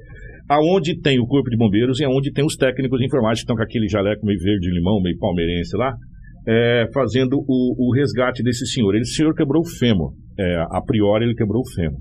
aonde 0.49 1.01
tem 1.01 1.19
o 1.19 1.27
corpo 1.27 1.51
de 1.51 1.57
bombeiros 1.57 1.99
e 1.99 2.05
aonde 2.05 2.31
tem 2.31 2.45
os 2.45 2.55
técnicos 2.55 2.99
de 2.99 3.07
informática 3.07 3.35
que 3.35 3.53
estão 3.53 3.57
com 3.57 3.63
aquele 3.63 3.89
jaleco 3.89 4.25
meio 4.25 4.39
verde 4.39 4.71
limão, 4.71 5.03
meio 5.03 5.19
palmeirense 5.19 5.77
lá, 5.77 5.93
é, 6.47 6.87
fazendo 6.95 7.39
o, 7.39 7.89
o, 7.89 7.93
resgate 7.93 8.43
desse 8.43 8.67
senhor. 8.67 8.95
Esse 8.95 9.15
senhor 9.15 9.35
quebrou 9.35 9.63
o 9.63 9.69
fêmur. 9.79 10.13
É, 10.39 10.57
a 10.71 10.81
priori 10.87 11.25
ele 11.25 11.35
quebrou 11.35 11.63
o 11.63 11.75
fêmur. 11.75 11.99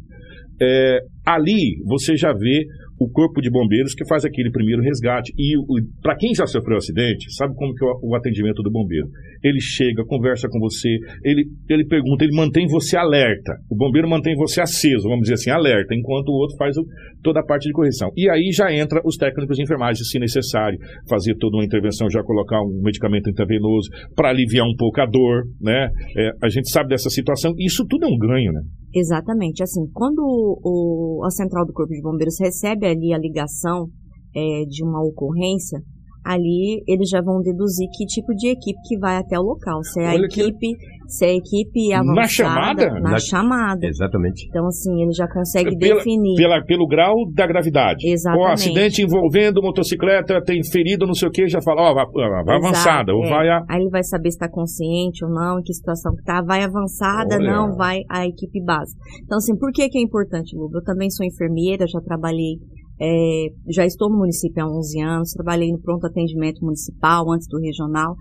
É, 0.61 0.99
ali 1.25 1.81
você 1.85 2.15
já 2.15 2.31
vê 2.31 2.65
o 2.99 3.09
corpo 3.09 3.41
de 3.41 3.49
bombeiros 3.49 3.93
que 3.93 4.07
faz 4.07 4.23
aquele 4.25 4.51
primeiro 4.51 4.81
resgate. 4.81 5.33
E 5.37 5.55
para 6.01 6.15
quem 6.15 6.33
já 6.33 6.45
sofreu 6.45 6.77
acidente, 6.77 7.33
sabe 7.35 7.53
como 7.55 7.73
que 7.73 7.83
é 7.83 7.87
o, 7.87 8.11
o, 8.11 8.15
atendimento 8.15 8.61
do 8.63 8.71
bombeiro? 8.71 9.07
Ele 9.43 9.59
chega, 9.59 10.05
conversa 10.05 10.47
com 10.49 10.59
você, 10.59 10.89
ele, 11.23 11.45
ele 11.69 11.85
pergunta, 11.85 12.23
ele 12.23 12.35
mantém 12.35 12.67
você 12.67 12.97
alerta. 12.97 13.53
O 13.69 13.75
bombeiro 13.75 14.09
mantém 14.09 14.35
você 14.35 14.61
aceso, 14.61 15.09
vamos 15.09 15.21
dizer 15.21 15.35
assim, 15.35 15.51
alerta, 15.51 15.93
enquanto 15.93 16.29
o 16.29 16.39
outro 16.39 16.55
faz 16.57 16.77
o, 16.77 16.85
toda 17.21 17.41
a 17.41 17.45
parte 17.45 17.67
de 17.67 17.73
correção. 17.73 18.09
E 18.15 18.29
aí 18.29 18.51
já 18.51 18.73
entra 18.73 19.01
os 19.05 19.17
técnicos 19.17 19.57
de 19.57 19.63
enfermagem, 19.63 20.03
se 20.03 20.19
necessário, 20.19 20.77
fazer 21.09 21.35
toda 21.35 21.57
uma 21.57 21.65
intervenção, 21.65 22.09
já 22.09 22.23
colocar 22.23 22.61
um 22.61 22.81
medicamento 22.83 23.29
intravenoso 23.29 23.89
para 24.15 24.29
aliviar 24.29 24.65
um 24.65 24.75
pouco 24.77 25.01
a 25.01 25.05
dor, 25.05 25.43
né? 25.61 25.89
É, 26.17 26.31
a 26.43 26.49
gente 26.49 26.69
sabe 26.69 26.89
dessa 26.89 27.09
situação. 27.09 27.53
Isso 27.59 27.85
tudo 27.87 28.05
é 28.05 28.07
um 28.07 28.17
ganho, 28.17 28.51
né? 28.51 28.61
Exatamente. 28.95 29.61
Assim, 29.61 29.85
quando 29.93 30.21
o, 30.23 31.21
a 31.25 31.29
central 31.29 31.65
do 31.65 31.73
Corpo 31.73 31.93
de 31.93 32.01
Bombeiros 32.01 32.39
recebe 32.39 32.87
ali 32.87 33.13
a 33.13 33.17
ligação 33.17 33.89
é, 34.33 34.63
de 34.65 34.85
uma 34.85 35.03
ocorrência, 35.03 35.81
ali 36.25 36.81
eles 36.87 37.07
já 37.07 37.21
vão 37.21 37.39
deduzir 37.39 37.87
que 37.93 38.05
tipo 38.05 38.33
de 38.33 38.47
equipe 38.47 38.79
que 38.83 38.97
vai 38.97 39.17
até 39.17 39.37
o 39.37 39.43
local. 39.43 39.83
Se 39.83 40.01
é 40.01 40.07
a 40.07 40.13
Olha 40.13 40.25
equipe, 40.25 40.57
que... 40.57 41.07
se 41.07 41.25
é 41.25 41.29
a 41.29 41.35
equipe 41.35 41.93
avançada. 41.93 42.15
Na 42.15 42.27
chamada? 42.27 42.89
Na, 42.89 43.11
na, 43.11 43.19
chamada. 43.19 43.85
Exatamente. 43.85 44.47
Então, 44.49 44.65
assim, 44.65 45.03
ele 45.03 45.11
já 45.13 45.27
consegue 45.31 45.77
pela, 45.77 45.97
definir. 45.97 46.35
Pela, 46.35 46.63
pelo 46.65 46.87
grau 46.87 47.13
da 47.31 47.45
gravidade. 47.45 48.09
Exatamente. 48.09 48.43
O 48.43 48.51
acidente 48.51 49.03
envolvendo 49.03 49.61
motocicleta, 49.61 50.41
tem 50.43 50.63
ferido, 50.63 51.05
não 51.05 51.13
sei 51.13 51.27
o 51.27 51.31
que, 51.31 51.47
já 51.47 51.61
fala, 51.61 51.81
ó, 51.81 51.91
oh, 51.91 51.93
vai, 51.93 52.05
vai 52.43 52.55
avançada, 52.55 53.13
ou 53.13 53.23
é. 53.23 53.29
vai 53.29 53.47
a... 53.49 53.63
Aí 53.69 53.81
ele 53.81 53.89
vai 53.91 54.03
saber 54.03 54.31
se 54.31 54.37
está 54.37 54.49
consciente 54.49 55.23
ou 55.23 55.29
não, 55.29 55.59
em 55.59 55.63
que 55.63 55.73
situação 55.73 56.15
que 56.15 56.23
tá. 56.23 56.41
Vai 56.41 56.63
avançada, 56.63 57.35
Olha. 57.35 57.51
não, 57.51 57.75
vai 57.75 57.99
a 58.09 58.25
equipe 58.25 58.63
básica. 58.63 58.99
Então, 59.23 59.37
assim, 59.37 59.55
por 59.57 59.71
que 59.71 59.87
que 59.89 59.99
é 59.99 60.01
importante, 60.01 60.55
Luba? 60.55 60.79
Eu 60.79 60.83
também 60.83 61.09
sou 61.11 61.25
enfermeira, 61.25 61.85
já 61.87 61.99
trabalhei 62.01 62.57
é, 62.99 63.47
já 63.69 63.85
estou 63.85 64.09
no 64.09 64.17
município 64.17 64.63
há 64.63 64.67
11 64.67 65.01
anos, 65.01 65.31
trabalhei 65.33 65.71
no 65.71 65.79
pronto 65.79 66.05
atendimento 66.05 66.63
municipal 66.63 67.31
antes 67.31 67.47
do 67.47 67.59
regional. 67.59 68.15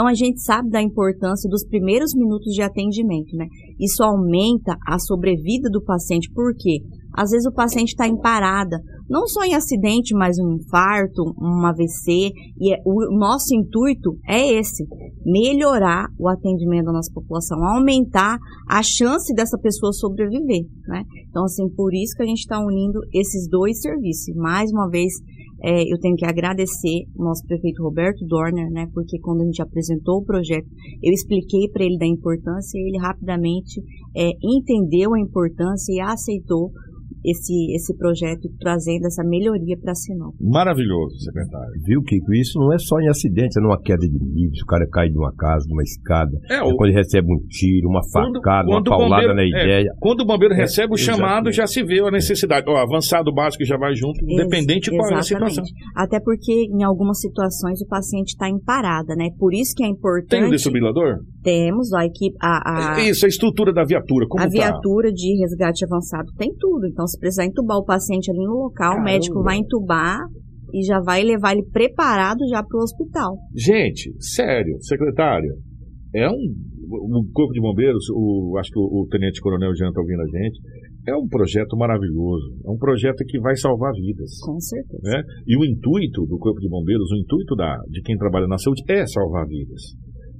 Então 0.00 0.08
a 0.08 0.14
gente 0.14 0.40
sabe 0.40 0.70
da 0.70 0.80
importância 0.80 1.46
dos 1.50 1.62
primeiros 1.62 2.14
minutos 2.14 2.54
de 2.54 2.62
atendimento, 2.62 3.36
né? 3.36 3.46
Isso 3.78 4.02
aumenta 4.02 4.74
a 4.88 4.98
sobrevida 4.98 5.68
do 5.68 5.84
paciente, 5.84 6.32
por 6.32 6.54
quê? 6.56 6.78
Às 7.12 7.32
vezes 7.32 7.46
o 7.46 7.52
paciente 7.52 7.88
está 7.88 8.08
em 8.08 8.18
parada, 8.18 8.80
não 9.10 9.26
só 9.26 9.44
em 9.44 9.54
acidente, 9.54 10.14
mas 10.14 10.38
um 10.38 10.52
infarto, 10.52 11.34
um 11.38 11.66
AVC. 11.66 12.30
E 12.58 12.72
é, 12.72 12.78
o 12.86 13.14
nosso 13.14 13.54
intuito 13.54 14.16
é 14.26 14.54
esse: 14.58 14.86
melhorar 15.22 16.06
o 16.18 16.30
atendimento 16.30 16.86
da 16.86 16.92
nossa 16.92 17.12
população, 17.12 17.62
aumentar 17.62 18.38
a 18.66 18.82
chance 18.82 19.34
dessa 19.34 19.58
pessoa 19.58 19.92
sobreviver. 19.92 20.64
Né? 20.88 21.02
Então, 21.28 21.44
assim, 21.44 21.68
por 21.68 21.92
isso 21.92 22.16
que 22.16 22.22
a 22.22 22.26
gente 22.26 22.40
está 22.40 22.58
unindo 22.58 23.00
esses 23.12 23.46
dois 23.50 23.82
serviços. 23.82 24.34
Mais 24.34 24.70
uma 24.72 24.88
vez, 24.88 25.12
é, 25.62 25.82
eu 25.82 25.98
tenho 25.98 26.16
que 26.16 26.24
agradecer 26.24 27.04
o 27.14 27.24
nosso 27.24 27.46
prefeito 27.46 27.82
Roberto 27.82 28.24
Dorner, 28.26 28.70
né? 28.70 28.86
Porque 28.94 29.18
quando 29.20 29.42
a 29.42 29.44
gente 29.44 29.62
apresentou 29.62 30.18
o 30.18 30.24
projeto, 30.24 30.66
eu 31.02 31.12
expliquei 31.12 31.68
para 31.70 31.84
ele 31.84 31.98
da 31.98 32.06
importância 32.06 32.78
e 32.78 32.88
ele 32.88 32.98
rapidamente 32.98 33.80
é, 34.16 34.30
entendeu 34.42 35.14
a 35.14 35.20
importância 35.20 35.92
e 35.92 36.00
aceitou 36.00 36.70
esse, 37.24 37.74
esse 37.74 37.96
projeto 37.96 38.48
trazendo 38.58 39.06
essa 39.06 39.22
melhoria 39.24 39.76
para 39.80 39.94
Sinop. 39.94 40.34
Maravilhoso, 40.40 41.18
secretário. 41.18 41.72
Viu, 41.84 42.02
Kiko? 42.02 42.32
Isso 42.34 42.58
não 42.58 42.72
é 42.72 42.78
só 42.78 42.98
em 43.00 43.08
acidente, 43.08 43.58
é 43.58 43.62
numa 43.62 43.80
queda 43.80 44.06
de 44.06 44.18
nível, 44.18 44.52
o 44.62 44.66
cara 44.66 44.86
cai 44.90 45.08
de 45.08 45.18
uma 45.18 45.32
casa, 45.34 45.66
de 45.66 45.72
uma 45.72 45.82
escada, 45.82 46.32
é, 46.48 46.56
é 46.56 46.62
o... 46.62 46.76
quando 46.76 46.90
ele 46.90 46.98
recebe 46.98 47.26
um 47.32 47.38
tiro, 47.48 47.88
uma 47.88 48.02
facada, 48.12 48.40
quando, 48.40 48.40
quando 48.40 48.88
uma 48.88 48.98
paulada 48.98 49.28
bombeiro, 49.28 49.34
na 49.34 49.42
é, 49.42 49.64
ideia. 49.64 49.88
É, 49.88 49.92
quando 49.98 50.20
o 50.20 50.26
bombeiro 50.26 50.54
é, 50.54 50.58
recebe 50.58 50.94
o 50.94 50.96
chamado, 50.96 51.52
já 51.52 51.66
se 51.66 51.82
vê 51.82 52.00
a 52.00 52.10
necessidade. 52.10 52.68
O 52.68 52.76
avançado 52.76 53.32
básico 53.32 53.64
já 53.64 53.76
vai 53.76 53.94
junto, 53.94 54.18
independente 54.24 54.90
Ex 54.90 54.96
qual 54.96 55.10
é 55.10 55.14
a 55.14 55.22
situação. 55.22 55.64
Até 55.96 56.20
porque 56.20 56.52
em 56.52 56.82
algumas 56.82 57.20
situações 57.20 57.80
o 57.80 57.86
paciente 57.86 58.28
está 58.28 58.48
em 58.48 58.58
parada, 58.58 59.14
né? 59.14 59.30
Por 59.38 59.52
isso 59.54 59.74
que 59.74 59.84
é 59.84 59.88
importante. 59.88 60.40
Tem 60.40 60.44
um 60.44 60.50
desfibrilador? 60.50 61.20
Temos, 61.42 61.92
a 61.92 62.04
equipe. 62.04 62.36
A, 62.40 62.96
a... 62.96 63.00
Isso, 63.00 63.24
a 63.24 63.28
estrutura 63.28 63.72
da 63.72 63.84
viatura. 63.84 64.26
Como 64.28 64.42
a 64.42 64.46
tá? 64.46 64.52
viatura 64.52 65.12
de 65.12 65.40
resgate 65.40 65.84
avançado 65.84 66.30
tem 66.36 66.54
tudo. 66.58 66.86
Então, 66.86 67.04
se 67.10 67.18
precisar 67.18 67.44
entubar 67.44 67.78
o 67.78 67.84
paciente 67.84 68.30
ali 68.30 68.44
no 68.44 68.64
local, 68.64 68.92
Caramba. 68.92 69.00
o 69.00 69.04
médico 69.04 69.42
vai 69.42 69.56
entubar 69.58 70.18
e 70.72 70.84
já 70.86 71.00
vai 71.00 71.22
levar 71.22 71.52
ele 71.52 71.66
preparado 71.70 72.38
já 72.48 72.62
para 72.62 72.78
o 72.78 72.82
hospital. 72.82 73.36
Gente, 73.54 74.12
sério, 74.20 74.76
secretário, 74.80 75.52
é 76.14 76.28
um 76.28 76.70
o 76.92 77.24
Corpo 77.32 77.52
de 77.52 77.60
Bombeiros, 77.60 78.04
o, 78.10 78.56
acho 78.58 78.70
que 78.70 78.78
o, 78.78 78.82
o 78.82 79.06
Tenente 79.08 79.40
Coronel 79.40 79.74
Jean 79.76 79.90
está 79.90 80.00
ouvindo 80.00 80.22
a 80.22 80.26
gente, 80.26 80.58
é 81.06 81.14
um 81.14 81.26
projeto 81.28 81.76
maravilhoso. 81.76 82.58
É 82.66 82.70
um 82.70 82.76
projeto 82.76 83.24
que 83.26 83.38
vai 83.38 83.56
salvar 83.56 83.92
vidas. 83.92 84.38
Com 84.42 84.58
certeza. 84.60 85.00
Né? 85.02 85.22
E 85.46 85.56
o 85.56 85.64
intuito 85.64 86.26
do 86.26 86.38
Corpo 86.38 86.60
de 86.60 86.68
Bombeiros, 86.68 87.10
o 87.10 87.16
intuito 87.16 87.54
da, 87.54 87.78
de 87.88 88.02
quem 88.02 88.16
trabalha 88.16 88.46
na 88.46 88.58
saúde 88.58 88.82
é 88.88 89.06
salvar 89.06 89.46
vidas. 89.46 89.80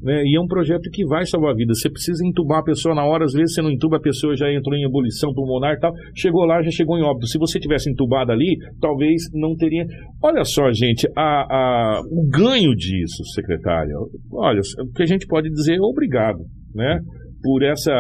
Né? 0.03 0.23
E 0.25 0.37
é 0.37 0.41
um 0.41 0.47
projeto 0.47 0.91
que 0.91 1.05
vai 1.05 1.27
salvar 1.27 1.55
vidas. 1.55 1.81
Você 1.81 1.91
precisa 1.91 2.25
entubar 2.27 2.61
a 2.61 2.65
pessoa 2.65 2.95
na 2.95 3.05
hora, 3.05 3.25
às 3.25 3.33
vezes 3.33 3.55
você 3.55 3.63
não 3.63 3.71
entuba, 3.71 3.99
a 3.99 4.01
pessoa 4.01 4.35
já 4.35 4.51
entrou 4.53 4.77
em 4.77 4.85
ebulição 4.85 5.33
pulmonar 5.35 5.75
e 5.75 5.79
tal. 5.79 5.93
Chegou 6.15 6.45
lá, 6.45 6.63
já 6.63 6.71
chegou 6.71 6.99
em 6.99 7.03
óbito. 7.03 7.27
Se 7.27 7.39
você 7.39 7.61
tivesse 7.61 7.91
entubado 7.91 8.33
ali, 8.33 8.57
talvez 8.81 9.23
não 9.35 9.55
teria. 9.55 9.85
Olha 10.23 10.45
só, 10.45 10.73
gente, 10.73 11.07
a, 11.17 11.23
a, 11.23 12.01
o 12.11 12.27
ganho 12.29 12.75
disso, 12.75 13.25
secretária. 13.35 13.95
Olha, 14.33 14.61
o 14.61 14.93
que 14.93 15.03
a 15.03 15.07
gente 15.07 15.27
pode 15.27 15.51
dizer 15.51 15.77
é 15.77 15.83
obrigado, 15.83 16.41
né? 16.75 17.01
Por, 17.43 17.63
essa, 17.63 17.93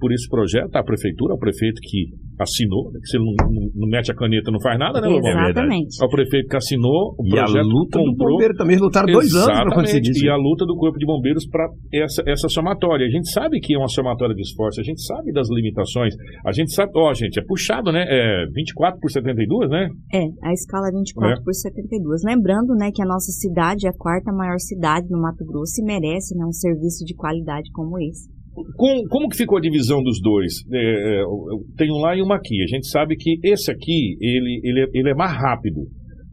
por 0.00 0.12
esse 0.12 0.28
projeto, 0.28 0.74
a 0.74 0.82
prefeitura, 0.82 1.34
o 1.34 1.38
prefeito 1.38 1.80
que 1.82 2.06
assinou, 2.38 2.90
né? 2.92 3.00
que 3.00 3.08
se 3.08 3.16
ele 3.16 3.24
não, 3.24 3.34
não, 3.48 3.70
não, 3.74 3.88
mete 3.88 4.10
a 4.10 4.14
caneta 4.14 4.50
não 4.50 4.60
faz 4.60 4.78
nada, 4.78 5.00
né, 5.00 5.08
Exatamente. 5.08 6.02
É 6.02 6.04
o 6.04 6.08
prefeito 6.08 6.48
que 6.48 6.56
assinou 6.56 7.14
o 7.18 7.26
e 7.26 7.30
projeto. 7.30 7.58
a 7.58 7.62
luta 7.62 7.98
comprou, 7.98 8.14
do 8.14 8.32
bombeiro 8.32 8.54
também 8.54 8.76
lutaram 8.76 9.12
dois 9.12 9.34
anos 9.34 9.46
para 9.46 9.74
conseguir 9.74 10.10
isso. 10.10 10.24
E 10.24 10.28
a 10.28 10.36
luta 10.36 10.64
do 10.66 10.76
Corpo 10.76 10.98
de 10.98 11.06
Bombeiros 11.06 11.46
para 11.46 11.68
essa, 11.92 12.22
essa 12.26 12.48
somatória. 12.48 13.06
A 13.06 13.10
gente 13.10 13.30
sabe 13.30 13.60
que 13.60 13.74
é 13.74 13.78
uma 13.78 13.88
somatória 13.88 14.34
de 14.34 14.42
esforço, 14.42 14.80
a 14.80 14.84
gente 14.84 15.02
sabe 15.02 15.32
das 15.32 15.48
limitações, 15.50 16.14
a 16.44 16.52
gente 16.52 16.72
sabe, 16.72 16.92
ó, 16.94 17.12
gente, 17.14 17.38
é 17.38 17.42
puxado, 17.44 17.90
né? 17.90 18.04
É 18.08 18.46
24 18.52 19.00
por 19.00 19.10
72, 19.10 19.70
né? 19.70 19.88
É, 20.12 20.24
a 20.42 20.52
escala 20.52 20.90
24 20.92 21.40
é. 21.40 21.44
por 21.44 21.54
72. 21.54 22.22
Lembrando, 22.24 22.74
né, 22.74 22.90
que 22.92 23.02
a 23.02 23.06
nossa 23.06 23.30
cidade 23.32 23.86
é 23.86 23.90
a 23.90 23.92
quarta 23.92 24.32
maior 24.32 24.58
cidade 24.58 25.06
no 25.10 25.20
Mato 25.20 25.44
Grosso 25.44 25.80
e 25.80 25.84
merece 25.84 26.36
né, 26.36 26.44
um 26.44 26.52
serviço 26.52 27.04
de 27.04 27.14
qualidade 27.14 27.70
como 27.72 27.98
esse. 27.98 28.35
Com, 28.76 29.02
como 29.08 29.28
que 29.28 29.36
ficou 29.36 29.58
a 29.58 29.60
divisão 29.60 30.02
dos 30.02 30.20
dois? 30.20 30.54
É, 30.72 31.20
é 31.20 31.22
tem 31.76 31.90
um 31.90 31.98
lá 32.00 32.16
e 32.16 32.22
uma 32.22 32.36
aqui. 32.36 32.62
A 32.62 32.66
gente 32.66 32.88
sabe 32.88 33.16
que 33.16 33.38
esse 33.44 33.70
aqui, 33.70 34.16
ele, 34.20 34.60
ele, 34.64 34.80
é, 34.80 34.86
ele 34.94 35.10
é 35.10 35.14
mais 35.14 35.32
rápido. 35.32 35.82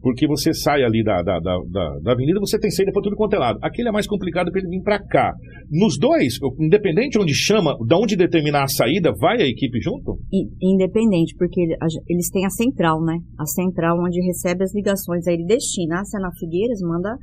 Porque 0.04 0.26
você 0.28 0.52
sai 0.52 0.84
ali 0.84 1.02
da, 1.02 1.22
da, 1.22 1.40
da, 1.40 1.98
da 2.02 2.12
avenida, 2.12 2.38
você 2.38 2.58
tem 2.58 2.70
saída 2.70 2.92
para 2.92 3.00
tudo 3.00 3.16
quanto 3.16 3.36
é 3.36 3.38
lado. 3.38 3.58
Aquele 3.62 3.88
é 3.88 3.90
mais 3.90 4.06
complicado 4.06 4.52
para 4.52 4.60
ele 4.60 4.68
vir 4.68 4.82
para 4.82 5.02
cá. 5.02 5.32
Nos 5.72 5.98
dois, 5.98 6.34
independente 6.60 7.18
onde 7.18 7.32
chama, 7.32 7.74
de 7.74 7.94
onde 7.94 8.14
determinar 8.14 8.64
a 8.64 8.68
saída, 8.68 9.12
vai 9.18 9.40
a 9.40 9.48
equipe 9.48 9.80
junto? 9.80 10.18
Independente, 10.60 11.34
porque 11.38 11.58
eles 12.06 12.28
têm 12.30 12.44
a 12.44 12.50
central, 12.50 13.02
né? 13.02 13.16
A 13.38 13.46
central 13.46 13.96
onde 13.98 14.20
recebe 14.20 14.62
as 14.62 14.74
ligações. 14.74 15.26
Aí 15.26 15.36
ele 15.36 15.46
destina. 15.46 16.00
Ah, 16.00 16.04
se 16.04 16.18
é 16.18 16.20
na 16.20 16.30
Figueiras, 16.38 16.80
manda 16.82 17.16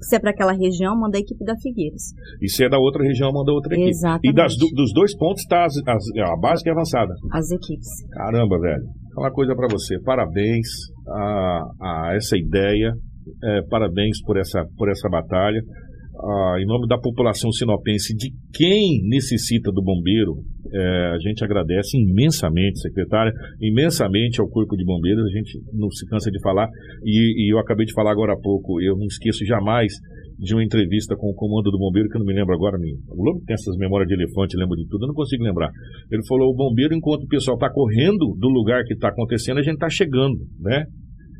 se 0.00 0.16
é 0.16 0.18
para 0.18 0.30
aquela 0.30 0.52
região, 0.52 0.98
manda 0.98 1.18
a 1.18 1.20
equipe 1.20 1.44
da 1.44 1.54
Figueiras. 1.62 2.02
E 2.42 2.48
se 2.48 2.64
é 2.64 2.68
da 2.68 2.78
outra 2.78 3.04
região, 3.04 3.30
manda 3.32 3.52
outra 3.52 3.74
equipe. 3.74 3.90
Exatamente. 3.90 4.28
E 4.28 4.34
das, 4.34 4.56
do, 4.56 4.66
dos 4.74 4.92
dois 4.92 5.16
pontos 5.16 5.42
está 5.42 5.64
a 5.64 6.36
básica 6.40 6.68
e 6.68 6.70
a 6.70 6.72
avançada. 6.72 7.14
As 7.32 7.48
equipes. 7.52 7.88
Caramba, 8.12 8.58
velho. 8.58 9.03
Falar 9.14 9.30
coisa 9.30 9.54
para 9.54 9.68
você. 9.70 10.00
Parabéns 10.02 10.66
a, 11.08 11.62
a 11.80 12.14
essa 12.16 12.36
ideia. 12.36 12.92
É, 13.42 13.62
parabéns 13.70 14.20
por 14.24 14.36
essa, 14.36 14.64
por 14.76 14.90
essa 14.90 15.08
batalha. 15.08 15.60
Ah, 16.16 16.56
em 16.60 16.66
nome 16.66 16.86
da 16.86 16.96
população 16.96 17.50
sinopense, 17.50 18.14
de 18.14 18.30
quem 18.52 19.00
necessita 19.08 19.72
do 19.72 19.82
bombeiro, 19.82 20.36
é, 20.72 21.06
a 21.12 21.18
gente 21.18 21.44
agradece 21.44 21.98
imensamente, 21.98 22.80
secretária, 22.80 23.32
imensamente 23.60 24.40
ao 24.40 24.48
Corpo 24.48 24.76
de 24.76 24.84
Bombeiros, 24.84 25.24
a 25.24 25.36
gente 25.36 25.58
não 25.72 25.90
se 25.90 26.06
cansa 26.06 26.30
de 26.30 26.40
falar, 26.40 26.68
e, 27.04 27.48
e 27.48 27.52
eu 27.52 27.58
acabei 27.58 27.84
de 27.84 27.92
falar 27.92 28.12
agora 28.12 28.34
há 28.34 28.40
pouco, 28.40 28.80
eu 28.80 28.96
não 28.96 29.06
esqueço 29.06 29.44
jamais 29.44 29.92
de 30.38 30.54
uma 30.54 30.64
entrevista 30.64 31.16
com 31.16 31.30
o 31.30 31.34
comando 31.34 31.70
do 31.70 31.78
bombeiro, 31.78 32.08
que 32.08 32.16
eu 32.16 32.20
não 32.20 32.26
me 32.26 32.34
lembro 32.34 32.54
agora, 32.54 32.76
o 32.76 33.22
Lobo 33.22 33.40
tem 33.46 33.54
essas 33.54 33.76
memórias 33.76 34.08
de 34.08 34.14
elefante, 34.14 34.56
lembra 34.56 34.76
de 34.76 34.86
tudo, 34.88 35.04
eu 35.04 35.08
não 35.08 35.14
consigo 35.14 35.42
lembrar. 35.44 35.70
Ele 36.10 36.26
falou, 36.26 36.50
o 36.50 36.56
bombeiro, 36.56 36.94
enquanto 36.94 37.24
o 37.24 37.28
pessoal 37.28 37.56
está 37.56 37.70
correndo 37.70 38.34
do 38.38 38.48
lugar 38.48 38.84
que 38.84 38.94
está 38.94 39.08
acontecendo, 39.08 39.58
a 39.58 39.62
gente 39.62 39.74
está 39.74 39.88
chegando, 39.88 40.38
né? 40.60 40.84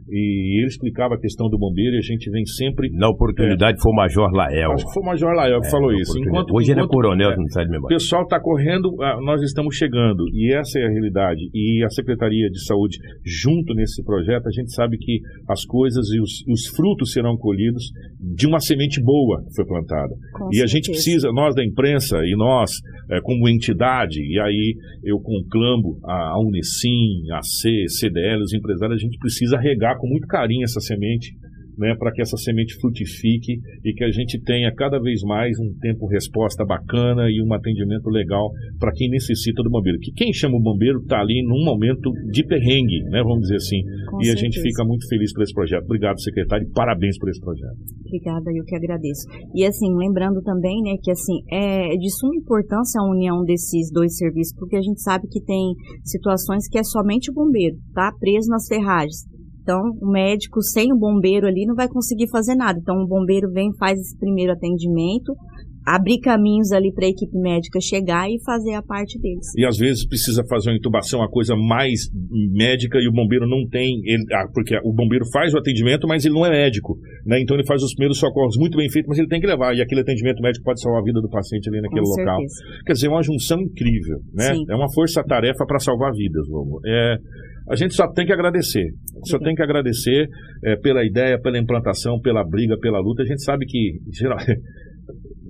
E 0.09 0.61
ele 0.61 0.67
explicava 0.67 1.15
a 1.15 1.19
questão 1.19 1.49
do 1.49 1.59
bombeiro 1.59 1.97
e 1.97 1.99
a 1.99 2.03
gente 2.03 2.31
vem 2.31 2.45
sempre. 2.45 2.91
Na 2.93 3.09
oportunidade 3.09 3.79
é, 3.79 3.81
foi 3.81 3.93
o 3.93 3.95
Major 3.95 4.31
Lael. 4.33 4.73
Acho 4.73 4.87
que 4.87 4.93
foi 4.93 5.03
o 5.03 5.07
Major 5.07 5.33
Lael 5.33 5.61
que 5.61 5.67
é, 5.67 5.71
falou 5.71 5.93
isso. 5.93 6.19
Enquanto, 6.19 6.55
Hoje 6.55 6.73
enquanto, 6.73 6.79
ele 6.79 6.81
é 6.81 6.89
coronel, 6.89 7.31
é, 7.31 7.37
não 7.37 7.49
sai 7.49 7.65
de 7.65 7.71
memória. 7.71 7.97
O 7.97 7.99
pessoal 7.99 8.23
está 8.23 8.41
correndo, 8.41 9.03
ah, 9.03 9.19
nós 9.23 9.43
estamos 9.43 9.77
chegando. 9.77 10.25
E 10.33 10.55
essa 10.55 10.79
é 10.79 10.85
a 10.85 10.91
realidade. 10.91 11.49
E 11.55 11.83
a 11.85 11.89
Secretaria 11.91 12.51
de 12.51 12.65
Saúde, 12.65 12.99
junto 13.25 13.75
nesse 13.75 14.05
projeto, 14.05 14.47
a 14.47 14.51
gente 14.51 14.73
sabe 14.75 14.99
que 14.99 15.21
as 15.49 15.65
coisas 15.65 16.07
e 16.11 16.21
os, 16.21 16.45
os 16.49 16.67
frutos 16.77 17.13
serão 17.13 17.37
colhidos 17.37 17.91
de 18.21 18.47
uma 18.47 18.61
semente 18.61 19.03
boa 19.03 19.43
que 19.45 19.55
foi 19.55 19.65
plantada. 19.65 20.15
Com 20.33 20.49
e 20.51 20.57
certeza. 20.57 20.65
a 20.65 20.67
gente 20.67 20.91
precisa, 20.91 21.33
nós 21.33 21.55
da 21.55 21.65
imprensa 21.65 22.19
e 22.25 22.37
nós, 22.37 22.71
é, 23.11 23.21
como 23.23 23.49
entidade, 23.49 24.21
e 24.21 24.39
aí 24.41 24.77
eu 25.03 25.19
conclamo 25.19 25.99
a, 26.05 26.35
a 26.35 26.41
Unicim, 26.41 27.31
a 27.33 27.43
C, 27.43 27.89
CDL, 27.89 28.43
os 28.43 28.53
empresários, 28.53 28.99
a 28.99 29.03
gente 29.03 29.19
precisa 29.19 29.59
regar 29.59 29.94
com 29.97 30.09
muito 30.09 30.27
carinho 30.27 30.65
essa 30.65 30.81
semente, 30.81 31.35
né, 31.79 31.95
para 31.99 32.13
que 32.13 32.23
essa 32.23 32.37
semente 32.37 32.75
frutifique 32.81 33.59
e 33.85 33.93
que 33.95 34.05
a 34.05 34.11
gente 34.11 34.41
tenha 34.41 34.73
cada 34.75 35.01
vez 35.01 35.23
mais 35.23 35.59
um 35.59 35.75
tempo 35.81 36.07
resposta 36.07 36.65
bacana 36.65 37.29
e 37.29 37.43
um 37.43 37.53
atendimento 37.53 38.09
legal 38.09 38.51
para 38.79 38.93
quem 38.93 39.11
necessita 39.11 39.63
do 39.63 39.71
bombeiro. 39.71 39.99
Que 40.01 40.13
quem 40.13 40.33
chama 40.33 40.57
o 40.57 40.63
bombeiro 40.63 41.01
está 41.01 41.21
ali 41.21 41.43
num 41.43 41.65
momento 41.65 42.13
de 42.31 42.45
perrengue, 42.47 43.03
né, 43.11 43.23
vamos 43.23 43.43
dizer 43.43 43.57
assim. 43.57 43.83
Com 44.09 44.21
e 44.21 44.27
certeza. 44.27 44.33
a 44.33 44.37
gente 44.37 44.63
fica 44.63 44.85
muito 44.85 45.09
feliz 45.09 45.33
por 45.33 45.43
esse 45.43 45.53
projeto. 45.53 45.85
Obrigado, 45.85 46.21
secretário, 46.21 46.67
e 46.67 46.71
parabéns 46.71 47.19
por 47.19 47.29
esse 47.29 47.41
projeto. 47.41 47.77
Obrigada, 48.07 48.51
eu 48.55 48.65
que 48.65 48.77
agradeço. 48.77 49.27
E 49.55 49.65
assim, 49.65 49.93
lembrando 49.97 50.43
também, 50.43 50.81
né, 50.83 50.95
que 51.03 51.11
assim, 51.11 51.43
é 51.51 51.97
de 51.97 52.11
suma 52.11 52.37
importância 52.37 53.01
a 53.01 53.11
união 53.11 53.43
desses 53.43 53.91
dois 53.91 54.17
serviços, 54.17 54.55
porque 54.57 54.77
a 54.77 54.83
gente 54.83 55.03
sabe 55.03 55.27
que 55.29 55.43
tem 55.43 55.75
situações 56.05 56.69
que 56.69 56.79
é 56.79 56.85
somente 56.85 57.31
o 57.31 57.35
bombeiro, 57.35 57.77
tá? 57.93 58.13
Preso 58.21 58.49
nas 58.49 58.67
ferragens. 58.69 59.34
Então, 59.65 59.81
o 59.99 60.13
médico 60.13 60.61
sem 60.63 60.93
o 60.93 60.97
bombeiro 60.97 61.47
ali 61.47 61.65
não 61.65 61.75
vai 61.75 61.89
conseguir 61.89 62.29
fazer 62.29 62.55
nada. 62.55 62.79
Então, 62.79 62.97
o 62.97 63.09
bombeiro 63.09 63.51
vem, 63.51 63.75
faz 63.79 63.99
esse 63.99 64.15
primeiro 64.19 64.53
atendimento, 64.53 65.33
abrir 65.87 66.19
caminhos 66.21 66.71
ali 66.71 66.93
para 66.93 67.07
a 67.07 67.09
equipe 67.09 67.37
médica 67.39 67.79
chegar 67.81 68.29
e 68.29 68.43
fazer 68.45 68.75
a 68.75 68.83
parte 68.83 69.19
deles. 69.19 69.47
E 69.57 69.65
às 69.65 69.77
vezes 69.77 70.07
precisa 70.07 70.43
fazer 70.49 70.71
uma 70.71 70.77
intubação, 70.77 71.21
uma 71.21 71.31
coisa 71.31 71.57
mais 71.57 72.09
médica 72.53 72.99
e 72.99 73.09
o 73.09 73.13
bombeiro 73.13 73.49
não 73.49 73.67
tem, 73.69 74.01
ele, 74.05 74.25
ah, 74.33 74.49
porque 74.53 74.77
o 74.85 74.93
bombeiro 74.93 75.25
faz 75.33 75.53
o 75.55 75.59
atendimento, 75.59 76.07
mas 76.07 76.25
ele 76.25 76.35
não 76.35 76.45
é 76.45 76.51
médico, 76.51 76.99
né? 77.27 77.41
Então 77.41 77.57
ele 77.57 77.67
faz 77.67 77.83
os 77.83 77.95
primeiros 77.95 78.19
socorros 78.19 78.57
muito 78.59 78.77
bem 78.77 78.91
feitos, 78.91 79.09
mas 79.09 79.19
ele 79.19 79.29
tem 79.29 79.41
que 79.41 79.47
levar 79.47 79.75
e 79.75 79.83
aquele 79.83 80.01
atendimento 80.01 80.43
médico 80.43 80.65
pode 80.65 80.81
salvar 80.81 81.01
a 81.01 81.05
vida 81.05 81.21
do 81.21 81.29
paciente 81.29 81.69
ali 81.69 81.81
naquele 81.81 82.03
Com 82.03 82.21
local. 82.21 82.39
Certeza. 82.39 82.83
Quer 82.87 82.93
dizer, 82.93 83.07
é 83.07 83.11
uma 83.11 83.23
junção 83.23 83.61
incrível, 83.61 84.21
né? 84.33 84.55
Sim. 84.55 84.65
É 84.71 84.75
uma 84.75 84.93
força-tarefa 84.93 85.67
para 85.67 85.79
salvar 85.79 86.13
vidas, 86.13 86.49
Lobo. 86.49 86.81
É 86.87 87.17
a 87.69 87.77
gente 87.77 87.95
só 87.95 88.07
tem 88.13 88.27
que 88.27 88.33
agradecer. 88.33 88.93
Só 89.25 89.39
tem 89.39 89.55
que 89.55 89.63
agradecer 89.63 90.29
é, 90.65 90.77
pela 90.77 91.05
ideia, 91.05 91.41
pela 91.41 91.59
implantação, 91.59 92.21
pela 92.21 92.45
briga, 92.45 92.79
pela 92.79 93.01
luta. 93.01 93.23
A 93.23 93.27
gente 93.27 93.43
sabe 93.43 93.65
que, 93.67 94.01
geral, 94.13 94.39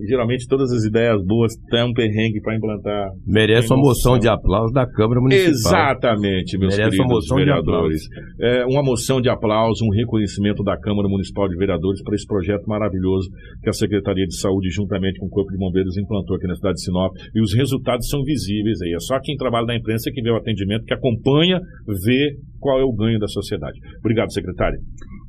geralmente 0.07 0.47
todas 0.49 0.71
as 0.73 0.85
ideias 0.85 1.23
boas 1.25 1.53
têm 1.71 1.85
um 1.85 1.93
perrengue 1.93 2.41
para 2.41 2.57
implantar. 2.57 3.11
Merece 3.27 3.73
uma 3.73 3.81
moção 3.81 4.19
de 4.19 4.29
aplauso 4.29 4.73
da 4.73 4.87
Câmara 4.87 5.21
Municipal. 5.21 5.51
Exatamente, 5.51 6.59
meus 6.59 6.77
Merece 6.77 6.91
queridos 6.91 6.99
uma 6.99 7.15
moção 7.15 7.37
vereadores. 7.37 8.01
De 8.03 8.47
é, 8.47 8.65
uma 8.67 8.83
moção 8.83 9.21
de 9.21 9.29
aplauso, 9.29 9.85
um 9.85 9.91
reconhecimento 9.91 10.63
da 10.63 10.77
Câmara 10.79 11.09
Municipal 11.09 11.49
de 11.49 11.57
Vereadores 11.57 12.03
para 12.03 12.15
esse 12.15 12.27
projeto 12.27 12.65
maravilhoso 12.67 13.31
que 13.63 13.69
a 13.69 13.73
Secretaria 13.73 14.27
de 14.27 14.37
Saúde, 14.39 14.71
juntamente 14.71 15.19
com 15.19 15.27
o 15.27 15.31
Corpo 15.31 15.51
de 15.51 15.59
Bombeiros, 15.59 15.97
implantou 15.97 16.37
aqui 16.37 16.47
na 16.47 16.55
cidade 16.55 16.75
de 16.75 16.85
Sinop. 16.85 17.13
E 17.35 17.41
os 17.41 17.55
resultados 17.55 18.09
são 18.09 18.23
visíveis 18.23 18.81
aí. 18.83 18.95
É 18.95 19.01
só 19.01 19.19
quem 19.21 19.37
trabalha 19.37 19.67
na 19.67 19.77
imprensa 19.77 20.11
que 20.13 20.23
vê 20.23 20.31
o 20.31 20.37
atendimento, 20.37 20.85
que 20.85 20.95
acompanha, 20.95 21.61
vê 22.05 22.37
qual 22.59 22.81
é 22.81 22.85
o 22.85 22.93
ganho 22.93 23.19
da 23.19 23.29
sociedade. 23.29 23.79
Obrigado, 24.01 24.33
secretário. 24.33 24.79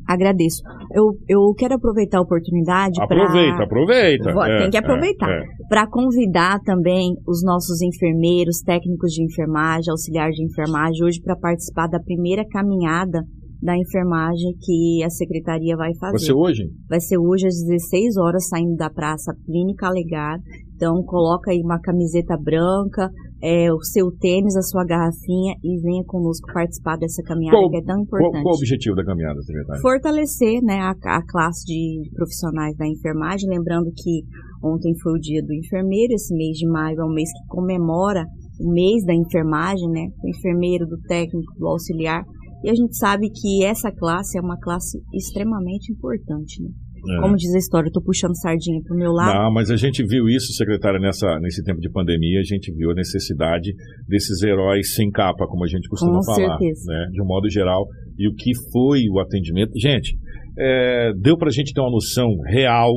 Agradeço. 0.08 0.62
Eu, 0.94 1.14
eu 1.28 1.54
quero 1.58 1.76
aproveitar 1.76 2.20
a 2.20 2.22
oportunidade 2.22 2.96
para. 2.96 3.24
Aproveita, 3.24 3.56
pra... 3.56 3.66
aproveita. 3.66 4.34
Vou, 4.34 4.44
é, 4.44 4.58
tem 4.60 4.70
que 4.70 4.78
aproveitar. 4.78 5.30
É, 5.30 5.40
é. 5.40 5.46
Para 5.68 5.88
convidar 5.90 6.60
também 6.62 7.16
os 7.28 7.44
nossos 7.44 7.82
enfermeiros, 7.82 8.62
técnicos 8.62 9.12
de 9.12 9.24
enfermagem, 9.24 9.92
auxiliares 9.92 10.36
de 10.36 10.44
enfermagem, 10.44 11.04
hoje 11.04 11.22
para 11.22 11.36
participar 11.36 11.88
da 11.88 12.00
primeira 12.00 12.46
caminhada 12.48 13.24
da 13.62 13.76
enfermagem 13.76 14.56
que 14.62 15.04
a 15.04 15.10
secretaria 15.10 15.76
vai 15.76 15.92
fazer. 15.96 16.12
Vai 16.12 16.20
ser 16.20 16.34
hoje? 16.34 16.64
Vai 16.88 17.00
ser 17.00 17.18
hoje 17.18 17.48
às 17.48 17.56
16 17.66 18.18
horas, 18.18 18.48
saindo 18.48 18.76
da 18.76 18.92
Praça 18.92 19.34
Clínica 19.44 19.90
Legar. 19.90 20.38
Então, 20.76 21.02
coloca 21.04 21.52
aí 21.52 21.62
uma 21.64 21.80
camiseta 21.80 22.38
branca, 22.38 23.10
é, 23.46 23.72
o 23.72 23.80
seu 23.84 24.10
tênis, 24.10 24.56
a 24.56 24.64
sua 24.64 24.84
garrafinha 24.84 25.54
e 25.64 25.80
venha 25.80 26.04
conosco 26.04 26.52
participar 26.52 26.98
dessa 26.98 27.22
caminhada 27.22 27.60
qual, 27.60 27.70
que 27.70 27.78
é 27.78 27.84
tão 27.84 28.02
importante. 28.02 28.32
Qual, 28.32 28.44
qual 28.44 28.56
o 28.56 28.58
objetivo 28.58 28.96
da 28.96 29.06
caminhada, 29.06 29.40
secretária? 29.44 29.82
Fortalecer 29.84 30.64
né, 30.64 30.80
a, 30.80 30.96
a 31.18 31.22
classe 31.28 31.64
de 31.64 32.10
profissionais 32.16 32.76
da 32.76 32.88
enfermagem. 32.88 33.48
Lembrando 33.48 33.92
que 33.96 34.24
ontem 34.64 34.98
foi 34.98 35.14
o 35.14 35.20
dia 35.20 35.44
do 35.44 35.54
enfermeiro, 35.54 36.14
esse 36.14 36.36
mês 36.36 36.58
de 36.58 36.68
maio 36.68 37.00
é 37.00 37.06
um 37.06 37.14
mês 37.14 37.30
que 37.32 37.48
comemora 37.48 38.26
o 38.60 38.72
mês 38.72 39.06
da 39.06 39.14
enfermagem, 39.14 39.90
né? 39.90 40.08
Do 40.20 40.28
enfermeiro, 40.28 40.88
do 40.88 40.98
técnico, 41.02 41.54
do 41.60 41.68
auxiliar. 41.68 42.24
E 42.64 42.70
a 42.70 42.74
gente 42.74 42.98
sabe 42.98 43.30
que 43.30 43.64
essa 43.64 43.92
classe 43.92 44.40
é 44.40 44.42
uma 44.42 44.58
classe 44.60 44.98
extremamente 45.14 45.94
importante, 45.94 46.64
né? 46.64 46.70
É. 47.10 47.22
Como 47.22 47.36
diz 47.36 47.54
a 47.54 47.58
história, 47.58 47.88
eu 47.88 47.92
tô 47.92 48.02
puxando 48.02 48.36
sardinha 48.36 48.82
pro 48.84 48.96
meu 48.96 49.12
lado. 49.12 49.34
Não, 49.34 49.54
mas 49.54 49.70
a 49.70 49.76
gente 49.76 50.04
viu 50.06 50.28
isso, 50.28 50.54
secretária, 50.54 51.00
nessa, 51.00 51.40
nesse 51.40 51.64
tempo 51.64 51.80
de 51.80 51.90
pandemia, 51.90 52.40
a 52.40 52.44
gente 52.44 52.74
viu 52.74 52.92
a 52.92 52.94
necessidade 52.94 53.74
desses 54.08 54.42
heróis 54.42 54.94
sem 54.94 55.10
capa, 55.12 55.46
como 55.48 55.64
a 55.64 55.68
gente 55.68 55.88
costuma 55.88 56.20
Com 56.20 56.26
falar. 56.26 56.58
Certeza. 56.58 56.92
Né? 56.92 57.08
De 57.12 57.22
um 57.22 57.26
modo 57.26 57.50
geral. 57.50 57.86
E 58.18 58.28
o 58.28 58.34
que 58.34 58.52
foi 58.72 59.02
o 59.12 59.20
atendimento. 59.20 59.72
Gente, 59.78 60.18
é, 60.58 61.12
deu 61.20 61.38
pra 61.38 61.52
gente 61.52 61.74
ter 61.74 61.82
uma 61.82 61.92
noção 61.92 62.30
real 62.48 62.92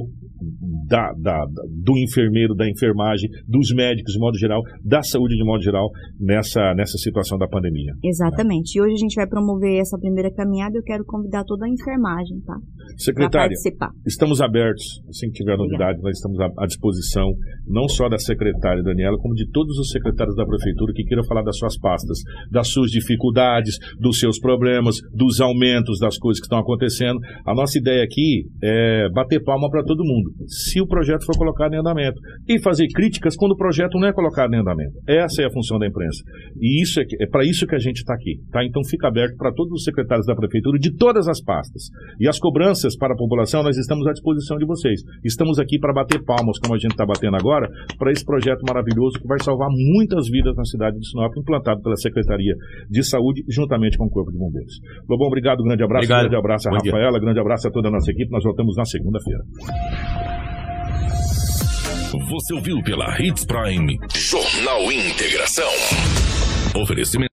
da, 0.89 1.13
da, 1.13 1.45
do 1.45 1.99
enfermeiro, 1.99 2.55
da 2.55 2.69
enfermagem, 2.69 3.29
dos 3.47 3.73
médicos 3.75 4.13
de 4.13 4.19
modo 4.19 4.39
geral, 4.39 4.63
da 4.83 5.03
saúde 5.03 5.37
de 5.37 5.45
modo 5.45 5.63
geral, 5.63 5.89
nessa, 6.19 6.75
nessa 6.75 6.97
situação 6.99 7.39
da 7.39 7.47
pandemia. 7.47 7.93
Exatamente. 8.03 8.77
Né? 8.77 8.81
E 8.81 8.83
hoje 8.83 8.95
a 8.95 9.03
gente 9.05 9.15
vai 9.15 9.27
promover 9.27 9.79
essa 9.79 9.99
primeira 9.99 10.33
caminhada 10.33 10.73
e 10.75 10.79
eu 10.79 10.83
quero 10.83 11.05
convidar 11.05 11.45
toda 11.45 11.67
a 11.67 11.69
enfermagem, 11.69 12.41
tá? 12.41 12.57
Secretária, 12.97 13.55
estamos 14.07 14.41
abertos, 14.41 14.85
assim 15.09 15.29
que 15.29 15.35
tiver 15.35 15.57
novidade, 15.57 16.01
nós 16.01 16.17
estamos 16.17 16.41
à, 16.41 16.47
à 16.59 16.67
disposição, 16.67 17.29
não 17.67 17.87
só 17.89 18.09
da 18.09 18.19
secretária 18.19 18.83
Daniela, 18.83 19.19
como 19.19 19.35
de 19.35 19.49
todos 19.51 19.77
os 19.79 19.91
secretários 19.91 20.35
da 20.35 20.47
prefeitura 20.47 20.93
que 20.95 21.05
queiram 21.05 21.25
falar 21.25 21.43
das 21.43 21.59
suas 21.59 21.79
pastas, 21.79 22.19
das 22.51 22.69
suas 22.69 22.91
dificuldades, 22.91 23.77
dos 24.01 24.19
seus 24.19 24.39
problemas, 24.41 24.97
dos 25.13 25.41
aumentos, 25.41 25.99
das 26.01 26.17
coisas 26.17 26.41
que 26.41 26.47
estão 26.47 26.59
acontecendo. 26.59 27.19
A 27.47 27.55
nossa 27.55 27.79
ideia 27.79 28.03
aqui 28.03 28.47
é 28.63 29.09
bater 29.11 29.43
palma 29.45 29.69
para 29.71 29.85
todo 29.85 30.03
mundo 30.03 30.33
se 30.79 30.81
o 30.81 30.87
projeto 30.87 31.27
for 31.27 31.37
colocado 31.37 31.75
em 31.75 31.79
andamento. 31.79 32.21
E 32.49 32.61
fazer 32.61 32.87
críticas 32.95 33.37
quando 33.37 33.53
o 33.53 33.57
projeto 33.57 33.99
não 33.99 34.07
é 34.07 34.13
colocado 34.13 34.55
em 34.55 34.61
andamento. 34.61 34.93
Essa 35.07 35.43
é 35.43 35.47
a 35.47 35.51
função 35.51 35.79
da 35.79 35.87
imprensa. 35.87 36.23
E 36.61 36.83
isso 36.83 37.01
é, 37.01 37.05
é 37.21 37.27
para 37.27 37.45
isso 37.45 37.67
que 37.67 37.75
a 37.75 37.79
gente 37.79 37.99
está 37.99 38.15
aqui. 38.15 38.39
Tá? 38.51 38.65
Então 38.65 38.83
fica 38.85 39.09
aberto 39.09 39.37
para 39.37 39.53
todos 39.53 39.73
os 39.73 39.85
secretários 39.85 40.27
da 40.27 40.35
prefeitura 40.35 40.79
de 40.79 40.95
todas 40.95 41.29
as 41.29 41.43
pastas. 41.43 41.83
E 42.21 42.29
as 42.29 42.39
cobranças 42.39 42.97
para 42.97 43.15
a 43.15 43.17
população, 43.17 43.63
nós 43.63 43.77
estamos 43.77 44.07
à 44.07 44.13
disposição 44.13 44.57
de 44.57 44.67
vocês. 44.67 45.03
Estamos 45.25 45.59
aqui 45.59 45.79
para 45.79 45.93
bater 45.93 46.23
palmas, 46.25 46.59
como 46.59 46.75
a 46.75 46.79
gente 46.79 46.93
está 46.93 47.05
batendo 47.05 47.37
agora, 47.37 47.69
para 47.99 48.13
esse 48.13 48.25
projeto 48.25 48.63
maravilhoso 48.67 49.19
que 49.19 49.27
vai 49.27 49.39
salvar 49.43 49.69
muitas 49.71 50.29
vidas 50.29 50.55
na 50.57 50.65
cidade 50.65 50.99
de 50.99 51.09
Sinop, 51.09 51.33
implantado 51.37 51.83
pela 51.83 51.97
Secretaria 51.97 52.55
de 52.89 53.03
Saúde, 53.03 53.43
juntamente 53.49 53.99
com 53.99 54.07
o 54.07 54.11
Corpo 54.11 54.31
de 54.31 54.39
Bombeiros. 54.39 54.75
Lobão, 55.09 55.27
obrigado, 55.27 55.63
grande 55.63 55.83
abraço, 55.83 56.05
obrigado. 56.05 56.21
grande 56.23 56.37
abraço 56.37 56.69
a 56.69 56.71
Bom 56.71 56.77
Rafaela, 56.77 57.13
dia. 57.13 57.21
grande 57.21 57.41
abraço 57.41 57.69
a 57.69 57.71
toda 57.71 57.89
a 57.89 57.91
nossa 57.91 58.11
equipe. 58.11 58.31
Nós 58.31 58.45
voltamos 58.45 58.77
na 58.77 58.85
segunda-feira. 58.85 59.43
Você 62.29 62.55
ouviu 62.55 62.83
pela 62.83 63.21
Hits 63.21 63.45
Prime 63.45 63.99
Jornal 64.15 64.91
Integração. 64.93 65.71
Oferecimento. 66.75 67.27